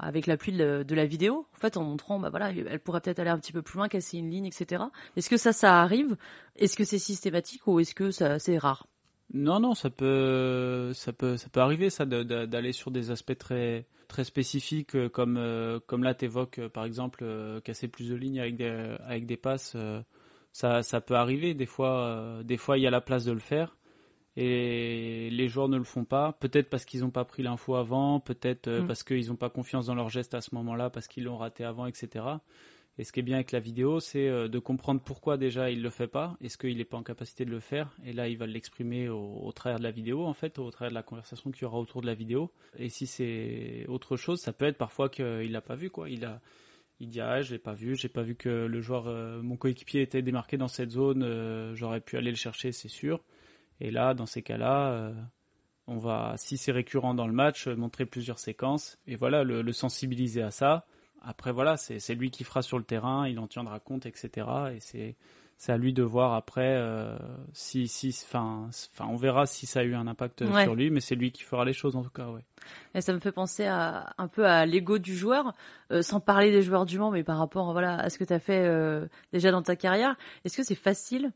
avec 0.00 0.26
l'appui 0.26 0.52
de, 0.52 0.82
de, 0.82 0.94
la 0.94 1.06
vidéo, 1.06 1.46
en 1.54 1.58
fait 1.58 1.76
en 1.76 1.84
montrant 1.84 2.18
bah 2.18 2.30
voilà, 2.30 2.50
elle 2.50 2.80
pourrait 2.80 3.00
peut-être 3.00 3.18
aller 3.20 3.30
un 3.30 3.38
petit 3.38 3.52
peu 3.52 3.62
plus 3.62 3.76
loin, 3.78 3.88
casser 3.88 4.18
une 4.18 4.30
ligne, 4.30 4.46
etc. 4.46 4.84
Est-ce 5.16 5.30
que 5.30 5.36
ça 5.36 5.52
ça 5.52 5.80
arrive? 5.80 6.16
Est-ce 6.56 6.76
que 6.76 6.84
c'est 6.84 6.98
systématique 6.98 7.66
ou 7.66 7.80
est-ce 7.80 7.94
que 7.94 8.10
ça 8.10 8.38
c'est 8.38 8.58
rare? 8.58 8.86
Non 9.32 9.60
non, 9.60 9.74
ça 9.74 9.90
peut 9.90 10.92
ça 10.94 11.12
peut 11.12 11.36
ça 11.36 11.48
peut 11.48 11.60
arriver 11.60 11.90
ça 11.90 12.06
d'aller 12.06 12.72
sur 12.72 12.90
des 12.90 13.10
aspects 13.10 13.38
très 13.38 13.86
très 14.08 14.24
spécifiques 14.24 15.08
comme 15.10 15.38
comme 15.86 16.02
là 16.02 16.14
t'évoques 16.14 16.60
par 16.68 16.84
exemple 16.84 17.24
casser 17.62 17.88
plus 17.88 18.08
de 18.08 18.14
lignes 18.14 18.40
avec 18.40 18.56
des 18.56 18.96
avec 19.04 19.26
des 19.26 19.36
passes 19.36 19.76
ça, 20.52 20.82
ça 20.82 21.00
peut 21.00 21.14
arriver. 21.14 21.54
Des 21.54 21.66
fois, 21.66 21.98
euh, 22.00 22.42
des 22.42 22.56
fois, 22.56 22.78
il 22.78 22.82
y 22.82 22.86
a 22.86 22.90
la 22.90 23.00
place 23.00 23.24
de 23.24 23.32
le 23.32 23.38
faire. 23.38 23.76
et 24.36 25.30
les 25.30 25.48
joueurs 25.48 25.68
ne 25.68 25.76
le 25.76 25.84
font 25.84 26.04
pas. 26.04 26.32
Peut-être 26.32 26.70
parce 26.70 26.84
qu'ils 26.84 27.00
n'ont 27.00 27.10
pas 27.10 27.24
pris 27.24 27.42
l'info 27.42 27.74
avant, 27.74 28.20
peut-être 28.20 28.68
euh, 28.68 28.82
mm. 28.82 28.86
parce 28.86 29.02
qu'ils 29.02 29.28
n'ont 29.28 29.36
pas 29.36 29.50
confiance 29.50 29.86
dans 29.86 29.94
leur 29.94 30.10
geste 30.10 30.34
à 30.34 30.40
ce 30.40 30.54
moment-là, 30.54 30.90
parce 30.90 31.08
qu'ils 31.08 31.24
l'ont 31.24 31.38
raté 31.38 31.64
avant, 31.64 31.86
etc. 31.86 32.24
Et 32.98 33.04
ce 33.04 33.12
qui 33.12 33.20
est 33.20 33.22
bien 33.22 33.36
avec 33.36 33.52
la 33.52 33.60
vidéo, 33.60 34.00
c'est 34.00 34.28
euh, 34.28 34.48
de 34.48 34.58
comprendre 34.58 35.00
pourquoi 35.00 35.36
déjà 35.36 35.70
il 35.70 35.82
le 35.82 35.90
fait 35.90 36.08
pas. 36.08 36.36
Est-ce 36.40 36.58
qu'il 36.58 36.76
n'est 36.76 36.84
pas 36.84 36.96
en 36.96 37.04
capacité 37.04 37.44
de 37.44 37.50
le 37.50 37.60
faire? 37.60 37.96
Et 38.04 38.12
là, 38.12 38.28
il 38.28 38.36
va 38.36 38.46
l'exprimer 38.46 39.08
au, 39.08 39.50
travers 39.54 39.78
de 39.78 39.84
la 39.84 39.92
vidéo, 39.92 40.24
en 40.24 40.34
fait, 40.34 40.58
au 40.58 40.70
travers 40.72 40.90
de 40.90 40.94
la 40.96 41.04
conversation 41.04 41.52
qu'il 41.52 41.62
y 41.62 41.64
aura 41.64 41.78
autour 41.78 42.00
de 42.00 42.06
la 42.06 42.14
vidéo. 42.14 42.50
Et 42.76 42.88
si 42.88 43.06
c'est 43.06 43.86
autre 43.88 44.16
chose, 44.16 44.40
ça 44.40 44.52
peut 44.52 44.66
être 44.66 44.78
parfois 44.78 45.08
qu'il 45.08 45.52
l'a 45.52 45.60
pas 45.60 45.76
vu, 45.76 45.90
quoi. 45.90 46.10
Il 46.10 46.24
a, 46.24 46.40
il 47.00 47.08
dit 47.08 47.20
ah 47.20 47.42
je 47.42 47.52
l'ai 47.52 47.58
pas 47.58 47.74
vu, 47.74 47.96
j'ai 47.96 48.08
pas 48.08 48.22
vu 48.22 48.34
que 48.34 48.48
le 48.48 48.80
joueur, 48.80 49.06
euh, 49.06 49.40
mon 49.42 49.56
coéquipier 49.56 50.02
était 50.02 50.22
démarqué 50.22 50.56
dans 50.56 50.68
cette 50.68 50.90
zone. 50.90 51.22
Euh, 51.22 51.74
j'aurais 51.74 52.00
pu 52.00 52.16
aller 52.16 52.30
le 52.30 52.36
chercher, 52.36 52.72
c'est 52.72 52.88
sûr. 52.88 53.22
Et 53.80 53.90
là, 53.90 54.14
dans 54.14 54.26
ces 54.26 54.42
cas-là, 54.42 55.12
on 55.86 55.98
va, 55.98 56.34
si 56.36 56.56
c'est 56.56 56.72
récurrent 56.72 57.14
dans 57.14 57.28
le 57.28 57.32
match, 57.32 57.68
montrer 57.68 58.06
plusieurs 58.06 58.40
séquences 58.40 58.98
et 59.06 59.14
voilà, 59.14 59.44
le 59.44 59.72
sensibiliser 59.72 60.42
à 60.42 60.50
ça 60.50 60.84
après, 61.22 61.52
voilà, 61.52 61.76
c'est 61.76 62.14
lui 62.14 62.30
qui 62.30 62.44
fera 62.44 62.62
sur 62.62 62.78
le 62.78 62.84
terrain, 62.84 63.28
il 63.28 63.38
en 63.38 63.46
tiendra 63.46 63.80
compte, 63.80 64.06
etc. 64.06 64.46
Et 64.74 64.80
c'est 64.80 65.16
c'est 65.58 65.72
à 65.72 65.76
lui 65.76 65.92
de 65.92 66.04
voir 66.04 66.34
après 66.34 66.76
euh, 66.76 67.18
si 67.52 67.88
si 67.88 68.16
enfin 68.24 68.70
on 69.00 69.16
verra 69.16 69.44
si 69.44 69.66
ça 69.66 69.80
a 69.80 69.82
eu 69.82 69.96
un 69.96 70.06
impact 70.06 70.44
sur 70.62 70.76
lui 70.76 70.90
mais 70.90 71.00
c'est 71.00 71.16
lui 71.16 71.32
qui 71.32 71.42
fera 71.42 71.64
les 71.64 71.72
choses 71.72 71.96
en 71.96 72.02
tout 72.02 72.10
cas 72.10 72.28
ouais. 72.28 72.44
Et 72.94 73.00
ça 73.00 73.12
me 73.12 73.18
fait 73.18 73.32
penser 73.32 73.66
à 73.66 74.14
un 74.18 74.28
peu 74.28 74.46
à 74.46 74.66
l'ego 74.66 74.98
du 74.98 75.16
joueur 75.16 75.52
euh, 75.90 76.00
sans 76.00 76.20
parler 76.20 76.52
des 76.52 76.62
joueurs 76.62 76.86
du 76.86 77.00
Mans 77.00 77.10
mais 77.10 77.24
par 77.24 77.38
rapport 77.38 77.72
voilà 77.72 77.96
à 77.96 78.08
ce 78.08 78.18
que 78.18 78.24
tu 78.24 78.32
as 78.32 78.38
fait 78.38 78.64
euh, 78.66 79.06
déjà 79.32 79.50
dans 79.50 79.62
ta 79.62 79.74
carrière. 79.74 80.16
Est-ce 80.44 80.56
que 80.56 80.62
c'est 80.62 80.76
facile 80.76 81.32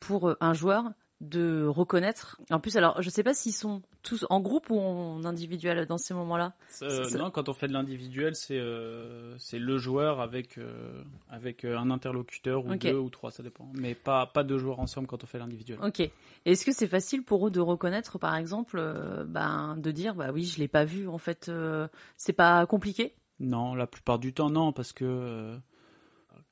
pour 0.00 0.34
un 0.40 0.52
joueur 0.52 0.90
de 1.24 1.66
reconnaître. 1.66 2.40
En 2.50 2.60
plus, 2.60 2.76
alors, 2.76 3.00
je 3.00 3.08
sais 3.10 3.22
pas 3.22 3.34
s'ils 3.34 3.52
sont 3.52 3.82
tous 4.02 4.26
en 4.28 4.40
groupe 4.40 4.70
ou 4.70 4.78
en 4.78 5.24
individuel 5.24 5.86
dans 5.86 5.98
ces 5.98 6.14
moments-là. 6.14 6.52
Euh, 6.82 7.08
non, 7.18 7.30
quand 7.30 7.48
on 7.48 7.54
fait 7.54 7.68
de 7.68 7.72
l'individuel, 7.72 8.34
c'est 8.34 8.58
euh, 8.58 9.36
c'est 9.38 9.58
le 9.58 9.78
joueur 9.78 10.20
avec 10.20 10.58
euh, 10.58 11.02
avec 11.30 11.64
un 11.64 11.90
interlocuteur 11.90 12.64
ou 12.66 12.74
deux 12.76 12.94
ou 12.94 13.10
trois, 13.10 13.30
ça 13.30 13.42
dépend. 13.42 13.68
Mais 13.74 13.94
pas 13.94 14.26
pas 14.26 14.44
deux 14.44 14.58
joueurs 14.58 14.80
ensemble 14.80 15.06
quand 15.06 15.24
on 15.24 15.26
fait 15.26 15.38
l'individuel. 15.38 15.78
Ok. 15.82 16.08
Est-ce 16.44 16.64
que 16.64 16.72
c'est 16.72 16.86
facile 16.86 17.22
pour 17.24 17.46
eux 17.46 17.50
de 17.50 17.60
reconnaître, 17.60 18.18
par 18.18 18.36
exemple, 18.36 18.78
ben 19.26 19.76
de 19.78 19.90
dire, 19.90 20.14
bah 20.14 20.30
oui, 20.32 20.44
je 20.44 20.58
l'ai 20.58 20.68
pas 20.68 20.84
vu. 20.84 21.08
En 21.08 21.18
fait, 21.18 21.50
c'est 22.16 22.34
pas 22.34 22.66
compliqué? 22.66 23.14
Non, 23.40 23.74
la 23.74 23.86
plupart 23.86 24.18
du 24.18 24.32
temps, 24.32 24.50
non, 24.50 24.72
parce 24.72 24.92
que 24.92 25.58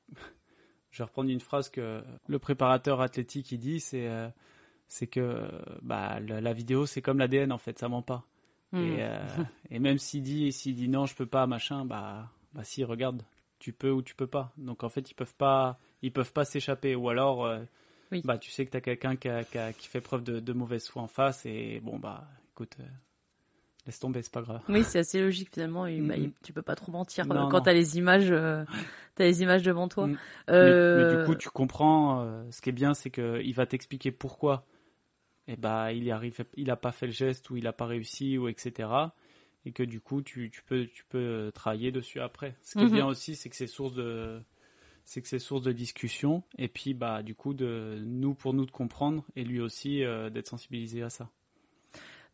je 0.89 0.97
vais 0.97 1.03
reprendre 1.03 1.29
une 1.29 1.39
phrase 1.39 1.69
que 1.69 2.03
le 2.27 2.39
préparateur 2.39 2.99
athlétique 2.99 3.51
il 3.51 3.59
dit, 3.59 3.79
c'est 3.79 4.09
c'est 4.93 5.07
que 5.07 5.49
bah, 5.81 6.19
la, 6.19 6.53
vidéo, 6.53 6.85
c'est 6.85 7.01
comme 7.01 7.17
l'ADN 7.17 7.51
en 7.51 7.57
fait, 7.57 7.79
ça 7.79 7.89
ment 7.89 8.03
pas. 8.03 8.27
Hmm. 8.71 8.95
Euh, 8.99 9.25
et, 9.71 9.79
même 9.79 9.97
s'il 9.97 10.21
dit, 10.21 10.51
s'il 10.51 10.75
dit 10.75 10.87
non, 10.87 11.07
je 11.07 11.15
peux 11.15 11.25
pas, 11.25 11.47
machin, 11.47 11.83
bah, 11.83 12.29
bah 12.53 12.63
si, 12.63 12.83
regarde, 12.83 13.23
tu 13.57 13.73
peux 13.73 13.89
ou 13.89 14.03
tu 14.03 14.13
peux 14.13 14.27
pas. 14.27 14.53
Donc 14.55 14.83
en 14.83 14.89
fait, 14.89 15.09
ils 15.09 15.15
peuvent 15.15 15.33
pas, 15.33 15.79
ils 16.03 16.13
peuvent 16.13 16.31
pas 16.31 16.45
s'échapper. 16.45 16.95
Ou 16.95 17.09
alors, 17.09 17.43
euh, 17.43 17.59
bah, 18.23 18.37
tu 18.37 18.51
sais 18.51 18.67
que 18.67 18.71
tu 18.71 18.77
as 18.77 18.81
quelqu'un 18.81 19.15
qui, 19.15 19.29
qui, 19.79 19.87
fait 19.87 19.99
preuve 19.99 20.23
de, 20.23 20.53
mauvaise 20.53 20.87
foi 20.87 21.01
en 21.01 21.07
face 21.07 21.43
et 21.47 21.79
bon, 21.83 21.97
bah, 21.97 22.27
écoute, 22.51 22.77
euh, 22.79 22.83
laisse 23.87 23.99
tomber, 23.99 24.21
c'est 24.21 24.31
pas 24.31 24.43
grave. 24.43 24.61
Oui, 24.69 24.83
c'est 24.83 24.99
assez 24.99 25.19
logique 25.19 25.49
finalement. 25.51 25.87
Et, 25.87 25.99
bah, 26.01 26.15
tu 26.43 26.53
peux 26.53 26.61
pas 26.61 26.75
trop 26.75 26.91
mentir 26.91 27.27
quand 27.27 27.61
tu 27.61 27.69
as 27.69 27.73
les 27.73 27.97
images, 27.97 28.31
as 28.31 28.65
les 29.17 29.41
images 29.41 29.63
devant 29.63 29.87
toi. 29.87 30.05
Mm. 30.05 30.17
Mais, 30.49 31.17
du 31.17 31.25
coup, 31.25 31.33
tu 31.33 31.49
comprends. 31.49 32.43
ce 32.51 32.61
qui 32.61 32.69
est 32.69 32.73
bien, 32.73 32.93
c'est 32.93 33.09
qu'il 33.09 33.55
va 33.55 33.65
t'expliquer 33.65 34.11
pourquoi 34.11 34.67
et 35.47 35.55
bah 35.55 35.91
il 35.93 36.03
y 36.03 36.11
arrive, 36.11 36.43
il 36.55 36.71
a 36.71 36.75
pas 36.75 36.91
fait 36.91 37.07
le 37.07 37.11
geste 37.11 37.49
ou 37.49 37.57
il 37.57 37.67
a 37.67 37.73
pas 37.73 37.85
réussi 37.85 38.37
ou 38.37 38.47
etc. 38.47 38.89
Et 39.65 39.71
que 39.71 39.83
du 39.83 39.99
coup 39.99 40.21
tu, 40.21 40.49
tu 40.49 40.63
peux 40.63 40.87
tu 40.87 41.05
peux 41.05 41.51
travailler 41.53 41.91
dessus 41.91 42.19
après. 42.19 42.55
Ce 42.61 42.73
qui 42.73 42.79
est 42.79 42.87
mhm. 42.87 42.93
bien 42.93 43.05
aussi, 43.07 43.35
c'est 43.35 43.49
que 43.49 43.55
c'est 43.55 43.67
source 43.67 43.93
de 43.93 44.41
c'est 45.05 45.21
que 45.21 45.27
c'est 45.27 45.39
source 45.39 45.61
de 45.61 45.71
discussion 45.71 46.43
et 46.57 46.67
puis 46.67 46.93
bah 46.93 47.23
du 47.23 47.35
coup 47.35 47.53
de 47.53 48.01
nous 48.05 48.33
pour 48.33 48.53
nous 48.53 48.65
de 48.65 48.71
comprendre 48.71 49.25
et 49.35 49.43
lui 49.43 49.59
aussi 49.59 50.03
euh, 50.03 50.29
d'être 50.29 50.47
sensibilisé 50.47 51.03
à 51.03 51.09
ça. 51.09 51.29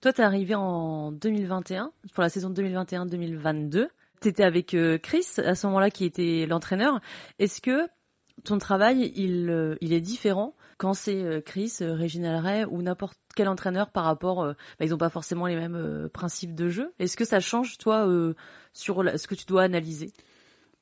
Toi, 0.02 0.14
tu 0.14 0.22
es 0.22 0.24
arrivé 0.24 0.56
en 0.56 1.12
2021 1.12 1.92
pour 2.14 2.24
la 2.24 2.30
saison 2.30 2.52
2021-2022. 2.52 3.88
Tu 4.22 4.28
étais 4.30 4.44
avec 4.44 4.74
euh, 4.74 4.98
Chris 4.98 5.26
à 5.38 5.56
ce 5.56 5.68
moment-là 5.68 5.92
qui 5.92 6.06
était 6.06 6.46
l'entraîneur. 6.48 7.02
Est-ce 7.38 7.60
que 7.60 7.86
ton 8.46 8.58
travail 8.60 9.12
il 9.16 9.50
euh, 9.50 9.76
il 9.82 9.92
est 9.92 10.00
différent 10.00 10.56
quand 10.80 10.94
c'est 10.94 11.24
euh, 11.24 11.42
Chris, 11.42 11.74
euh, 11.82 11.94
Réginald 11.94 12.44
Ray 12.44 12.66
ou 12.66 12.82
n'importe 12.82 13.20
quel 13.36 13.50
entraîneur 13.50 13.92
par 13.92 14.06
rapport, 14.06 14.42
euh, 14.42 14.54
bah, 14.80 14.86
ils 14.86 14.90
n'ont 14.90 14.98
pas 14.98 15.10
forcément 15.10 15.46
les 15.46 15.56
mêmes 15.56 16.10
principes 16.12 16.56
de 16.56 16.70
jeu. 16.70 16.94
Est-ce 17.00 17.18
que 17.18 17.26
ça 17.26 17.40
change 17.40 17.78
toi 17.78 18.08
sur 18.74 19.04
ce 19.20 19.28
que 19.28 19.36
tu 19.36 19.46
dois 19.46 19.64
analyser? 19.64 20.12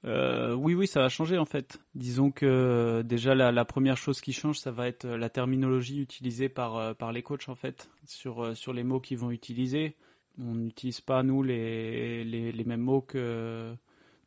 Oui, 0.03 0.73
oui, 0.73 0.87
ça 0.87 1.01
va 1.01 1.09
changer 1.09 1.37
en 1.37 1.45
fait. 1.45 1.79
Disons 1.93 2.31
que 2.31 3.01
déjà 3.03 3.35
la, 3.35 3.65
première 3.65 3.97
chose 3.97 4.21
qui 4.21 4.31
change, 4.31 4.57
ça 4.57 4.71
va 4.71 4.87
être 4.87 5.05
la 5.05 5.29
terminologie 5.29 5.99
utilisée 5.99 6.47
par 6.47 6.95
par 6.95 7.11
les 7.11 7.23
coachs 7.23 7.49
en 7.49 7.55
fait 7.55 7.89
sur 8.05 8.55
sur 8.55 8.71
les 8.71 8.83
mots 8.83 9.01
qu'ils 9.01 9.17
vont 9.17 9.31
utiliser. 9.31 9.97
On 10.39 10.53
n'utilise 10.53 11.01
pas 11.01 11.23
nous 11.23 11.43
les, 11.43 12.23
les, 12.23 12.63
mêmes 12.63 12.81
mots 12.81 13.01
que 13.01 13.73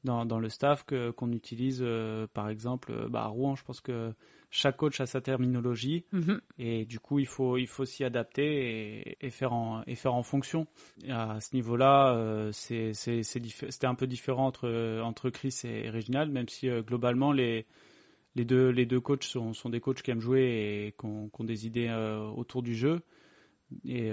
dans, 0.04 0.26
dans 0.26 0.38
le 0.38 0.50
staff 0.50 0.84
qu'on 1.16 1.32
utilise 1.32 1.82
par 2.34 2.50
exemple 2.50 3.08
bah, 3.08 3.22
à 3.22 3.26
Rouen. 3.28 3.54
Je 3.54 3.64
pense 3.64 3.80
que 3.80 4.12
chaque 4.50 4.76
coach 4.76 5.00
a 5.00 5.06
sa 5.06 5.20
terminologie 5.20 6.04
mhm. 6.12 6.40
et 6.58 6.84
du 6.84 6.98
coup 6.98 7.20
il 7.20 7.26
faut 7.26 7.56
il 7.56 7.68
faut 7.68 7.84
s'y 7.84 8.02
adapter 8.04 9.16
et, 9.20 9.30
faire 9.30 9.52
en 9.52 9.82
et 9.86 9.94
faire 9.94 10.14
en 10.14 10.22
fonction. 10.22 10.66
à 11.08 11.40
ce 11.40 11.54
niveau-là, 11.54 12.14
euh, 12.14 12.50
c'est 12.52 12.92
c'était 12.92 13.86
un 13.86 13.94
peu 13.94 14.06
différent 14.06 14.46
entre 14.46 15.00
entre 15.02 15.30
Chris 15.30 15.60
et 15.64 15.88
Reginald, 15.90 16.32
même 16.32 16.48
si 16.48 16.68
euh, 16.68 16.82
globalement 16.82 17.32
les 17.32 17.66
les 18.34 18.44
deux 18.44 18.68
les 18.70 18.86
deux 18.86 19.00
coachs 19.00 19.24
sont 19.24 19.52
sont 19.54 19.70
des 19.70 19.80
coachs 19.80 20.02
qui 20.02 20.10
aiment 20.10 20.20
jouer 20.20 20.86
et 20.86 20.94
qui 20.98 21.06
ont, 21.06 21.30
des 21.44 21.66
idées 21.66 21.88
euh, 21.88 22.18
autour 22.20 22.62
du 22.62 22.74
jeu. 22.74 23.00
Et, 23.84 24.10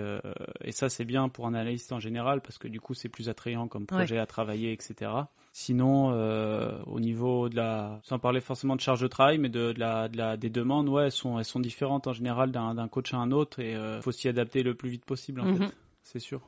et 0.63 0.72
ça 0.72 0.89
c'est 0.89 1.06
bien 1.06 1.30
pour 1.30 1.48
un 1.48 1.54
analyste 1.54 1.91
en 1.91 2.00
général 2.00 2.41
parce 2.41 2.58
que 2.58 2.67
du 2.67 2.80
coup 2.80 2.93
c'est 2.93 3.10
plus 3.10 3.30
attrayant 3.30 3.67
comme 3.67 3.86
projet 3.86 4.17
à 4.17 4.26
travailler, 4.26 4.72
etc. 4.72 5.12
Sinon, 5.60 6.12
euh, 6.13 6.78
au 6.86 7.00
niveau 7.00 7.50
de 7.50 7.56
la, 7.56 8.00
sans 8.04 8.20
parler 8.20 8.41
forcément 8.41 8.76
de 8.76 8.82
charge 8.82 9.02
de 9.02 9.08
travail, 9.08 9.39
mais 9.39 9.50
de, 9.50 9.74
la, 9.76 10.08
de 10.08 10.15
la, 10.15 10.38
des 10.38 10.52
demandes, 10.52 10.88
ouais, 10.88 11.06
elles 11.06 11.12
sont, 11.12 11.39
elles 11.39 11.46
sont 11.46 11.60
différentes 11.60 12.06
en 12.06 12.13
général 12.13 12.52
d'un 12.52 12.88
coach 12.88 13.12
à 13.15 13.17
un 13.17 13.32
autre 13.32 13.60
et 13.60 13.72
il 13.72 13.76
euh, 13.76 14.00
faut 14.00 14.12
s'y 14.12 14.28
adapter 14.28 14.62
le 14.62 14.76
plus 14.76 14.91
vite 14.91 15.04
possible, 15.04 15.41
en 15.41 15.46
mhm. 15.46 15.58
fait. 15.58 15.76
C'est 16.04 16.20
sûr. 16.20 16.41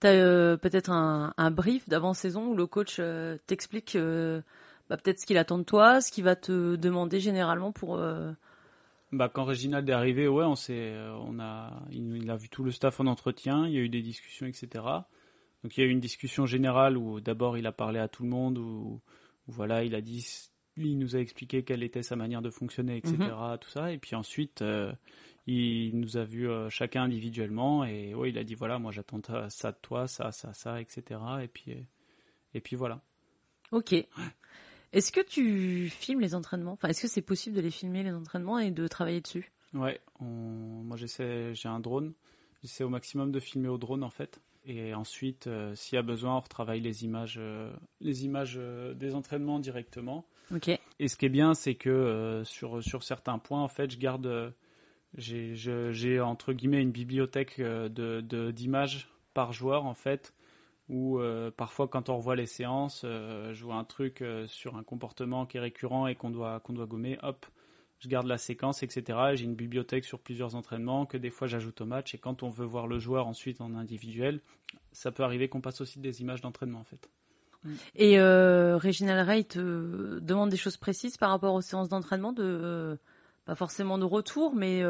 Tu 0.00 0.06
as 0.06 0.12
euh, 0.12 0.56
peut-être 0.56 0.88
un, 0.88 1.34
un, 1.36 1.50
brief 1.50 1.90
d'avant-saison 1.90 2.46
où 2.46 2.56
le 2.56 2.66
coach 2.66 3.02
t'explique 3.46 3.98
bah, 4.88 4.96
peut-être 4.96 5.20
ce 5.20 5.26
qu'il 5.26 5.36
attend 5.36 5.58
de 5.58 5.64
toi, 5.64 6.00
ce 6.00 6.10
qu'il 6.10 6.24
va 6.24 6.34
te 6.34 6.76
demander 6.76 7.20
généralement 7.20 7.70
pour. 7.70 8.00
Bah, 9.10 9.30
quand 9.32 9.44
Réginald 9.44 9.88
est 9.88 9.92
arrivé, 9.92 10.28
ouais, 10.28 10.44
on 10.44 10.54
s'est, 10.54 10.94
on 11.22 11.38
a, 11.40 11.82
il, 11.90 12.30
a 12.30 12.36
vu 12.36 12.48
tout 12.48 12.62
le 12.62 12.70
staff 12.70 13.00
en 13.00 13.06
entretien, 13.06 13.66
il 13.66 13.72
y 13.72 13.78
a 13.78 13.80
eu 13.80 13.88
des 13.88 14.02
discussions, 14.02 14.46
etc. 14.46 14.84
Donc 15.62 15.76
il 15.76 15.80
y 15.80 15.84
a 15.84 15.86
eu 15.86 15.90
une 15.90 16.00
discussion 16.00 16.46
générale 16.46 16.96
où 16.96 17.20
d'abord 17.20 17.56
il 17.56 17.66
a 17.66 17.72
parlé 17.72 17.98
à 17.98 18.08
tout 18.08 18.22
le 18.22 18.28
monde, 18.28 18.58
où, 18.58 19.00
voilà, 19.46 19.82
il 19.82 19.94
a 19.94 20.02
dit, 20.02 20.50
il 20.76 20.98
nous 20.98 21.16
a 21.16 21.20
expliqué 21.20 21.64
quelle 21.64 21.82
était 21.82 22.02
sa 22.02 22.16
manière 22.16 22.42
de 22.42 22.50
fonctionner, 22.50 22.98
etc. 22.98 23.16
Mhm. 23.18 23.58
Tout 23.58 23.70
ça, 23.70 23.92
et 23.92 23.98
puis 23.98 24.14
ensuite 24.14 24.62
euh, 24.62 24.92
il 25.46 25.98
nous 25.98 26.16
a 26.18 26.24
vu 26.24 26.48
euh, 26.48 26.68
chacun 26.68 27.04
individuellement 27.04 27.84
et 27.84 28.14
ouais, 28.14 28.28
il 28.30 28.38
a 28.38 28.44
dit 28.44 28.54
voilà, 28.54 28.78
moi 28.78 28.92
j'attends 28.92 29.20
ça 29.48 29.72
de 29.72 29.78
toi, 29.80 30.06
ça, 30.06 30.30
ça, 30.32 30.52
ça, 30.52 30.80
etc. 30.80 31.20
Et 31.42 31.48
puis 31.48 31.74
et 32.54 32.60
puis 32.60 32.76
voilà. 32.76 33.02
Ok. 33.72 33.94
Est-ce 34.92 35.12
que 35.12 35.20
tu 35.20 35.88
filmes 35.90 36.20
les 36.20 36.34
entraînements? 36.34 36.72
Enfin, 36.72 36.88
est-ce 36.88 37.02
que 37.02 37.08
c'est 37.08 37.22
possible 37.22 37.56
de 37.56 37.60
les 37.60 37.70
filmer 37.70 38.02
les 38.02 38.12
entraînements 38.12 38.58
et 38.58 38.70
de 38.70 38.88
travailler 38.88 39.20
dessus? 39.20 39.52
Ouais, 39.74 40.00
moi 40.20 40.96
j'essaie, 40.96 41.54
j'ai 41.54 41.68
un 41.68 41.80
drone, 41.80 42.14
j'essaie 42.62 42.84
au 42.84 42.88
maximum 42.88 43.30
de 43.30 43.38
filmer 43.38 43.68
au 43.68 43.76
drone 43.76 44.02
en 44.02 44.10
fait. 44.10 44.40
Et 44.64 44.92
ensuite, 44.94 45.46
euh, 45.46 45.74
s'il 45.74 45.96
y 45.96 45.98
a 45.98 46.02
besoin, 46.02 46.36
on 46.36 46.40
retravaille 46.40 46.80
les 46.80 47.04
images, 47.04 47.36
euh, 47.38 47.72
les 48.00 48.26
images 48.26 48.56
euh, 48.58 48.92
des 48.92 49.14
entraînements 49.14 49.58
directement. 49.60 50.26
Ok. 50.54 50.68
Et 50.98 51.08
ce 51.08 51.16
qui 51.16 51.26
est 51.26 51.30
bien, 51.30 51.54
c'est 51.54 51.74
que 51.74 52.42
sur, 52.44 52.82
sur 52.82 53.02
certains 53.02 53.38
points, 53.38 53.62
en 53.62 53.68
fait, 53.68 53.90
je 53.90 53.98
garde, 53.98 54.52
j'ai 55.16 56.20
entre 56.20 56.52
guillemets 56.52 56.82
une 56.82 56.90
bibliothèque 56.90 57.60
de 57.60 58.50
d'images 58.50 59.08
par 59.32 59.52
joueur, 59.52 59.86
en 59.86 59.94
fait, 59.94 60.34
où 60.88 61.20
parfois 61.56 61.88
quand 61.88 62.08
on 62.08 62.16
revoit 62.16 62.36
les 62.36 62.46
séances, 62.46 63.02
je 63.04 63.64
vois 63.64 63.76
un 63.76 63.84
truc 63.84 64.24
sur 64.46 64.76
un 64.76 64.82
comportement 64.82 65.46
qui 65.46 65.58
est 65.58 65.60
récurrent 65.60 66.06
et 66.06 66.14
qu'on 66.14 66.30
doit 66.30 66.60
qu'on 66.60 66.72
doit 66.72 66.86
gommer, 66.86 67.18
hop, 67.22 67.46
je 68.00 68.08
garde 68.08 68.26
la 68.26 68.38
séquence, 68.38 68.82
etc. 68.82 69.18
J'ai 69.34 69.44
une 69.44 69.54
bibliothèque 69.54 70.04
sur 70.04 70.20
plusieurs 70.20 70.54
entraînements 70.54 71.04
que 71.06 71.16
des 71.16 71.30
fois 71.30 71.48
j'ajoute 71.48 71.80
au 71.80 71.86
match. 71.86 72.14
Et 72.14 72.18
quand 72.18 72.42
on 72.42 72.50
veut 72.50 72.66
voir 72.66 72.86
le 72.86 72.98
joueur 72.98 73.26
ensuite 73.26 73.60
en 73.60 73.74
individuel, 73.74 74.40
ça 74.92 75.10
peut 75.10 75.24
arriver 75.24 75.48
qu'on 75.48 75.60
passe 75.60 75.80
aussi 75.80 75.98
des 75.98 76.20
images 76.20 76.40
d'entraînement 76.40 76.80
en 76.80 76.84
fait. 76.84 77.08
Et 77.96 78.20
euh, 78.20 78.76
Reginald 78.76 79.26
Ray 79.26 79.44
te 79.44 80.20
demande 80.20 80.48
des 80.48 80.56
choses 80.56 80.76
précises 80.76 81.16
par 81.16 81.30
rapport 81.30 81.54
aux 81.54 81.60
séances 81.60 81.88
d'entraînement 81.88 82.32
de 82.32 82.96
pas 83.46 83.56
forcément 83.56 83.98
de 83.98 84.04
retour, 84.04 84.54
mais 84.54 84.84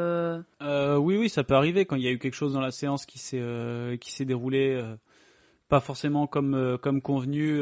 oui, 0.61 1.17
oui, 1.17 1.29
ça 1.29 1.43
peut 1.43 1.55
arriver 1.55 1.85
quand 1.85 1.95
il 1.95 2.03
y 2.03 2.07
a 2.07 2.11
eu 2.11 2.19
quelque 2.19 2.35
chose 2.35 2.53
dans 2.53 2.61
la 2.61 2.71
séance 2.71 3.05
qui 3.05 3.17
s'est 3.17 3.97
qui 3.99 4.11
s'est 4.11 4.25
déroulé 4.25 4.79
pas 5.69 5.79
forcément 5.79 6.27
comme 6.27 6.77
comme 6.81 7.01
convenu. 7.01 7.61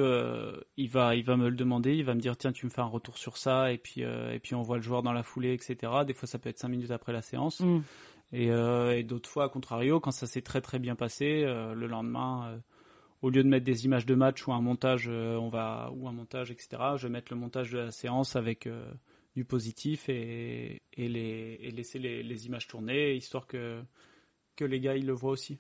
il 0.78 0.90
va 0.90 1.16
il 1.16 1.24
va 1.24 1.38
me 1.38 1.50
le 1.50 1.56
demander, 1.56 1.96
il 1.96 2.06
va 2.06 2.16
me 2.16 2.20
dire 2.22 2.38
tiens 2.38 2.52
tu 2.52 2.66
me 2.66 2.72
fais 2.72 2.82
un 2.82 2.86
retour 2.86 3.18
sur 3.18 3.38
ça 3.38 3.72
et 3.72 3.78
puis 3.78 4.02
et 4.02 4.40
puis 4.42 4.56
on 4.56 4.62
voit 4.62 4.78
le 4.78 4.82
joueur 4.82 5.04
dans 5.04 5.14
la 5.14 5.24
foulée, 5.24 5.54
etc. 5.54 5.92
Des 6.06 6.14
fois 6.14 6.28
ça 6.28 6.40
peut 6.40 6.50
être 6.50 6.60
cinq 6.60 6.70
minutes 6.70 6.92
après 6.92 7.14
la 7.14 7.22
séance. 7.22 7.60
Mm. 7.60 7.82
Et, 8.34 8.48
et 8.48 9.04
d'autres 9.04 9.30
fois, 9.30 9.46
à 9.46 9.50
contrario, 9.50 10.00
quand 10.00 10.12
ça 10.12 10.28
s'est 10.28 10.42
très 10.42 10.62
très 10.62 10.80
bien 10.80 10.96
passé, 10.96 11.44
le 11.44 11.88
lendemain, 11.88 12.60
au 13.22 13.30
lieu 13.30 13.44
de 13.44 13.50
mettre 13.50 13.66
des 13.66 13.86
images 13.86 14.06
de 14.06 14.16
match 14.16 14.46
ou 14.48 14.54
un 14.54 14.62
montage, 14.62 15.08
euh, 15.10 15.36
on 15.38 15.50
va 15.50 15.92
ou 15.96 16.08
un 16.08 16.12
montage, 16.12 16.52
etc. 16.52 16.78
Je 16.98 17.08
vais 17.08 17.12
mettre 17.14 17.34
le 17.34 17.40
montage 17.40 17.72
de 17.72 17.80
la 17.80 17.92
séance 17.92 18.36
avec 18.36 18.68
euh, 18.68 18.92
du 19.36 19.46
positif 19.46 20.10
et, 20.10 20.82
et, 20.94 21.08
les, 21.08 21.60
et 21.62 21.72
laisser 21.72 22.00
les, 22.00 22.24
les, 22.24 22.46
images 22.46 22.68
tourner, 22.68 23.16
histoire 23.16 23.48
que 23.48 23.82
que 24.56 24.66
les 24.66 24.80
gars 24.80 24.96
ils 24.96 25.06
le 25.06 25.14
voient 25.14 25.32
aussi. 25.32 25.60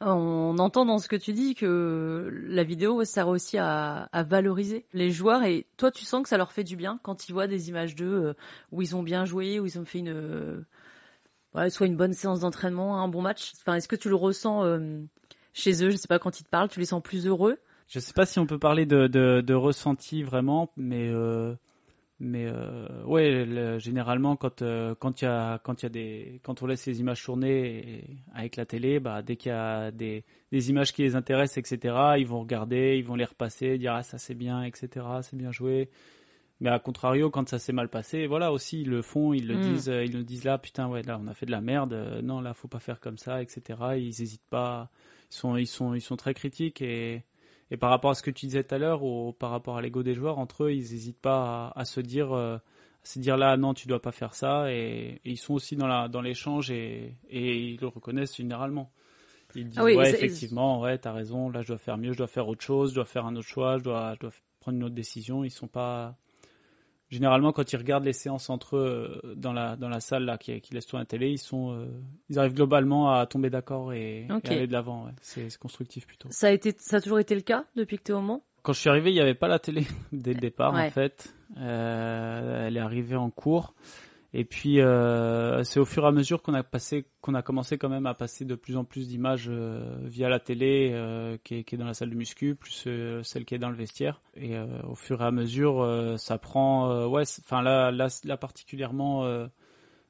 On 0.00 0.58
entend 0.58 0.84
dans 0.84 0.98
ce 0.98 1.08
que 1.08 1.16
tu 1.16 1.32
dis 1.32 1.54
que 1.54 2.30
la 2.46 2.62
vidéo 2.62 3.02
sert 3.04 3.26
aussi 3.26 3.58
à, 3.58 4.08
valoriser 4.12 4.86
les 4.92 5.10
joueurs 5.10 5.42
et 5.42 5.66
toi 5.76 5.90
tu 5.90 6.04
sens 6.04 6.22
que 6.22 6.28
ça 6.28 6.36
leur 6.36 6.52
fait 6.52 6.62
du 6.62 6.76
bien 6.76 7.00
quand 7.02 7.28
ils 7.28 7.32
voient 7.32 7.48
des 7.48 7.68
images 7.68 7.96
d'eux 7.96 8.26
euh, 8.26 8.34
où 8.70 8.80
ils 8.80 8.94
ont 8.94 9.02
bien 9.02 9.24
joué, 9.24 9.58
où 9.58 9.66
ils 9.66 9.78
ont 9.78 9.84
fait 9.84 9.98
une 9.98 10.64
soit 11.70 11.86
une 11.86 11.96
bonne 11.96 12.12
séance 12.12 12.40
d'entraînement, 12.40 13.02
un 13.02 13.08
bon 13.08 13.22
match. 13.22 13.52
Enfin, 13.60 13.74
est-ce 13.74 13.88
que 13.88 13.96
tu 13.96 14.08
le 14.08 14.14
ressens 14.14 14.62
chez 15.52 15.84
eux? 15.84 15.90
Je 15.90 15.96
sais 15.96 16.08
pas 16.08 16.20
quand 16.20 16.38
ils 16.38 16.44
te 16.44 16.48
parlent, 16.48 16.68
tu 16.68 16.78
les 16.78 16.86
sens 16.86 17.02
plus 17.02 17.26
heureux? 17.26 17.58
Je 17.88 17.98
sais 17.98 18.12
pas 18.12 18.26
si 18.26 18.38
on 18.38 18.46
peut 18.46 18.58
parler 18.58 18.86
de 18.86 19.54
ressenti 19.54 20.22
vraiment, 20.22 20.70
mais 20.76 21.08
euh, 21.08 21.54
mais 22.20 22.46
euh, 22.46 23.04
ouais, 23.04 23.78
généralement 23.78 24.34
quand 24.34 24.62
euh, 24.62 24.94
quand 24.98 25.22
il 25.22 25.24
y 25.24 25.28
a 25.28 25.58
quand 25.58 25.82
il 25.82 25.84
y 25.84 25.86
a 25.86 25.90
des 25.90 26.40
quand 26.42 26.62
on 26.62 26.66
laisse 26.66 26.84
les 26.86 26.98
images 27.00 27.22
tourner 27.22 28.04
avec 28.34 28.56
la 28.56 28.66
télé, 28.66 28.98
bah 28.98 29.22
dès 29.22 29.36
qu'il 29.36 29.50
y 29.50 29.54
a 29.54 29.92
des, 29.92 30.24
des 30.50 30.70
images 30.70 30.92
qui 30.92 31.02
les 31.02 31.14
intéressent, 31.14 31.58
etc. 31.58 31.94
Ils 32.18 32.26
vont 32.26 32.40
regarder, 32.40 32.96
ils 32.98 33.04
vont 33.04 33.14
les 33.14 33.24
repasser, 33.24 33.78
dire 33.78 33.94
ah 33.94 34.02
ça 34.02 34.18
c'est 34.18 34.34
bien, 34.34 34.64
etc. 34.64 35.06
C'est 35.22 35.36
bien 35.36 35.52
joué. 35.52 35.90
Mais 36.60 36.70
à 36.70 36.80
contrario, 36.80 37.30
quand 37.30 37.48
ça 37.48 37.60
s'est 37.60 37.72
mal 37.72 37.88
passé, 37.88 38.26
voilà 38.26 38.52
aussi 38.52 38.80
ils 38.80 38.90
le 38.90 39.00
font, 39.00 39.32
ils 39.32 39.46
le 39.46 39.56
hmm. 39.56 39.60
disent, 39.60 39.92
ils 39.94 40.12
le 40.12 40.24
disent 40.24 40.44
là, 40.44 40.58
putain 40.58 40.88
ouais 40.88 41.02
là 41.02 41.20
on 41.22 41.28
a 41.28 41.34
fait 41.34 41.46
de 41.46 41.52
la 41.52 41.60
merde, 41.60 42.20
non 42.24 42.40
là 42.40 42.52
faut 42.52 42.66
pas 42.66 42.80
faire 42.80 42.98
comme 42.98 43.18
ça, 43.18 43.40
etc. 43.42 43.78
Ils 43.96 44.08
hésitent 44.08 44.48
pas 44.50 44.90
ils 45.30 45.34
sont, 45.34 45.56
ils 45.56 45.66
sont, 45.66 45.94
ils 45.94 46.00
sont 46.00 46.16
très 46.16 46.34
critiques 46.34 46.82
et, 46.82 47.22
et 47.70 47.76
par 47.76 47.90
rapport 47.90 48.10
à 48.10 48.14
ce 48.14 48.22
que 48.22 48.30
tu 48.30 48.46
disais 48.46 48.64
tout 48.64 48.74
à 48.74 48.78
l'heure, 48.78 49.02
ou 49.02 49.32
par 49.32 49.50
rapport 49.50 49.76
à 49.76 49.82
l'ego 49.82 50.02
des 50.02 50.14
joueurs, 50.14 50.38
entre 50.38 50.64
eux, 50.64 50.72
ils 50.72 50.90
n'hésitent 50.90 51.20
pas 51.20 51.72
à, 51.74 51.84
se 51.84 52.00
dire, 52.00 52.32
euh, 52.32 52.56
à 52.56 53.04
se 53.04 53.18
dire 53.18 53.36
là, 53.36 53.56
non, 53.56 53.74
tu 53.74 53.88
dois 53.88 54.00
pas 54.00 54.12
faire 54.12 54.34
ça, 54.34 54.72
et, 54.72 55.20
ils 55.24 55.36
sont 55.36 55.54
aussi 55.54 55.76
dans 55.76 55.86
la, 55.86 56.08
dans 56.08 56.22
l'échange 56.22 56.70
et, 56.70 57.16
et 57.28 57.56
ils 57.56 57.80
le 57.80 57.88
reconnaissent 57.88 58.36
généralement. 58.36 58.90
Ils 59.54 59.68
disent, 59.68 59.78
ah 59.78 59.84
ouais, 59.84 60.10
effectivement, 60.10 60.80
ouais, 60.80 60.98
t'as 60.98 61.12
raison, 61.12 61.48
là, 61.50 61.62
je 61.62 61.68
dois 61.68 61.78
faire 61.78 61.96
mieux, 61.96 62.12
je 62.12 62.18
dois 62.18 62.26
faire 62.26 62.48
autre 62.48 62.62
chose, 62.62 62.90
je 62.90 62.96
dois 62.96 63.04
faire 63.06 63.26
un 63.26 63.34
autre 63.36 63.48
choix, 63.48 63.78
je 63.78 63.84
dois, 63.84 64.14
je 64.14 64.20
dois 64.20 64.30
prendre 64.60 64.76
une 64.76 64.84
autre 64.84 64.94
décision. 64.94 65.42
Ils 65.44 65.50
sont 65.50 65.68
pas, 65.68 66.16
généralement 67.10 67.52
quand 67.52 67.72
ils 67.72 67.76
regardent 67.76 68.04
les 68.04 68.12
séances 68.12 68.50
entre 68.50 68.76
eux 68.76 69.20
euh, 69.24 69.34
dans 69.34 69.52
la 69.52 69.76
dans 69.76 69.88
la 69.88 70.00
salle 70.00 70.24
là 70.24 70.38
qui, 70.38 70.60
qui 70.60 70.74
laisse 70.74 70.86
tourner 70.86 71.02
la 71.02 71.06
télé, 71.06 71.30
ils 71.30 71.38
sont 71.38 71.72
euh, 71.72 71.86
ils 72.28 72.38
arrivent 72.38 72.54
globalement 72.54 73.12
à 73.12 73.26
tomber 73.26 73.50
d'accord 73.50 73.92
et, 73.92 74.26
aller 74.44 74.66
de 74.66 74.72
l'avant. 74.72 75.06
Ouais. 75.06 75.12
C'est 75.20 75.56
constructif 75.58 76.06
plutôt. 76.06 76.28
Ça 76.30 76.48
a 76.48 76.50
été 76.50 76.74
ça 76.78 76.96
a 76.96 77.00
toujours 77.00 77.18
été 77.18 77.34
le 77.34 77.40
cas 77.40 77.64
depuis 77.76 77.98
que 77.98 78.04
tu 78.04 78.12
es 78.12 78.14
au 78.14 78.20
Mans? 78.20 78.42
Quand 78.62 78.72
je 78.72 78.80
suis 78.80 78.90
arrivé, 78.90 79.10
il 79.10 79.14
n'y 79.14 79.20
avait 79.20 79.34
pas 79.34 79.48
la 79.48 79.58
télé 79.58 79.86
dès 80.12 80.34
le 80.34 80.40
départ 80.40 80.74
en 80.74 80.90
fait. 80.90 81.34
Euh, 81.56 82.66
elle 82.66 82.76
est 82.76 82.80
arrivée 82.80 83.16
en 83.16 83.30
cours. 83.30 83.74
Et 84.34 84.44
puis 84.44 84.80
euh, 84.80 85.64
c'est 85.64 85.80
au 85.80 85.86
fur 85.86 86.04
et 86.04 86.06
à 86.06 86.12
mesure 86.12 86.42
qu'on 86.42 86.52
a 86.52 86.62
passé, 86.62 87.06
qu'on 87.22 87.34
a 87.34 87.40
commencé 87.40 87.78
quand 87.78 87.88
même 87.88 88.04
à 88.04 88.12
passer 88.12 88.44
de 88.44 88.54
plus 88.54 88.76
en 88.76 88.84
plus 88.84 89.08
d'images 89.08 89.48
euh, 89.48 89.96
via 90.02 90.28
la 90.28 90.38
télé 90.38 90.90
euh, 90.92 91.38
qui, 91.42 91.56
est, 91.56 91.64
qui, 91.64 91.74
est, 91.74 91.78
dans 91.78 91.86
la 91.86 91.94
salle 91.94 92.10
de 92.10 92.14
muscu, 92.14 92.54
plus 92.54 92.86
celle 93.22 93.44
qui 93.46 93.54
est 93.54 93.58
dans 93.58 93.70
le 93.70 93.76
vestiaire. 93.76 94.20
Et 94.36 94.58
au 94.58 94.94
fur 94.94 95.22
et 95.22 95.24
à 95.24 95.30
mesure, 95.30 96.16
ça 96.18 96.38
prend, 96.38 97.06
ouais, 97.06 97.24
enfin 97.40 97.62
là, 97.62 97.90
là, 97.90 98.08
là 98.24 98.36
particulièrement 98.36 99.48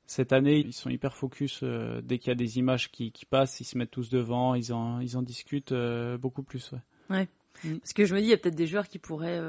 cette 0.06 0.32
année, 0.32 0.58
ils 0.58 0.72
sont 0.72 0.90
hyper 0.90 1.14
focus. 1.14 1.62
dès 2.02 2.18
qu'il 2.18 2.28
y 2.28 2.32
a 2.32 2.34
des 2.34 2.58
images 2.58 2.90
qui, 2.90 3.12
qui, 3.12 3.24
passent, 3.24 3.60
ils 3.60 3.64
se 3.64 3.78
mettent 3.78 3.90
tous 3.90 4.10
devant, 4.10 4.54
ils 4.54 4.72
en, 4.72 5.00
ils 5.00 5.16
en 5.16 5.22
discutent 5.22 5.74
beaucoup 6.20 6.42
plus. 6.42 6.72
Ouais. 6.72 7.16
ouais. 7.16 7.28
Mm. 7.64 7.78
Parce 7.78 7.92
que 7.92 8.04
je 8.04 8.14
me 8.14 8.20
dis, 8.20 8.26
il 8.26 8.30
y 8.30 8.34
a 8.34 8.38
peut-être 8.38 8.56
des 8.56 8.66
joueurs 8.66 8.88
qui 8.88 8.98
pourraient 8.98 9.40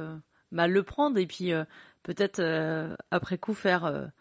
mal 0.51 0.71
le 0.71 0.83
prendre 0.83 1.17
et 1.17 1.25
puis 1.25 1.51
peut-être 2.03 2.41
après 3.11 3.37
coup 3.37 3.53
faire 3.53 4.11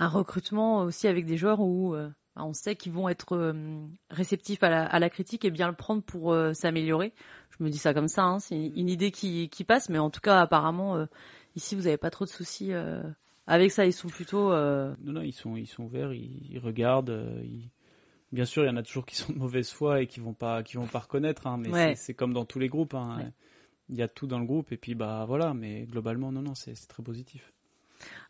un 0.00 0.08
recrutement 0.08 0.78
aussi 0.78 1.06
avec 1.06 1.26
des 1.26 1.36
joueurs 1.36 1.60
où 1.60 1.94
euh, 1.94 2.08
bah, 2.34 2.42
on 2.44 2.54
sait 2.54 2.74
qu'ils 2.74 2.92
vont 2.92 3.08
être 3.08 3.36
euh, 3.36 3.86
réceptifs 4.08 4.62
à 4.62 4.70
la, 4.70 4.86
à 4.86 4.98
la, 4.98 5.10
critique 5.10 5.44
et 5.44 5.50
bien 5.50 5.68
le 5.68 5.74
prendre 5.74 6.02
pour 6.02 6.32
euh, 6.32 6.54
s'améliorer. 6.54 7.12
Je 7.50 7.62
me 7.62 7.68
dis 7.68 7.78
ça 7.78 7.92
comme 7.92 8.08
ça, 8.08 8.24
hein, 8.24 8.40
c'est 8.40 8.56
une 8.56 8.88
idée 8.88 9.10
qui, 9.10 9.50
qui, 9.50 9.62
passe, 9.62 9.90
mais 9.90 9.98
en 9.98 10.08
tout 10.08 10.22
cas 10.22 10.40
apparemment 10.40 11.06
ici 11.54 11.74
vous 11.74 11.82
n'avez 11.82 11.98
pas 11.98 12.08
trop 12.08 12.24
de 12.24 12.30
soucis 12.30 12.72
avec 13.46 13.70
ça. 13.70 13.84
Ils 13.84 13.92
sont 13.92 14.08
plutôt. 14.08 14.48
Non 14.48 14.96
non, 15.12 15.20
ils 15.20 15.34
sont 15.34 15.56
ils 15.56 15.66
sont 15.66 15.82
ouverts, 15.82 16.14
ils, 16.14 16.58
regardent. 16.58 17.44
Bien 18.32 18.46
sûr, 18.46 18.64
il 18.64 18.68
y 18.68 18.70
en 18.70 18.76
a 18.78 18.82
toujours 18.82 19.04
qui 19.04 19.16
sont 19.16 19.30
de 19.34 19.38
mauvaise 19.38 19.68
foi 19.70 20.00
et 20.00 20.06
qui 20.06 20.20
vont 20.20 20.32
pas 20.32 20.62
qui 20.62 20.78
vont 20.78 20.86
pas 20.86 21.00
reconnaître, 21.00 21.46
hein, 21.46 21.58
mais 21.58 21.94
c'est 21.96 22.14
comme 22.14 22.32
dans 22.32 22.46
tous 22.46 22.58
les 22.58 22.68
groupes. 22.70 22.94
Hein, 22.94 23.30
Il 23.90 23.96
y 23.96 24.02
a 24.02 24.08
tout 24.08 24.26
dans 24.26 24.38
le 24.38 24.46
groupe 24.46 24.72
et 24.72 24.78
puis 24.78 24.94
bah 24.94 25.26
voilà, 25.28 25.52
mais 25.52 25.82
globalement 25.82 26.32
non 26.32 26.40
non 26.40 26.54
c'est 26.54 26.72
très 26.88 27.02
positif. 27.02 27.52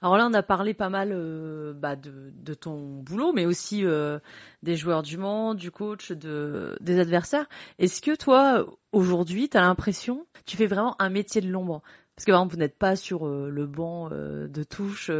Alors 0.02 0.16
là, 0.16 0.26
on 0.26 0.34
a 0.34 0.42
parlé 0.42 0.74
pas 0.74 0.88
mal 0.88 1.10
euh, 1.12 1.72
bah, 1.74 1.96
de, 1.96 2.54
ton 2.54 3.00
boulot, 3.00 3.32
mais 3.32 3.46
aussi 3.46 3.84
euh, 3.84 4.18
des 4.62 4.76
joueurs 4.76 5.02
du 5.02 5.18
Mans, 5.18 5.54
du 5.54 5.70
coach, 5.70 6.12
de, 6.12 6.76
des 6.80 6.98
adversaires. 6.98 7.46
Est-ce 7.78 8.00
que 8.00 8.14
toi, 8.16 8.64
aujourd'hui, 8.92 9.48
tu 9.48 9.56
as 9.56 9.60
l'impression, 9.60 10.26
tu 10.46 10.56
fais 10.56 10.66
vraiment 10.66 10.96
un 11.00 11.10
métier 11.10 11.40
de 11.40 11.50
l'ombre? 11.50 11.82
Parce 12.16 12.24
que 12.24 12.32
par 12.32 12.40
exemple, 12.40 12.54
vous 12.54 12.60
n'êtes 12.60 12.78
pas 12.78 12.96
sur 12.96 13.26
euh, 13.26 13.48
le 13.50 13.66
banc 13.66 14.10
de 14.10 14.62
touche 14.62 15.10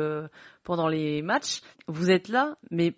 pendant 0.64 0.88
les 0.88 1.22
matchs. 1.22 1.62
Vous 1.86 2.11
êtes 2.11 2.28
là, 2.28 2.57
mais 2.70 2.96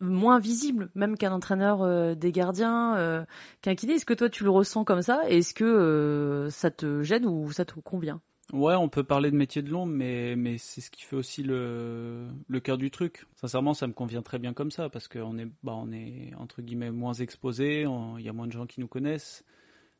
moins 0.00 0.38
visible, 0.38 0.90
même 0.94 1.16
qu'un 1.16 1.32
entraîneur 1.32 2.16
des 2.16 2.32
gardiens, 2.32 3.26
qu'un 3.62 3.74
kiné. 3.74 3.94
Est-ce 3.94 4.06
que 4.06 4.14
toi, 4.14 4.28
tu 4.30 4.44
le 4.44 4.50
ressens 4.50 4.84
comme 4.84 5.02
ça? 5.02 5.22
Est-ce 5.28 5.54
que 5.54 6.48
ça 6.50 6.70
te 6.70 7.02
gêne 7.02 7.26
ou 7.26 7.50
ça 7.52 7.64
te 7.64 7.74
convient? 7.80 8.20
Ouais, 8.52 8.74
on 8.74 8.88
peut 8.88 9.04
parler 9.04 9.30
de 9.30 9.36
métier 9.36 9.60
de 9.60 9.70
l'ombre, 9.70 9.92
mais, 9.92 10.34
mais 10.34 10.56
c'est 10.56 10.80
ce 10.80 10.90
qui 10.90 11.02
fait 11.02 11.16
aussi 11.16 11.42
le, 11.42 12.28
le 12.48 12.60
cœur 12.60 12.78
du 12.78 12.90
truc. 12.90 13.26
Sincèrement, 13.36 13.74
ça 13.74 13.86
me 13.86 13.92
convient 13.92 14.22
très 14.22 14.38
bien 14.38 14.54
comme 14.54 14.70
ça, 14.70 14.88
parce 14.88 15.06
qu'on 15.06 15.36
est, 15.36 15.46
bah, 15.62 15.74
on 15.76 15.92
est, 15.92 16.32
entre 16.38 16.62
guillemets, 16.62 16.90
moins 16.90 17.12
exposé, 17.12 17.82
il 17.82 18.24
y 18.24 18.28
a 18.28 18.32
moins 18.32 18.46
de 18.46 18.52
gens 18.52 18.66
qui 18.66 18.80
nous 18.80 18.88
connaissent. 18.88 19.44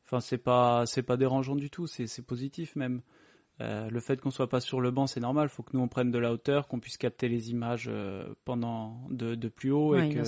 Enfin, 0.05 0.19
c'est 0.19 0.39
pas, 0.39 0.85
c'est 0.87 1.03
pas 1.03 1.17
dérangeant 1.17 1.55
du 1.55 1.69
tout, 1.69 1.85
c'est, 1.85 2.07
c'est 2.07 2.23
positif 2.23 2.75
même. 2.75 3.01
Euh, 3.61 3.89
le 3.89 3.99
fait 3.99 4.19
qu'on 4.21 4.31
soit 4.31 4.49
pas 4.49 4.61
sur 4.61 4.81
le 4.81 4.89
banc, 4.89 5.05
c'est 5.05 5.19
normal. 5.19 5.49
Il 5.51 5.53
faut 5.53 5.63
que 5.63 5.75
nous 5.75 5.83
on 5.83 5.87
prenne 5.87 6.11
de 6.11 6.17
la 6.17 6.31
hauteur, 6.31 6.67
qu'on 6.67 6.79
puisse 6.79 6.97
capter 6.97 7.27
les 7.27 7.51
images 7.51 7.87
euh, 7.91 8.33
pendant 8.45 9.01
de, 9.11 9.35
de 9.35 9.47
plus 9.49 9.71
haut 9.71 9.95
et 9.95 10.09
que, 10.09 10.23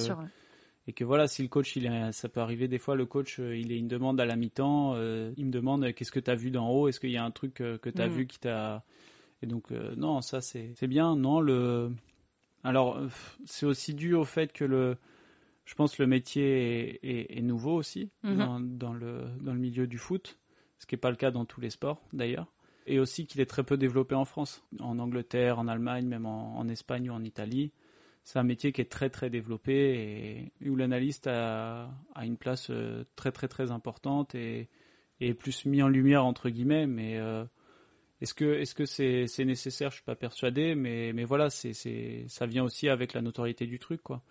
et 0.87 0.93
que 0.93 1.03
voilà, 1.03 1.27
si 1.27 1.41
le 1.43 1.47
coach, 1.47 1.75
il 1.75 2.09
ça 2.11 2.27
peut 2.27 2.39
arriver 2.39 2.67
des 2.67 2.79
fois, 2.79 2.95
le 2.95 3.05
coach, 3.05 3.39
euh, 3.39 3.55
il 3.55 3.71
est 3.71 3.77
une 3.77 3.87
demande 3.87 4.19
à 4.19 4.25
la 4.25 4.35
mi-temps, 4.35 4.93
euh, 4.95 5.31
il 5.37 5.45
me 5.45 5.51
demande 5.51 5.83
euh, 5.83 5.93
qu'est-ce 5.93 6.11
que 6.11 6.19
tu 6.19 6.31
as 6.31 6.35
vu 6.35 6.49
d'en 6.49 6.69
haut, 6.69 6.87
est-ce 6.87 6.99
qu'il 6.99 7.11
y 7.11 7.17
a 7.17 7.23
un 7.23 7.31
truc 7.31 7.55
que 7.55 7.89
tu 7.89 8.01
as 8.01 8.07
mm. 8.07 8.11
vu 8.11 8.27
qui 8.27 8.39
t'a. 8.39 8.83
Et 9.43 9.47
donc, 9.47 9.71
non, 9.71 10.21
ça 10.21 10.41
c'est 10.41 10.87
bien. 10.87 11.15
Non, 11.15 11.39
le. 11.39 11.91
Alors, 12.63 12.99
c'est 13.45 13.65
aussi 13.65 13.95
dû 13.95 14.13
au 14.13 14.23
fait 14.23 14.53
que 14.53 14.65
le. 14.65 14.97
Je 15.65 15.73
pense 15.75 15.95
que 15.95 16.03
le 16.03 16.07
métier 16.07 16.99
est, 17.01 17.37
est, 17.37 17.41
nouveau 17.41 17.75
aussi 17.75 18.11
mm-hmm. 18.23 18.35
dans, 18.37 18.59
dans, 18.59 18.93
le, 18.93 19.23
dans 19.39 19.53
le 19.53 19.59
milieu 19.59 19.87
du 19.87 19.97
foot, 19.97 20.37
ce 20.79 20.85
qui 20.85 20.95
n'est 20.95 20.99
pas 20.99 21.09
le 21.11 21.15
cas 21.15 21.31
dans 21.31 21.45
tous 21.45 21.61
les 21.61 21.69
sports 21.69 22.01
d'ailleurs. 22.13 22.51
Et 22.87 22.99
aussi 22.99 23.25
qu'il 23.25 23.41
est 23.41 23.45
très 23.45 23.63
peu 23.63 23.77
développé 23.77 24.13
en 24.15 24.25
France, 24.25 24.63
en 24.79 24.99
Angleterre, 24.99 25.59
en 25.59 25.67
Allemagne, 25.67 26.05
même 26.05 26.25
en, 26.25 26.57
en 26.57 26.67
Espagne 26.67 27.09
ou 27.09 27.13
en 27.13 27.23
Italie 27.23 27.71
c'est 28.23 28.39
un 28.39 28.43
métier 28.43 28.71
qui 28.71 28.81
est 28.81 28.91
très 28.91 29.09
très 29.09 29.29
développé 29.29 30.51
et 30.61 30.69
où 30.69 30.75
l'analyste 30.75 31.27
a, 31.27 31.89
a, 32.15 32.25
une 32.25 32.37
place 32.37 32.69
euh, 32.69 33.03
très 33.15 33.31
très 33.31 33.47
très 33.47 33.71
importante 33.71 34.35
et, 34.35 34.69
est 35.19 35.33
plus 35.33 35.65
mis 35.65 35.83
en 35.83 35.87
lumière 35.87 36.25
entre 36.25 36.49
guillemets. 36.49 36.87
Mais 36.87 37.17
euh, 37.17 37.45
est-ce 38.21 38.33
que 38.33 38.45
est-ce 38.45 38.75
que 38.75 38.85
c'est 38.85 39.45
nécessaire? 39.45 39.91
Je 39.91 39.95
suis 39.95 40.03
pas 40.05 40.15
persuadé, 40.15 40.75
mais 40.75 41.13
mais 41.13 41.23
voilà, 41.25 41.49
c'est 41.49 41.73
ça 42.27 42.45
vient 42.45 42.63
aussi 42.63 42.89
avec 42.89 43.13
la 43.13 43.21
notoriété 43.21 43.65
du 43.65 43.79
truc 43.79 44.01
quoi. 44.01 44.23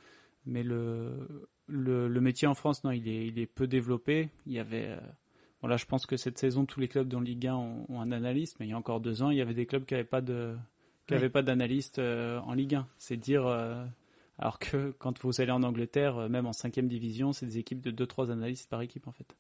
Mais 0.47 0.63
le 0.63 1.49
le, 1.69 2.21
métier 2.21 2.49
en 2.49 2.55
France, 2.55 2.83
non, 2.85 2.91
il 2.91 3.09
est 3.09 3.27
il 3.27 3.39
est 3.39 3.47
peu 3.47 3.67
développé. 3.67 4.31
Il 4.47 4.53
y 4.53 4.59
avait 4.59 4.89
euh, 4.89 5.77
je 5.77 5.85
pense 5.87 6.07
que 6.07 6.17
cette 6.17 6.39
saison, 6.39 6.65
tous 6.67 6.81
les 6.81 6.89
clubs 6.89 7.09
dans 7.09 7.21
Ligue 7.21 7.47
1 7.47 7.55
ont, 7.55 7.87
ont, 7.89 8.01
un 8.01 8.13
analyste, 8.13 8.57
mais 8.59 8.67
il 8.67 8.71
y 8.71 8.73
a 8.73 8.79
encore 8.79 9.01
deux 9.01 9.23
ans, 9.23 9.31
il 9.31 9.39
y 9.39 9.41
avait 9.43 9.55
des 9.55 9.67
clubs 9.67 9.85
qui 9.85 9.95
n'avaient 9.95 10.05
pas 10.05 10.23
de, 10.23 10.57
qu'il 11.11 11.19
n'y 11.19 11.25
avait 11.25 11.31
pas 11.31 11.43
d'analyste 11.43 11.99
euh, 11.99 12.39
en 12.41 12.55
Ligue 12.55 12.77
1. 12.77 12.87
C'est 12.99 13.17
dire, 13.17 13.47
euh, 13.47 13.85
alors 14.39 14.59
que 14.59 14.93
quand 14.99 15.21
vous 15.23 15.41
allez 15.41 15.53
en 15.53 15.63
Angleterre, 15.63 16.17
euh, 16.17 16.29
même 16.29 16.47
en 16.47 16.53
5 16.53 16.79
division, 16.81 17.33
c'est 17.33 17.47
des 17.47 17.59
équipes 17.59 17.81
de 17.83 17.91
2-3 17.91 18.31
analystes 18.31 18.69
par 18.71 18.81
équipe 18.81 19.07
en 19.07 19.13
fait. 19.13 19.37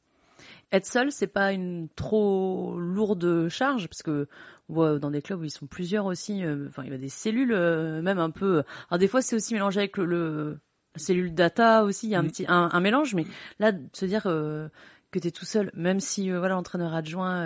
Être 0.72 0.86
seul, 0.86 1.10
c'est 1.10 1.26
pas 1.26 1.52
une 1.52 1.88
trop 1.96 2.78
lourde 2.78 3.48
charge 3.48 3.88
parce 3.88 4.02
que 4.02 4.28
on 4.68 4.74
voit 4.74 4.98
dans 4.98 5.10
des 5.10 5.22
clubs 5.22 5.40
où 5.40 5.44
ils 5.44 5.50
sont 5.50 5.66
plusieurs 5.66 6.06
aussi. 6.06 6.44
euh, 6.44 6.66
Enfin, 6.68 6.84
il 6.84 6.90
y 6.90 6.94
a 6.94 6.98
des 6.98 7.08
cellules 7.08 7.52
euh, 7.52 8.02
même 8.02 8.18
un 8.18 8.30
peu. 8.30 8.62
Alors 8.88 8.98
des 8.98 9.08
fois, 9.08 9.22
c'est 9.22 9.36
aussi 9.36 9.54
mélangé 9.54 9.80
avec 9.80 9.96
le, 9.96 10.58
cellule 10.96 11.34
data 11.34 11.84
aussi. 11.84 12.06
Il 12.08 12.10
y 12.10 12.14
a 12.14 12.18
un 12.20 12.24
Mhm. 12.24 12.28
petit 12.28 12.44
un, 12.48 12.68
un 12.72 12.80
mélange, 12.80 13.14
mais 13.14 13.26
là, 13.58 13.72
de 13.72 13.82
se 13.92 14.04
dire 14.04 14.24
euh, 14.26 14.68
que 15.10 15.18
t'es 15.18 15.30
tout 15.30 15.44
seul, 15.44 15.70
même 15.74 15.98
si 16.00 16.30
voilà 16.30 16.54
l'entraîneur 16.54 16.94
adjoint 16.94 17.44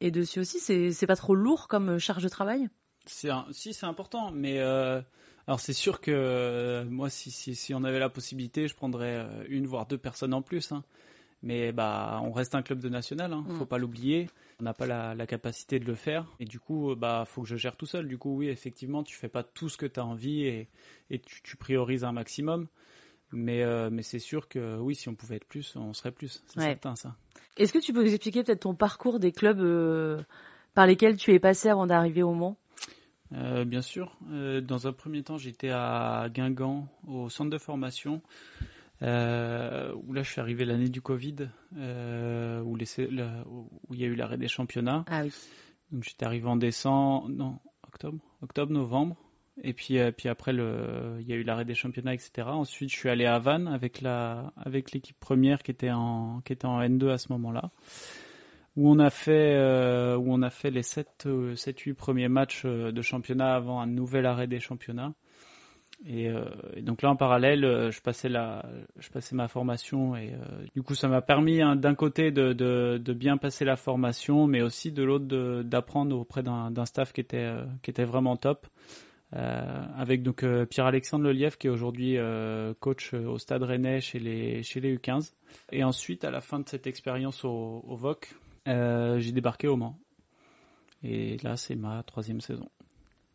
est 0.00 0.10
dessus 0.10 0.40
aussi, 0.40 0.58
c'est 0.58 0.90
c'est 0.92 1.06
pas 1.06 1.16
trop 1.16 1.34
lourd 1.34 1.68
comme 1.68 1.98
charge 1.98 2.22
de 2.22 2.28
travail? 2.28 2.68
C'est 3.06 3.30
un- 3.30 3.46
si 3.52 3.74
c'est 3.74 3.86
important, 3.86 4.30
mais 4.32 4.58
euh, 4.60 5.00
alors 5.46 5.60
c'est 5.60 5.72
sûr 5.74 6.00
que 6.00 6.10
euh, 6.10 6.84
moi 6.84 7.10
si, 7.10 7.30
si 7.30 7.54
si 7.54 7.74
on 7.74 7.84
avait 7.84 7.98
la 7.98 8.08
possibilité, 8.08 8.66
je 8.68 8.74
prendrais 8.74 9.16
euh, 9.16 9.44
une 9.48 9.66
voire 9.66 9.86
deux 9.86 9.98
personnes 9.98 10.32
en 10.34 10.42
plus. 10.42 10.72
hein. 10.72 10.82
Mais 11.42 11.72
bah 11.72 12.20
on 12.22 12.32
reste 12.32 12.54
un 12.54 12.62
club 12.62 12.78
de 12.80 12.88
national, 12.88 13.32
hein, 13.34 13.44
Mm. 13.46 13.52
faut 13.58 13.66
pas 13.66 13.76
l'oublier. 13.76 14.30
On 14.60 14.64
n'a 14.64 14.72
pas 14.72 14.86
la, 14.86 15.14
la 15.14 15.26
capacité 15.26 15.78
de 15.78 15.84
le 15.84 15.94
faire 15.94 16.24
et 16.40 16.46
du 16.46 16.58
coup 16.58 16.94
bah 16.96 17.24
faut 17.26 17.42
que 17.42 17.48
je 17.48 17.56
gère 17.56 17.76
tout 17.76 17.84
seul. 17.86 18.08
Du 18.08 18.16
coup 18.16 18.34
oui 18.38 18.48
effectivement 18.48 19.02
tu 19.02 19.14
fais 19.16 19.28
pas 19.28 19.42
tout 19.42 19.68
ce 19.68 19.76
que 19.76 19.84
tu 19.86 20.00
as 20.00 20.06
envie 20.06 20.44
et 20.46 20.68
et 21.10 21.18
tu, 21.18 21.42
tu 21.42 21.56
priorises 21.58 22.04
un 22.04 22.12
maximum. 22.12 22.66
Mais 23.32 23.62
euh, 23.62 23.90
mais 23.90 24.02
c'est 24.02 24.18
sûr 24.20 24.48
que 24.48 24.78
oui 24.78 24.94
si 24.94 25.08
on 25.10 25.14
pouvait 25.14 25.36
être 25.36 25.44
plus, 25.46 25.76
on 25.76 25.92
serait 25.92 26.12
plus. 26.12 26.42
C'est 26.46 26.60
Ouais. 26.60 26.66
certain 26.68 26.96
ça. 26.96 27.14
Est-ce 27.58 27.72
que 27.74 27.78
tu 27.78 27.92
peux 27.92 28.02
nous 28.02 28.14
expliquer 28.14 28.42
peut-être 28.44 28.60
ton 28.60 28.74
parcours 28.74 29.18
des 29.18 29.32
clubs 29.32 29.60
euh, 29.60 30.22
par 30.72 30.86
lesquels 30.86 31.16
tu 31.18 31.32
es 31.34 31.38
passé 31.40 31.68
avant 31.68 31.86
d'arriver 31.86 32.22
au 32.22 32.32
Mans? 32.32 32.56
Euh, 33.32 33.64
bien 33.64 33.82
sûr. 33.82 34.16
Euh, 34.30 34.60
dans 34.60 34.86
un 34.86 34.92
premier 34.92 35.22
temps, 35.22 35.38
j'étais 35.38 35.70
à 35.70 36.28
Guingamp, 36.32 36.88
au 37.06 37.28
centre 37.30 37.50
de 37.50 37.58
formation, 37.58 38.22
euh, 39.02 39.92
où 40.06 40.12
là, 40.12 40.22
je 40.22 40.30
suis 40.30 40.40
arrivé 40.40 40.64
l'année 40.64 40.88
du 40.88 41.00
Covid, 41.00 41.48
euh, 41.76 42.60
où, 42.62 42.76
les- 42.76 42.86
où 43.48 43.68
il 43.94 44.00
y 44.00 44.04
a 44.04 44.06
eu 44.06 44.14
l'arrêt 44.14 44.38
des 44.38 44.48
championnats. 44.48 45.04
Ah 45.08 45.22
oui. 45.24 45.32
Donc, 45.90 46.04
j'étais 46.04 46.24
arrivé 46.26 46.46
en 46.48 46.56
décembre, 46.56 47.28
non, 47.28 47.58
octobre, 47.86 48.18
octobre, 48.42 48.72
novembre. 48.72 49.16
Et 49.62 49.72
puis, 49.72 49.98
euh, 49.98 50.10
puis 50.10 50.28
après, 50.28 50.52
le, 50.52 51.18
il 51.20 51.28
y 51.28 51.32
a 51.32 51.36
eu 51.36 51.44
l'arrêt 51.44 51.64
des 51.64 51.74
championnats, 51.76 52.12
etc. 52.14 52.48
Ensuite, 52.48 52.90
je 52.90 52.96
suis 52.96 53.08
allé 53.08 53.24
à 53.24 53.38
Vannes 53.38 53.68
avec 53.68 54.00
la, 54.00 54.52
avec 54.56 54.90
l'équipe 54.92 55.18
première 55.20 55.62
qui 55.62 55.70
était 55.70 55.92
en, 55.92 56.40
qui 56.44 56.52
était 56.52 56.66
en 56.66 56.80
N2 56.80 57.10
à 57.10 57.18
ce 57.18 57.30
moment-là 57.32 57.70
où 58.76 58.90
on 58.90 58.98
a 58.98 59.10
fait 59.10 59.54
euh, 59.54 60.16
où 60.16 60.32
on 60.32 60.42
a 60.42 60.50
fait 60.50 60.70
les 60.70 60.82
7 60.82 61.24
euh, 61.26 61.54
7 61.56 61.78
8 61.80 61.94
premiers 61.94 62.28
matchs 62.28 62.62
euh, 62.64 62.92
de 62.92 63.02
championnat 63.02 63.54
avant 63.54 63.80
un 63.80 63.86
nouvel 63.86 64.26
arrêt 64.26 64.46
des 64.46 64.60
championnats. 64.60 65.14
Et, 66.06 66.28
euh, 66.28 66.44
et 66.76 66.82
donc 66.82 67.02
là 67.02 67.10
en 67.10 67.16
parallèle, 67.16 67.64
euh, 67.64 67.90
je 67.90 68.00
passais 68.00 68.28
la 68.28 68.64
je 68.98 69.08
passais 69.10 69.34
ma 69.34 69.48
formation 69.48 70.16
et 70.16 70.32
euh, 70.32 70.66
du 70.74 70.82
coup 70.82 70.94
ça 70.94 71.08
m'a 71.08 71.22
permis 71.22 71.62
hein, 71.62 71.76
d'un 71.76 71.94
côté 71.94 72.30
de, 72.30 72.52
de, 72.52 73.00
de 73.02 73.12
bien 73.12 73.36
passer 73.36 73.64
la 73.64 73.76
formation, 73.76 74.46
mais 74.46 74.60
aussi 74.60 74.92
de 74.92 75.02
l'autre 75.02 75.62
d'apprendre 75.62 76.18
auprès 76.18 76.42
d'un 76.42 76.70
d'un 76.70 76.84
staff 76.84 77.12
qui 77.12 77.20
était 77.20 77.38
euh, 77.38 77.64
qui 77.82 77.90
était 77.90 78.04
vraiment 78.04 78.36
top. 78.36 78.66
Avec 79.36 80.22
donc 80.22 80.44
Pierre-Alexandre 80.70 81.24
Lelièvre 81.24 81.58
qui 81.58 81.66
est 81.66 81.70
aujourd'hui 81.70 82.16
coach 82.78 83.14
au 83.14 83.36
Stade 83.36 83.64
Rennais 83.64 84.00
chez 84.00 84.20
les 84.20 84.62
chez 84.62 84.78
les 84.78 84.96
U15 84.96 85.32
et 85.72 85.82
ensuite 85.82 86.24
à 86.24 86.30
la 86.30 86.40
fin 86.40 86.60
de 86.60 86.68
cette 86.68 86.86
expérience 86.86 87.44
au, 87.44 87.82
au 87.84 87.96
VOC 87.96 88.28
euh, 88.68 89.18
j'ai 89.18 89.32
débarqué 89.32 89.68
au 89.68 89.76
Mans. 89.76 89.98
Et 91.02 91.36
là, 91.38 91.56
c'est 91.56 91.76
ma 91.76 92.02
troisième 92.02 92.40
saison. 92.40 92.68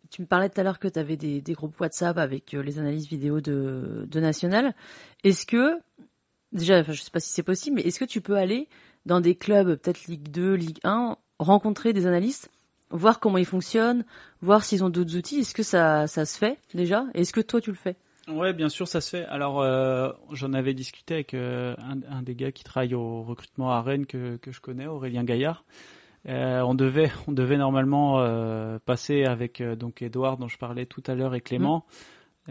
Tu 0.10 0.22
me 0.22 0.28
parlais 0.28 0.50
tout 0.50 0.60
à 0.60 0.64
l'heure 0.64 0.80
que 0.80 0.88
tu 0.88 0.98
avais 0.98 1.18
des, 1.18 1.42
groupes 1.54 1.80
WhatsApp 1.80 2.18
avec 2.18 2.54
euh, 2.54 2.64
les 2.64 2.80
analyses 2.80 3.08
vidéo 3.08 3.42
de, 3.42 4.08
de 4.10 4.20
National. 4.20 4.74
Est-ce 5.24 5.46
que, 5.46 5.80
déjà, 6.52 6.80
enfin, 6.80 6.94
je 6.94 7.02
sais 7.02 7.12
pas 7.12 7.20
si 7.20 7.30
c'est 7.30 7.44
possible, 7.44 7.76
mais 7.76 7.84
est-ce 7.84 8.00
que 8.00 8.06
tu 8.06 8.22
peux 8.22 8.36
aller 8.36 8.68
dans 9.06 9.22
des 9.22 9.36
clubs, 9.36 9.76
peut-être 9.76 10.08
Ligue 10.08 10.30
2, 10.30 10.56
Ligue 10.56 10.80
1, 10.84 11.16
rencontrer 11.38 11.94
des 11.94 12.08
analystes, 12.08 12.50
voir 12.90 13.20
comment 13.20 13.38
ils 13.38 13.46
fonctionnent, 13.46 14.04
voir 14.42 14.64
s'ils 14.64 14.84
ont 14.84 14.90
d'autres 14.90 15.16
outils? 15.16 15.40
Est-ce 15.40 15.54
que 15.54 15.64
ça, 15.64 16.08
ça 16.08 16.26
se 16.26 16.38
fait 16.38 16.58
déjà? 16.74 17.06
Est-ce 17.14 17.32
que 17.32 17.42
toi 17.42 17.62
tu 17.62 17.70
le 17.70 17.78
fais? 17.78 17.96
Ouais, 18.32 18.54
bien 18.54 18.70
sûr, 18.70 18.88
ça 18.88 19.02
se 19.02 19.10
fait. 19.10 19.26
Alors, 19.26 19.62
euh, 19.62 20.12
j'en 20.32 20.54
avais 20.54 20.74
discuté 20.74 21.16
avec 21.16 21.34
euh, 21.34 21.76
un, 21.80 22.00
un 22.12 22.22
des 22.22 22.36
gars 22.36 22.52
qui 22.52 22.64
travaille 22.64 22.94
au 22.94 23.24
recrutement 23.24 23.72
à 23.72 23.82
Rennes 23.82 24.06
que, 24.06 24.38
que 24.38 24.52
je 24.52 24.62
connais, 24.62 24.86
Aurélien 24.86 25.24
Gaillard. 25.24 25.64
Euh, 26.28 26.62
on 26.62 26.76
devait, 26.76 27.12
on 27.28 27.32
devait 27.32 27.58
normalement 27.58 28.20
euh, 28.20 28.78
passer 28.86 29.24
avec 29.24 29.62
euh, 29.62 29.76
donc 29.76 30.02
Edouard 30.02 30.38
dont 30.38 30.48
je 30.50 30.58
parlais 30.58 30.86
tout 30.86 31.02
à 31.08 31.16
l'heure 31.16 31.34
et 31.34 31.42
Clément, 31.42 31.86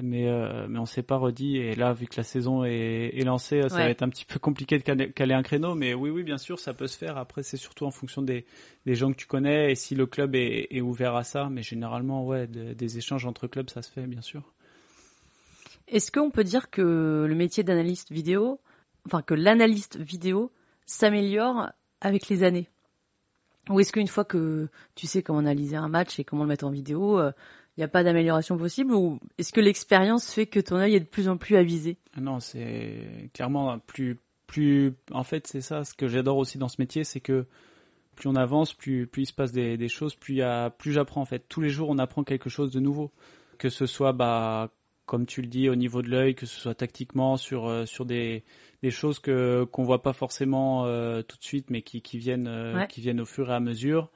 mais 0.02 0.28
euh, 0.28 0.66
mais 0.68 0.78
on 0.78 0.86
s'est 0.86 1.02
pas 1.02 1.16
redit. 1.16 1.58
Et 1.58 1.74
là, 1.76 1.92
vu 1.92 2.06
que 2.06 2.16
la 2.16 2.24
saison 2.24 2.64
est, 2.64 3.10
est 3.14 3.24
lancée, 3.24 3.68
ça 3.68 3.76
Ouais. 3.76 3.84
va 3.84 3.90
être 3.90 4.02
un 4.02 4.08
petit 4.08 4.24
peu 4.24 4.38
compliqué 4.40 4.78
de 4.78 4.82
caler, 4.84 5.12
caler 5.12 5.34
un 5.34 5.42
créneau. 5.42 5.74
Mais 5.74 5.94
oui, 5.94 6.10
oui, 6.10 6.22
bien 6.24 6.38
sûr, 6.38 6.58
ça 6.58 6.74
peut 6.74 6.86
se 6.88 6.96
faire. 6.98 7.18
Après, 7.18 7.42
c'est 7.42 7.56
surtout 7.58 7.84
en 7.86 7.90
fonction 7.92 8.22
des, 8.22 8.46
des 8.86 8.94
gens 8.94 9.10
que 9.12 9.16
tu 9.18 9.26
connais 9.26 9.70
et 9.72 9.74
si 9.76 9.94
le 9.94 10.06
club 10.06 10.34
est, 10.34 10.68
est 10.70 10.80
ouvert 10.80 11.14
à 11.14 11.24
ça. 11.24 11.48
Mais 11.50 11.62
généralement, 11.62 12.24
ouais, 12.26 12.46
de- 12.48 12.72
des 12.74 12.98
échanges 12.98 13.26
entre 13.26 13.46
clubs, 13.48 13.70
ça 13.70 13.82
se 13.82 13.90
fait, 13.92 14.06
bien 14.06 14.22
sûr. 14.22 14.42
Est-ce 15.90 16.12
qu'on 16.12 16.30
peut 16.30 16.44
dire 16.44 16.70
que 16.70 17.24
le 17.28 17.34
métier 17.34 17.62
d'analyste 17.62 18.12
vidéo, 18.12 18.60
enfin 19.06 19.22
que 19.22 19.34
l'analyste 19.34 19.96
vidéo 19.96 20.52
s'améliore 20.86 21.70
avec 22.00 22.28
les 22.28 22.42
années? 22.42 22.68
Ou 23.70 23.80
est-ce 23.80 23.92
qu'une 23.92 24.08
fois 24.08 24.24
que 24.24 24.68
tu 24.94 25.06
sais 25.06 25.22
comment 25.22 25.40
analyser 25.40 25.76
un 25.76 25.88
match 25.88 26.18
et 26.18 26.24
comment 26.24 26.42
le 26.42 26.48
mettre 26.48 26.66
en 26.66 26.70
vidéo, 26.70 27.20
il 27.20 27.32
n'y 27.80 27.84
a 27.84 27.88
pas 27.88 28.02
d'amélioration 28.02 28.56
possible? 28.56 28.92
Ou 28.94 29.18
est-ce 29.38 29.52
que 29.52 29.60
l'expérience 29.60 30.32
fait 30.32 30.46
que 30.46 30.60
ton 30.60 30.76
œil 30.76 30.94
est 30.94 31.00
de 31.00 31.04
plus 31.04 31.28
en 31.28 31.36
plus 31.36 31.56
avisé? 31.56 31.98
Ah 32.16 32.20
Non, 32.20 32.40
c'est 32.40 33.30
clairement 33.34 33.78
plus, 33.78 34.18
plus. 34.46 34.94
En 35.12 35.22
fait, 35.22 35.46
c'est 35.46 35.60
ça. 35.60 35.84
Ce 35.84 35.94
que 35.94 36.08
j'adore 36.08 36.38
aussi 36.38 36.58
dans 36.58 36.68
ce 36.68 36.80
métier, 36.80 37.04
c'est 37.04 37.20
que 37.20 37.46
plus 38.16 38.28
on 38.28 38.34
avance, 38.34 38.74
plus, 38.74 39.06
plus 39.06 39.22
il 39.22 39.26
se 39.26 39.32
passe 39.32 39.52
des, 39.52 39.88
choses, 39.88 40.16
plus, 40.16 40.42
plus 40.78 40.92
j'apprends. 40.92 41.20
En 41.20 41.26
fait, 41.26 41.44
tous 41.48 41.60
les 41.60 41.70
jours, 41.70 41.88
on 41.88 41.98
apprend 41.98 42.24
quelque 42.24 42.50
chose 42.50 42.72
de 42.72 42.80
nouveau. 42.80 43.12
Que 43.58 43.68
ce 43.68 43.86
soit, 43.86 44.12
bah, 44.12 44.70
comme 45.08 45.24
tu 45.24 45.40
le 45.40 45.48
dis, 45.48 45.70
au 45.70 45.74
niveau 45.74 46.02
de 46.02 46.10
l'œil, 46.10 46.34
que 46.34 46.44
ce 46.44 46.60
soit 46.60 46.74
tactiquement 46.74 47.38
sur, 47.38 47.66
euh, 47.66 47.86
sur 47.86 48.04
des, 48.04 48.44
des 48.82 48.90
choses 48.90 49.18
que 49.18 49.64
qu'on 49.72 49.82
voit 49.82 50.02
pas 50.02 50.12
forcément 50.12 50.84
euh, 50.84 51.22
tout 51.22 51.38
de 51.38 51.42
suite, 51.42 51.70
mais 51.70 51.80
qui, 51.80 52.02
qui 52.02 52.18
viennent, 52.18 52.46
euh, 52.46 52.76
Ouais. 52.76 52.86
qui 52.86 53.00
viennent 53.00 53.20
au 53.20 53.24
fur 53.24 53.50
et 53.50 53.54
à 53.54 53.58
mesure. 53.60 54.10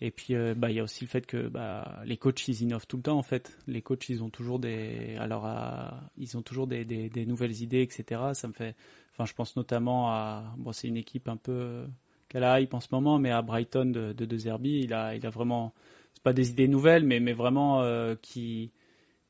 Et 0.00 0.10
puis, 0.10 0.34
euh, 0.34 0.54
bah, 0.56 0.68
il 0.70 0.76
y 0.76 0.80
a 0.80 0.82
aussi 0.82 1.04
le 1.04 1.08
fait 1.08 1.24
que 1.26 1.46
bah, 1.48 2.00
les 2.04 2.16
coachs, 2.16 2.48
ils 2.48 2.60
innovent 2.62 2.88
tout 2.88 2.96
le 2.96 3.04
temps, 3.04 3.16
en 3.16 3.22
fait. 3.22 3.56
Les 3.68 3.80
coachs, 3.82 4.08
ils 4.08 4.22
ont 4.24 4.28
toujours 4.28 4.58
des, 4.58 5.16
alors, 5.18 5.46
à- 5.46 6.00
ils 6.18 6.36
ont 6.36 6.42
toujours 6.42 6.66
des, 6.66 6.84
des, 6.84 7.08
des 7.08 7.24
nouvelles 7.24 7.62
idées, 7.62 7.80
etc. 7.82 8.34
Ça 8.34 8.48
me 8.48 8.52
fait, 8.52 8.74
enfin, 9.12 9.24
je 9.26 9.32
pense 9.32 9.54
notamment 9.56 10.10
à, 10.10 10.42
bon, 10.58 10.72
c'est 10.72 10.88
une 10.88 10.96
équipe 10.98 11.28
un 11.28 11.36
peu 11.38 11.86
qui 12.28 12.36
a 12.36 12.40
la 12.40 12.60
hype 12.60 12.74
en 12.74 12.80
ce 12.80 12.88
moment, 12.90 13.18
mais 13.20 13.30
à 13.30 13.40
Brighton 13.42 13.86
de, 13.86 14.12
de, 14.12 14.24
de 14.26 14.36
Zerbi, 14.36 14.80
il 14.82 14.92
a, 14.92 15.14
il 15.14 15.24
a 15.24 15.30
vraiment, 15.30 15.72
c'est 16.14 16.22
pas 16.24 16.32
des 16.32 16.50
idées 16.50 16.66
nouvelles, 16.68 17.04
mais, 17.04 17.20
mais 17.20 17.32
vraiment 17.32 17.80
euh, 17.82 18.16
qui, 18.20 18.72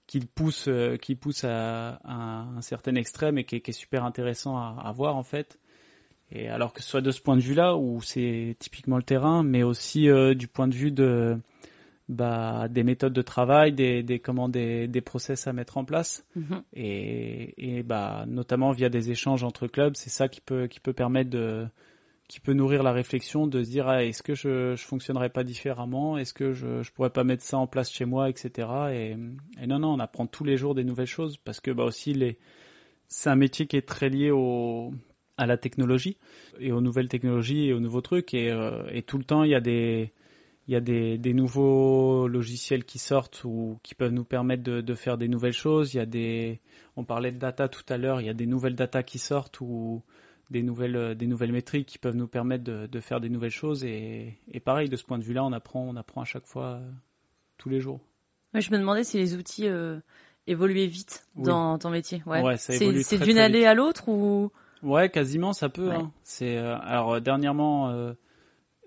qui 0.07 0.21
le 0.21 0.27
pousse, 0.27 0.67
euh, 0.69 0.97
qui 0.97 1.15
pousse 1.15 1.45
à, 1.45 2.01
à 2.05 2.43
un 2.57 2.61
certain 2.63 2.95
extrême 2.95 3.39
et 3.39 3.45
qui 3.45 3.57
est, 3.57 3.61
qui 3.61 3.71
est 3.71 3.75
super 3.75 4.05
intéressant 4.05 4.57
à, 4.57 4.77
à 4.85 4.93
voir 4.93 5.17
en 5.17 5.23
fait. 5.23 5.59
Et 6.33 6.49
alors 6.49 6.73
que 6.73 6.83
ce 6.83 6.89
soit 6.89 7.01
de 7.03 7.11
ce 7.13 7.21
point 7.21 7.37
de 7.37 7.41
vue-là, 7.41 7.77
où 7.77 8.01
c'est 8.03 8.57
typiquement 8.59 8.97
le 8.97 9.03
terrain, 9.03 9.43
mais 9.43 9.63
aussi 9.63 10.09
euh, 10.09 10.35
du 10.35 10.49
point 10.49 10.67
de 10.67 10.75
vue 10.75 10.91
de 10.91 11.39
bah, 12.09 12.67
des 12.69 12.83
méthodes 12.83 13.13
de 13.13 13.23
travail, 13.23 13.73
des, 13.73 14.03
des, 14.03 14.19
comment, 14.19 14.49
des, 14.49 14.89
des 14.89 15.01
process 15.01 15.47
à 15.47 15.53
mettre 15.53 15.77
en 15.77 15.85
place. 15.85 16.25
Mhm. 16.35 16.63
Et, 16.73 17.79
et 17.79 17.83
bah, 17.83 18.25
notamment 18.27 18.73
via 18.73 18.89
des 18.89 19.11
échanges 19.11 19.45
entre 19.45 19.67
clubs, 19.69 19.95
c'est 19.97 20.11
ça 20.11 20.29
qui 20.29 20.41
peut, 20.41 20.67
qui 20.67 20.81
peut 20.81 20.93
permettre 20.93 21.31
de 21.31 21.67
qui 22.29 22.41
peut 22.41 22.53
nourrir 22.53 22.83
la 22.83 22.93
réflexion 22.93 23.47
de 23.47 23.63
se 23.63 23.71
dire 23.71 23.89
ah, 23.89 24.05
est-ce 24.05 24.23
que 24.23 24.35
je, 24.35 24.75
je 24.75 24.85
fonctionnerais 24.85 25.31
pas 25.31 25.45
différemment? 25.45 26.19
Est-ce 26.19 26.35
que 26.35 26.53
je, 26.53 26.83
je 26.83 26.93
pourrais 26.93 27.11
pas 27.11 27.25
mettre 27.25 27.45
ça 27.45 27.59
en 27.59 27.67
place 27.67 27.91
chez 27.91 28.05
moi 28.05 28.29
etc 28.29 28.69
et, 28.93 29.17
et 29.63 29.67
non 29.67 29.79
non 29.79 29.95
on 29.95 30.01
apprend 30.01 30.27
tous 30.27 30.45
les 30.45 30.57
jours 30.57 30.75
des 30.75 30.85
nouvelles 30.85 31.07
choses 31.07 31.37
parce 31.37 31.61
que 31.61 31.71
bah 31.71 31.85
aussi 31.85 32.15
les 32.15 32.39
c'est 33.09 33.31
un 33.31 33.37
métier 33.37 33.67
qui 33.67 33.77
est 33.77 33.87
très 33.87 34.09
lié 34.09 34.31
au 34.31 34.93
à 35.39 35.47
la 35.47 35.57
technologie 35.57 36.17
et 36.59 36.73
aux 36.73 36.81
nouvelles 36.81 37.09
technologies 37.09 37.67
et 37.67 37.73
aux 37.73 37.81
nouveaux 37.81 38.01
trucs. 38.01 38.33
Et, 38.35 38.51
euh, 38.51 38.83
et 38.91 39.03
tout 39.03 39.19
le 39.19 39.25
temps 39.25 39.43
il 39.45 39.51
y 39.51 39.55
a 39.55 39.61
des 39.61 40.13
il 40.69 40.73
y 40.73 40.77
a 40.77 40.81
des, 40.81 41.17
des 41.17 41.33
nouveaux 41.33 42.27
logiciels 42.27 42.85
qui 42.85 42.99
sortent 42.99 43.43
ou 43.45 43.79
qui 43.85 43.95
peuvent 43.95 44.13
nous 44.13 44.25
permettre 44.25 44.65
de, 44.65 44.81
de 44.81 44.95
faire 44.95 45.17
des 45.17 45.29
nouvelles 45.29 45.53
choses. 45.53 45.95
Il 45.95 45.99
y 45.99 46.01
a 46.01 46.07
des, 46.07 46.61
on 46.97 47.05
parlait 47.05 47.31
de 47.31 47.39
data 47.39 47.69
tout 47.69 47.85
à 47.89 47.97
l'heure, 47.97 48.21
il 48.21 48.27
y 48.27 48.31
a 48.31 48.35
des 48.35 48.47
nouvelles 48.47 48.75
data 48.75 49.05
qui 49.05 49.21
sortent 49.21 49.61
ou 49.61 50.03
des 50.51 50.63
nouvelles, 50.63 50.97
euh, 50.97 51.15
des 51.15 51.27
nouvelles 51.27 51.53
métriques 51.53 51.87
qui 51.89 51.99
peuvent 51.99 52.17
nous 52.17 52.29
permettre 52.29 52.65
de, 52.65 52.87
de 52.87 53.01
faire 53.01 53.21
des 53.21 53.29
nouvelles 53.29 53.51
choses. 53.51 53.85
Et, 53.85 54.39
et 54.51 54.61
pareil, 54.61 54.89
de 54.89 54.97
ce 54.97 55.05
point 55.05 55.19
de 55.19 55.25
vue-là, 55.25 55.45
on 55.45 55.53
apprend, 55.53 55.81
on 55.89 55.97
apprend 55.97 56.21
à 56.23 56.25
chaque 56.25 56.47
fois, 56.47 56.65
euh, 56.81 56.91
tous 57.59 57.69
les 57.69 57.81
jours. 57.81 58.01
Ouais, 58.55 58.61
je 58.61 58.71
me 58.73 58.79
demandais 58.79 59.05
si 59.05 59.19
les 59.19 59.35
outils 59.35 59.67
euh, 59.67 59.99
évoluaient 60.47 60.87
vite 60.87 61.27
Oui. 61.37 61.45
dans 61.45 61.79
ton 61.79 61.91
métier. 61.91 62.23
Ouais. 62.27 62.43
Ouais, 62.43 62.57
c'est 62.57 62.79
d'une 63.19 63.39
année 63.39 63.59
vite. 63.59 63.67
à 63.67 63.75
l'autre 63.75 64.09
ou? 64.09 64.51
Ouais, 64.83 65.11
quasiment, 65.11 65.53
ça 65.53 65.69
peut. 65.69 65.89
Ouais. 65.89 65.97
hein. 65.97 66.13
C'est 66.23 66.57
euh, 66.57 66.77
alors 66.79 67.21
dernièrement, 67.21 68.15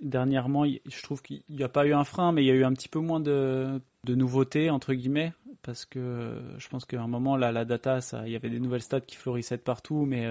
dernièrement, 0.02 0.66
je 0.66 1.04
trouve 1.04 1.22
qu'il 1.22 1.42
n'y 1.50 1.64
a 1.64 1.70
pas 1.70 1.86
eu 1.86 1.94
un 1.94 2.04
frein, 2.04 2.32
mais 2.32 2.44
il 2.44 2.48
y 2.48 2.52
a 2.52 2.56
eu 2.56 2.64
un 2.64 2.74
petit 2.74 2.90
peu 2.90 3.00
moins 3.00 3.20
de, 3.20 3.82
de 4.06 4.16
nouveautés 4.16 4.70
entre 4.70 4.94
guillemets, 4.94 5.34
parce 5.62 5.86
que 5.86 6.40
je 6.58 6.70
pense 6.70 6.86
qu'à 6.86 7.02
un 7.02 7.08
moment 7.08 7.36
là, 7.36 7.52
la 7.52 7.66
data, 7.66 8.00
ça, 8.02 8.24
il 8.26 8.32
y 8.32 8.36
avait 8.36 8.50
des 8.50 8.60
nouvelles 8.60 8.82
stats 8.82 9.02
qui 9.02 9.18
florissaient 9.18 9.58
de 9.58 9.62
partout, 9.62 10.06
mais 10.06 10.26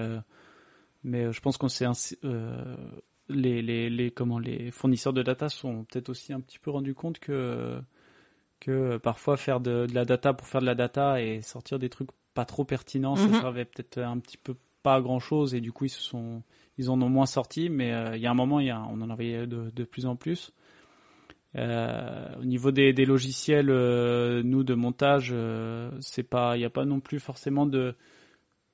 Mais 1.03 1.31
je 1.31 1.39
pense 1.41 1.57
qu'on 1.57 1.69
s'est 1.69 1.85
les, 3.29 3.61
les, 3.61 3.89
les, 3.89 4.11
comment, 4.11 4.39
les 4.39 4.71
fournisseurs 4.71 5.13
de 5.13 5.21
data 5.21 5.49
sont 5.49 5.85
peut-être 5.85 6.09
aussi 6.09 6.33
un 6.33 6.41
petit 6.41 6.59
peu 6.59 6.71
rendus 6.71 6.95
compte 6.95 7.19
que, 7.19 7.79
que 8.59 8.97
parfois 8.97 9.37
faire 9.37 9.59
de, 9.59 9.87
la 9.93 10.05
data 10.05 10.33
pour 10.33 10.47
faire 10.47 10.61
de 10.61 10.65
la 10.65 10.75
data 10.75 11.21
et 11.21 11.41
sortir 11.41 11.79
des 11.79 11.89
trucs 11.89 12.09
pas 12.33 12.45
trop 12.45 12.65
pertinents, 12.65 13.15
ça 13.15 13.27
mhm. 13.27 13.39
servait 13.39 13.65
peut-être 13.65 13.99
un 13.99 14.19
petit 14.19 14.37
peu 14.37 14.55
pas 14.81 14.95
à 14.95 15.01
grand 15.01 15.19
chose 15.19 15.53
et 15.53 15.61
du 15.61 15.71
coup 15.73 15.85
ils 15.85 15.89
se 15.89 16.01
sont 16.01 16.41
ils 16.77 16.89
en 16.89 17.01
ont 17.01 17.09
moins 17.09 17.25
sorti 17.25 17.69
mais 17.69 17.91
euh, 17.91 18.15
il 18.15 18.21
y 18.21 18.27
a 18.27 18.31
un 18.31 18.35
moment 18.35 18.61
il 18.61 18.67
y 18.67 18.69
a, 18.69 18.81
on 18.81 19.01
en 19.01 19.09
avait 19.09 19.45
de, 19.45 19.69
de 19.69 19.83
plus 19.83 20.05
en 20.05 20.15
plus 20.15 20.53
euh, 21.57 22.29
au 22.39 22.45
niveau 22.45 22.71
des, 22.71 22.93
des 22.93 23.05
logiciels 23.05 23.69
euh, 23.69 24.41
nous 24.41 24.63
de 24.63 24.73
montage 24.75 25.35
c'est 25.99 26.23
pas 26.23 26.55
il 26.55 26.59
n'y 26.59 26.65
a 26.65 26.69
pas 26.69 26.85
non 26.85 27.01
plus 27.01 27.19
forcément 27.19 27.65
de 27.65 27.93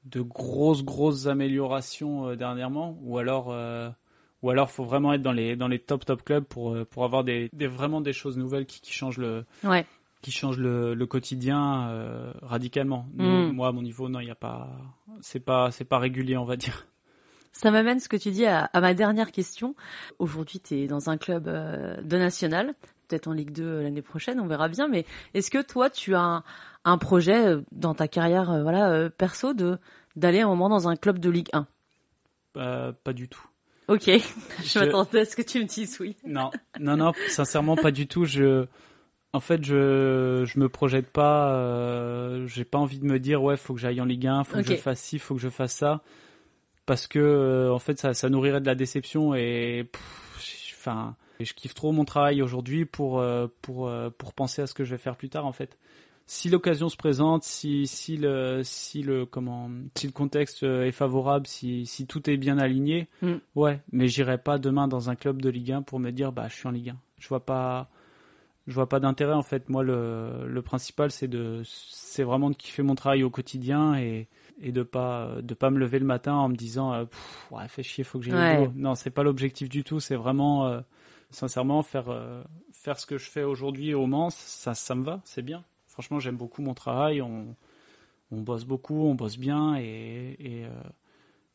de 0.05 0.21
grosses 0.21 0.83
grosses 0.83 1.27
améliorations 1.27 2.35
dernièrement 2.35 2.97
ou 3.01 3.17
alors 3.17 3.53
ou 4.45 4.51
alors 4.51 4.69
faut 4.69 4.85
vraiment 4.85 5.11
être 5.13 5.23
dans 5.23 5.31
les 5.31 5.55
dans 5.55 5.67
les 5.67 5.79
top 5.79 6.05
top 6.05 6.23
clubs 6.23 6.43
pour 6.43 6.73
euh, 6.73 6.85
pour 6.85 7.03
avoir 7.03 7.23
des, 7.23 7.49
des 7.51 7.65
vraiment 7.65 7.99
des 7.99 8.13
choses 8.13 8.37
nouvelles 8.37 8.67
qui, 8.67 8.79
qui 8.79 8.93
changent 8.93 9.17
le 9.17 9.43
ouais. 9.63 9.85
qui 10.21 10.31
changent 10.31 10.59
le, 10.59 10.93
le 10.93 11.05
quotidien 11.07 11.89
euh, 11.89 12.31
radicalement. 12.43 13.07
Mm. 13.15 13.51
Moi 13.53 13.67
à 13.67 13.71
mon 13.71 13.81
niveau 13.81 14.07
non, 14.07 14.19
il 14.19 14.27
y 14.27 14.31
a 14.31 14.35
pas 14.35 14.69
c'est 15.21 15.39
pas 15.39 15.71
c'est 15.71 15.83
pas 15.85 15.97
régulier, 15.97 16.37
on 16.37 16.45
va 16.45 16.57
dire. 16.57 16.85
Ça 17.53 17.71
m'amène 17.71 17.99
ce 17.99 18.07
que 18.07 18.17
tu 18.17 18.31
dis 18.31 18.45
à, 18.45 18.65
à 18.65 18.81
ma 18.81 18.93
dernière 18.93 19.31
question. 19.31 19.75
Aujourd'hui, 20.19 20.59
tu 20.59 20.75
es 20.75 20.87
dans 20.87 21.09
un 21.09 21.17
club 21.17 21.47
euh, 21.47 22.01
de 22.01 22.17
national, 22.17 22.75
peut-être 23.07 23.27
en 23.27 23.33
Ligue 23.33 23.51
2 23.51 23.81
l'année 23.81 24.01
prochaine, 24.01 24.39
on 24.39 24.47
verra 24.47 24.67
bien. 24.67 24.87
Mais 24.87 25.05
est-ce 25.33 25.51
que 25.51 25.61
toi, 25.61 25.89
tu 25.89 26.15
as 26.15 26.21
un, 26.21 26.43
un 26.83 26.97
projet 26.97 27.55
dans 27.71 27.93
ta 27.93 28.07
carrière, 28.07 28.61
voilà, 28.61 29.09
perso, 29.09 29.53
de 29.53 29.77
d'aller 30.15 30.41
un 30.41 30.47
moment 30.47 30.69
dans 30.69 30.87
un 30.87 30.95
club 30.95 31.19
de 31.19 31.29
Ligue 31.29 31.49
1 31.53 31.67
Pas 33.03 33.13
du 33.13 33.27
tout. 33.27 33.45
Ok, 33.87 34.05
je, 34.63 34.79
m'attendais 34.79 35.21
à 35.21 35.25
ce 35.25 35.35
que 35.35 35.41
tu 35.41 35.59
me 35.59 35.65
dises 35.65 35.97
oui. 35.99 36.15
Non, 36.25 36.49
non, 36.79 36.97
non, 36.97 37.11
sincèrement 37.27 37.75
pas 37.75 37.91
du 37.91 38.07
tout. 38.07 38.25
Je, 38.25 38.65
en 39.33 39.39
fait, 39.39 39.63
je, 39.63 40.43
je 40.45 40.59
me 40.59 40.69
projette 40.69 41.07
pas. 41.07 41.53
Euh, 41.53 42.47
j'ai 42.47 42.65
pas 42.65 42.79
envie 42.79 42.99
de 42.99 43.05
me 43.05 43.19
dire 43.19 43.43
ouais, 43.43 43.57
faut 43.57 43.75
que 43.75 43.79
j'aille 43.79 44.01
en 44.01 44.05
Ligue 44.05 44.27
1, 44.27 44.43
faut 44.43 44.57
que 44.57 44.63
je 44.63 44.75
fasse 44.75 45.01
ci, 45.01 45.19
faut 45.19 45.35
que 45.35 45.41
je 45.41 45.49
fasse 45.49 45.73
ça, 45.73 46.01
parce 46.85 47.05
que 47.05 47.19
euh, 47.19 47.73
en 47.73 47.79
fait, 47.79 47.99
ça, 47.99 48.13
ça 48.13 48.29
nourrirait 48.29 48.61
de 48.61 48.65
la 48.65 48.75
déception 48.75 49.35
et, 49.35 49.89
enfin, 50.77 51.15
je 51.39 51.53
kiffe 51.53 51.73
trop 51.73 51.91
mon 51.91 52.05
travail 52.05 52.41
aujourd'hui 52.41 52.85
pour 52.85 53.19
euh, 53.19 53.47
pour 53.61 53.87
euh, 53.87 54.09
pour 54.17 54.33
penser 54.33 54.61
à 54.61 54.67
ce 54.67 54.73
que 54.73 54.83
je 54.83 54.91
vais 54.91 54.97
faire 54.97 55.15
plus 55.17 55.29
tard 55.29 55.45
en 55.45 55.51
fait 55.51 55.77
si 56.27 56.49
l'occasion 56.49 56.89
se 56.89 56.97
présente, 56.97 57.43
si 57.43 57.85
si 57.85 58.17
le 58.17 58.61
si 58.63 59.03
le 59.03 59.25
comment 59.27 59.69
si 59.95 60.07
le 60.07 60.11
contexte 60.11 60.63
est 60.63 60.91
favorable, 60.91 61.45
si 61.45 61.85
si 61.85 62.07
tout 62.07 62.27
est 62.29 62.37
bien 62.37 62.57
aligné, 62.57 63.07
mm. 63.21 63.35
ouais, 63.55 63.79
mais 63.91 64.07
j'irai 64.07 64.39
pas 64.39 64.57
demain 64.57 64.87
dans 64.87 65.11
un 65.11 65.15
club 65.15 65.39
de 65.41 65.49
Ligue 65.49 65.71
1 65.73 65.81
pour 65.83 65.99
me 65.99 66.09
dire 66.11 66.31
bah 66.31 66.47
je 66.49 66.55
suis 66.55 66.67
en 66.67 66.71
Ligue 66.71 66.89
1. 66.89 66.97
Je 67.19 67.27
vois 67.27 67.45
pas 67.45 67.89
je 68.67 68.73
vois 68.73 68.89
pas 68.89 68.99
d'intérêt 68.99 69.33
en 69.35 69.43
fait. 69.43 69.69
Moi 69.69 69.83
le 69.83 70.47
le 70.47 70.61
principal 70.63 71.11
c'est 71.11 71.27
de 71.27 71.61
c'est 71.65 72.23
vraiment 72.23 72.49
de 72.49 72.55
kiffer 72.55 72.81
mon 72.81 72.95
travail 72.95 73.23
au 73.23 73.29
quotidien 73.29 73.95
et 73.95 74.27
et 74.61 74.71
de 74.71 74.83
pas 74.83 75.35
de 75.41 75.53
pas 75.53 75.69
me 75.69 75.77
lever 75.77 75.99
le 75.99 76.05
matin 76.05 76.33
en 76.33 76.49
me 76.49 76.55
disant 76.55 76.93
euh, 76.93 77.05
ouais 77.51 77.67
fais 77.67 77.83
chier 77.83 78.03
faut 78.03 78.19
que 78.19 78.25
j'aille 78.25 78.33
ouais. 78.33 78.57
au 78.57 78.69
boulot. 78.69 78.73
Non, 78.75 78.95
c'est 78.95 79.11
pas 79.11 79.23
l'objectif 79.23 79.69
du 79.69 79.83
tout, 79.83 79.99
c'est 79.99 80.15
vraiment 80.15 80.65
euh, 80.67 80.81
sincèrement 81.29 81.81
faire 81.83 82.09
euh, 82.09 82.43
faire 82.71 82.99
ce 82.99 83.05
que 83.05 83.17
je 83.17 83.29
fais 83.29 83.43
aujourd'hui 83.43 83.93
au 83.93 84.07
Mans, 84.07 84.29
ça 84.29 84.73
ça 84.73 84.95
me 84.95 85.03
va, 85.03 85.21
c'est 85.25 85.41
bien 85.41 85.63
franchement, 85.95 86.19
j'aime 86.19 86.35
beaucoup 86.35 86.61
mon 86.61 86.73
travail. 86.73 87.21
On, 87.21 87.55
on, 88.31 88.41
bosse 88.41 88.65
beaucoup, 88.65 89.05
on 89.05 89.15
bosse 89.15 89.37
bien. 89.37 89.77
Et, 89.77 90.35
et, 90.39 90.65
euh, 90.65 90.69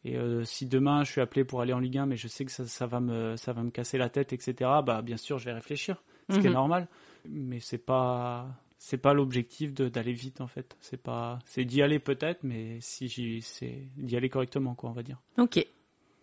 et 0.05 0.17
euh, 0.17 0.45
si 0.45 0.65
demain 0.65 1.05
je 1.05 1.13
suis 1.13 1.21
appelé 1.21 1.45
pour 1.45 1.61
aller 1.61 1.75
en 1.75 1.79
Ligue 1.79 1.99
1, 1.99 2.07
mais 2.07 2.17
je 2.17 2.27
sais 2.27 2.47
que 2.47 2.51
ça, 2.51 2.67
ça, 2.67 2.87
va, 2.87 3.01
me, 3.01 3.37
ça 3.37 3.53
va 3.53 3.63
me 3.63 3.71
casser 3.71 3.99
la 3.99 4.09
tête, 4.09 4.33
etc., 4.33 4.55
bah, 4.85 5.03
bien 5.03 5.19
sûr, 5.19 5.39
je 5.39 5.45
vais 5.45 5.53
réfléchir. 5.53 6.03
Ce 6.31 6.39
qui 6.39 6.47
est 6.47 6.49
mhm. 6.49 6.55
normal. 6.55 6.89
Mais 7.29 7.61
c'est 7.61 7.79
pas. 7.79 8.49
C'est 8.83 8.97
pas 8.97 9.13
l'objectif 9.13 9.75
d'aller 9.75 10.15
vite 10.15 10.41
en 10.41 10.47
fait. 10.47 10.75
C'est 10.81 11.03
pas, 11.03 11.39
c'est 11.45 11.67
d'y 11.67 11.83
aller 11.83 11.99
peut-être, 11.99 12.45
mais 12.45 12.79
si 12.81 13.43
c'est 13.43 13.89
d'y 13.99 14.17
aller 14.17 14.31
correctement 14.31 14.75
quoi, 14.75 14.89
on 14.89 14.95
va 14.95 15.03
dire. 15.03 15.21
Ok. 15.37 15.67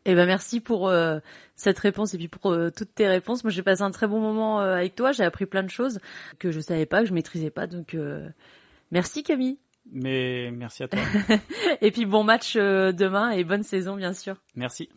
Eh 0.10 0.16
ben 0.16 0.26
merci 0.26 0.62
pour 0.62 0.88
euh, 0.88 1.20
cette 1.58 1.78
réponse 1.80 2.14
et 2.14 2.18
puis 2.18 2.30
pour 2.30 2.50
euh, 2.54 2.72
toutes 2.76 2.96
tes 2.96 3.08
réponses. 3.08 3.44
Moi 3.44 3.52
j'ai 3.52 3.62
passé 3.62 3.82
un 3.82 3.92
très 3.92 4.08
bon 4.08 4.22
moment 4.22 4.62
euh, 4.62 4.76
avec 4.76 4.96
toi. 4.96 5.12
J'ai 5.12 5.26
appris 5.26 5.46
plein 5.46 5.64
de 5.64 5.70
choses 5.70 6.00
que 6.40 6.50
je 6.50 6.62
savais 6.62 6.86
pas, 6.86 7.02
que 7.02 7.10
je 7.10 7.14
maîtrisais 7.14 7.50
pas. 7.50 7.68
Donc 7.68 7.96
merci 8.90 9.22
Camille. 9.22 9.60
Mais 9.92 10.50
merci 10.52 10.84
à 10.84 10.88
toi. 10.88 11.00
et 11.82 11.92
puis 11.92 12.06
bon 12.06 12.24
match 12.24 12.56
demain 12.56 13.32
et 13.32 13.44
bonne 13.44 13.64
saison 13.64 13.98
bien 13.98 14.14
sûr. 14.14 14.38
Merci. 14.56 14.90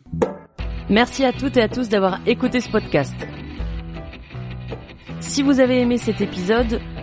Merci 0.89 1.25
à 1.25 1.33
toutes 1.33 1.57
et 1.57 1.61
à 1.61 1.67
tous 1.67 1.89
d'avoir 1.89 2.25
écouté 2.25 2.61
ce 2.61 2.71
podcast. 2.71 3.15
Si 5.19 5.43
vous 5.43 5.59
avez 5.59 5.81
aimé 5.81 5.97
cet 5.97 6.21
épisode, 6.21 6.81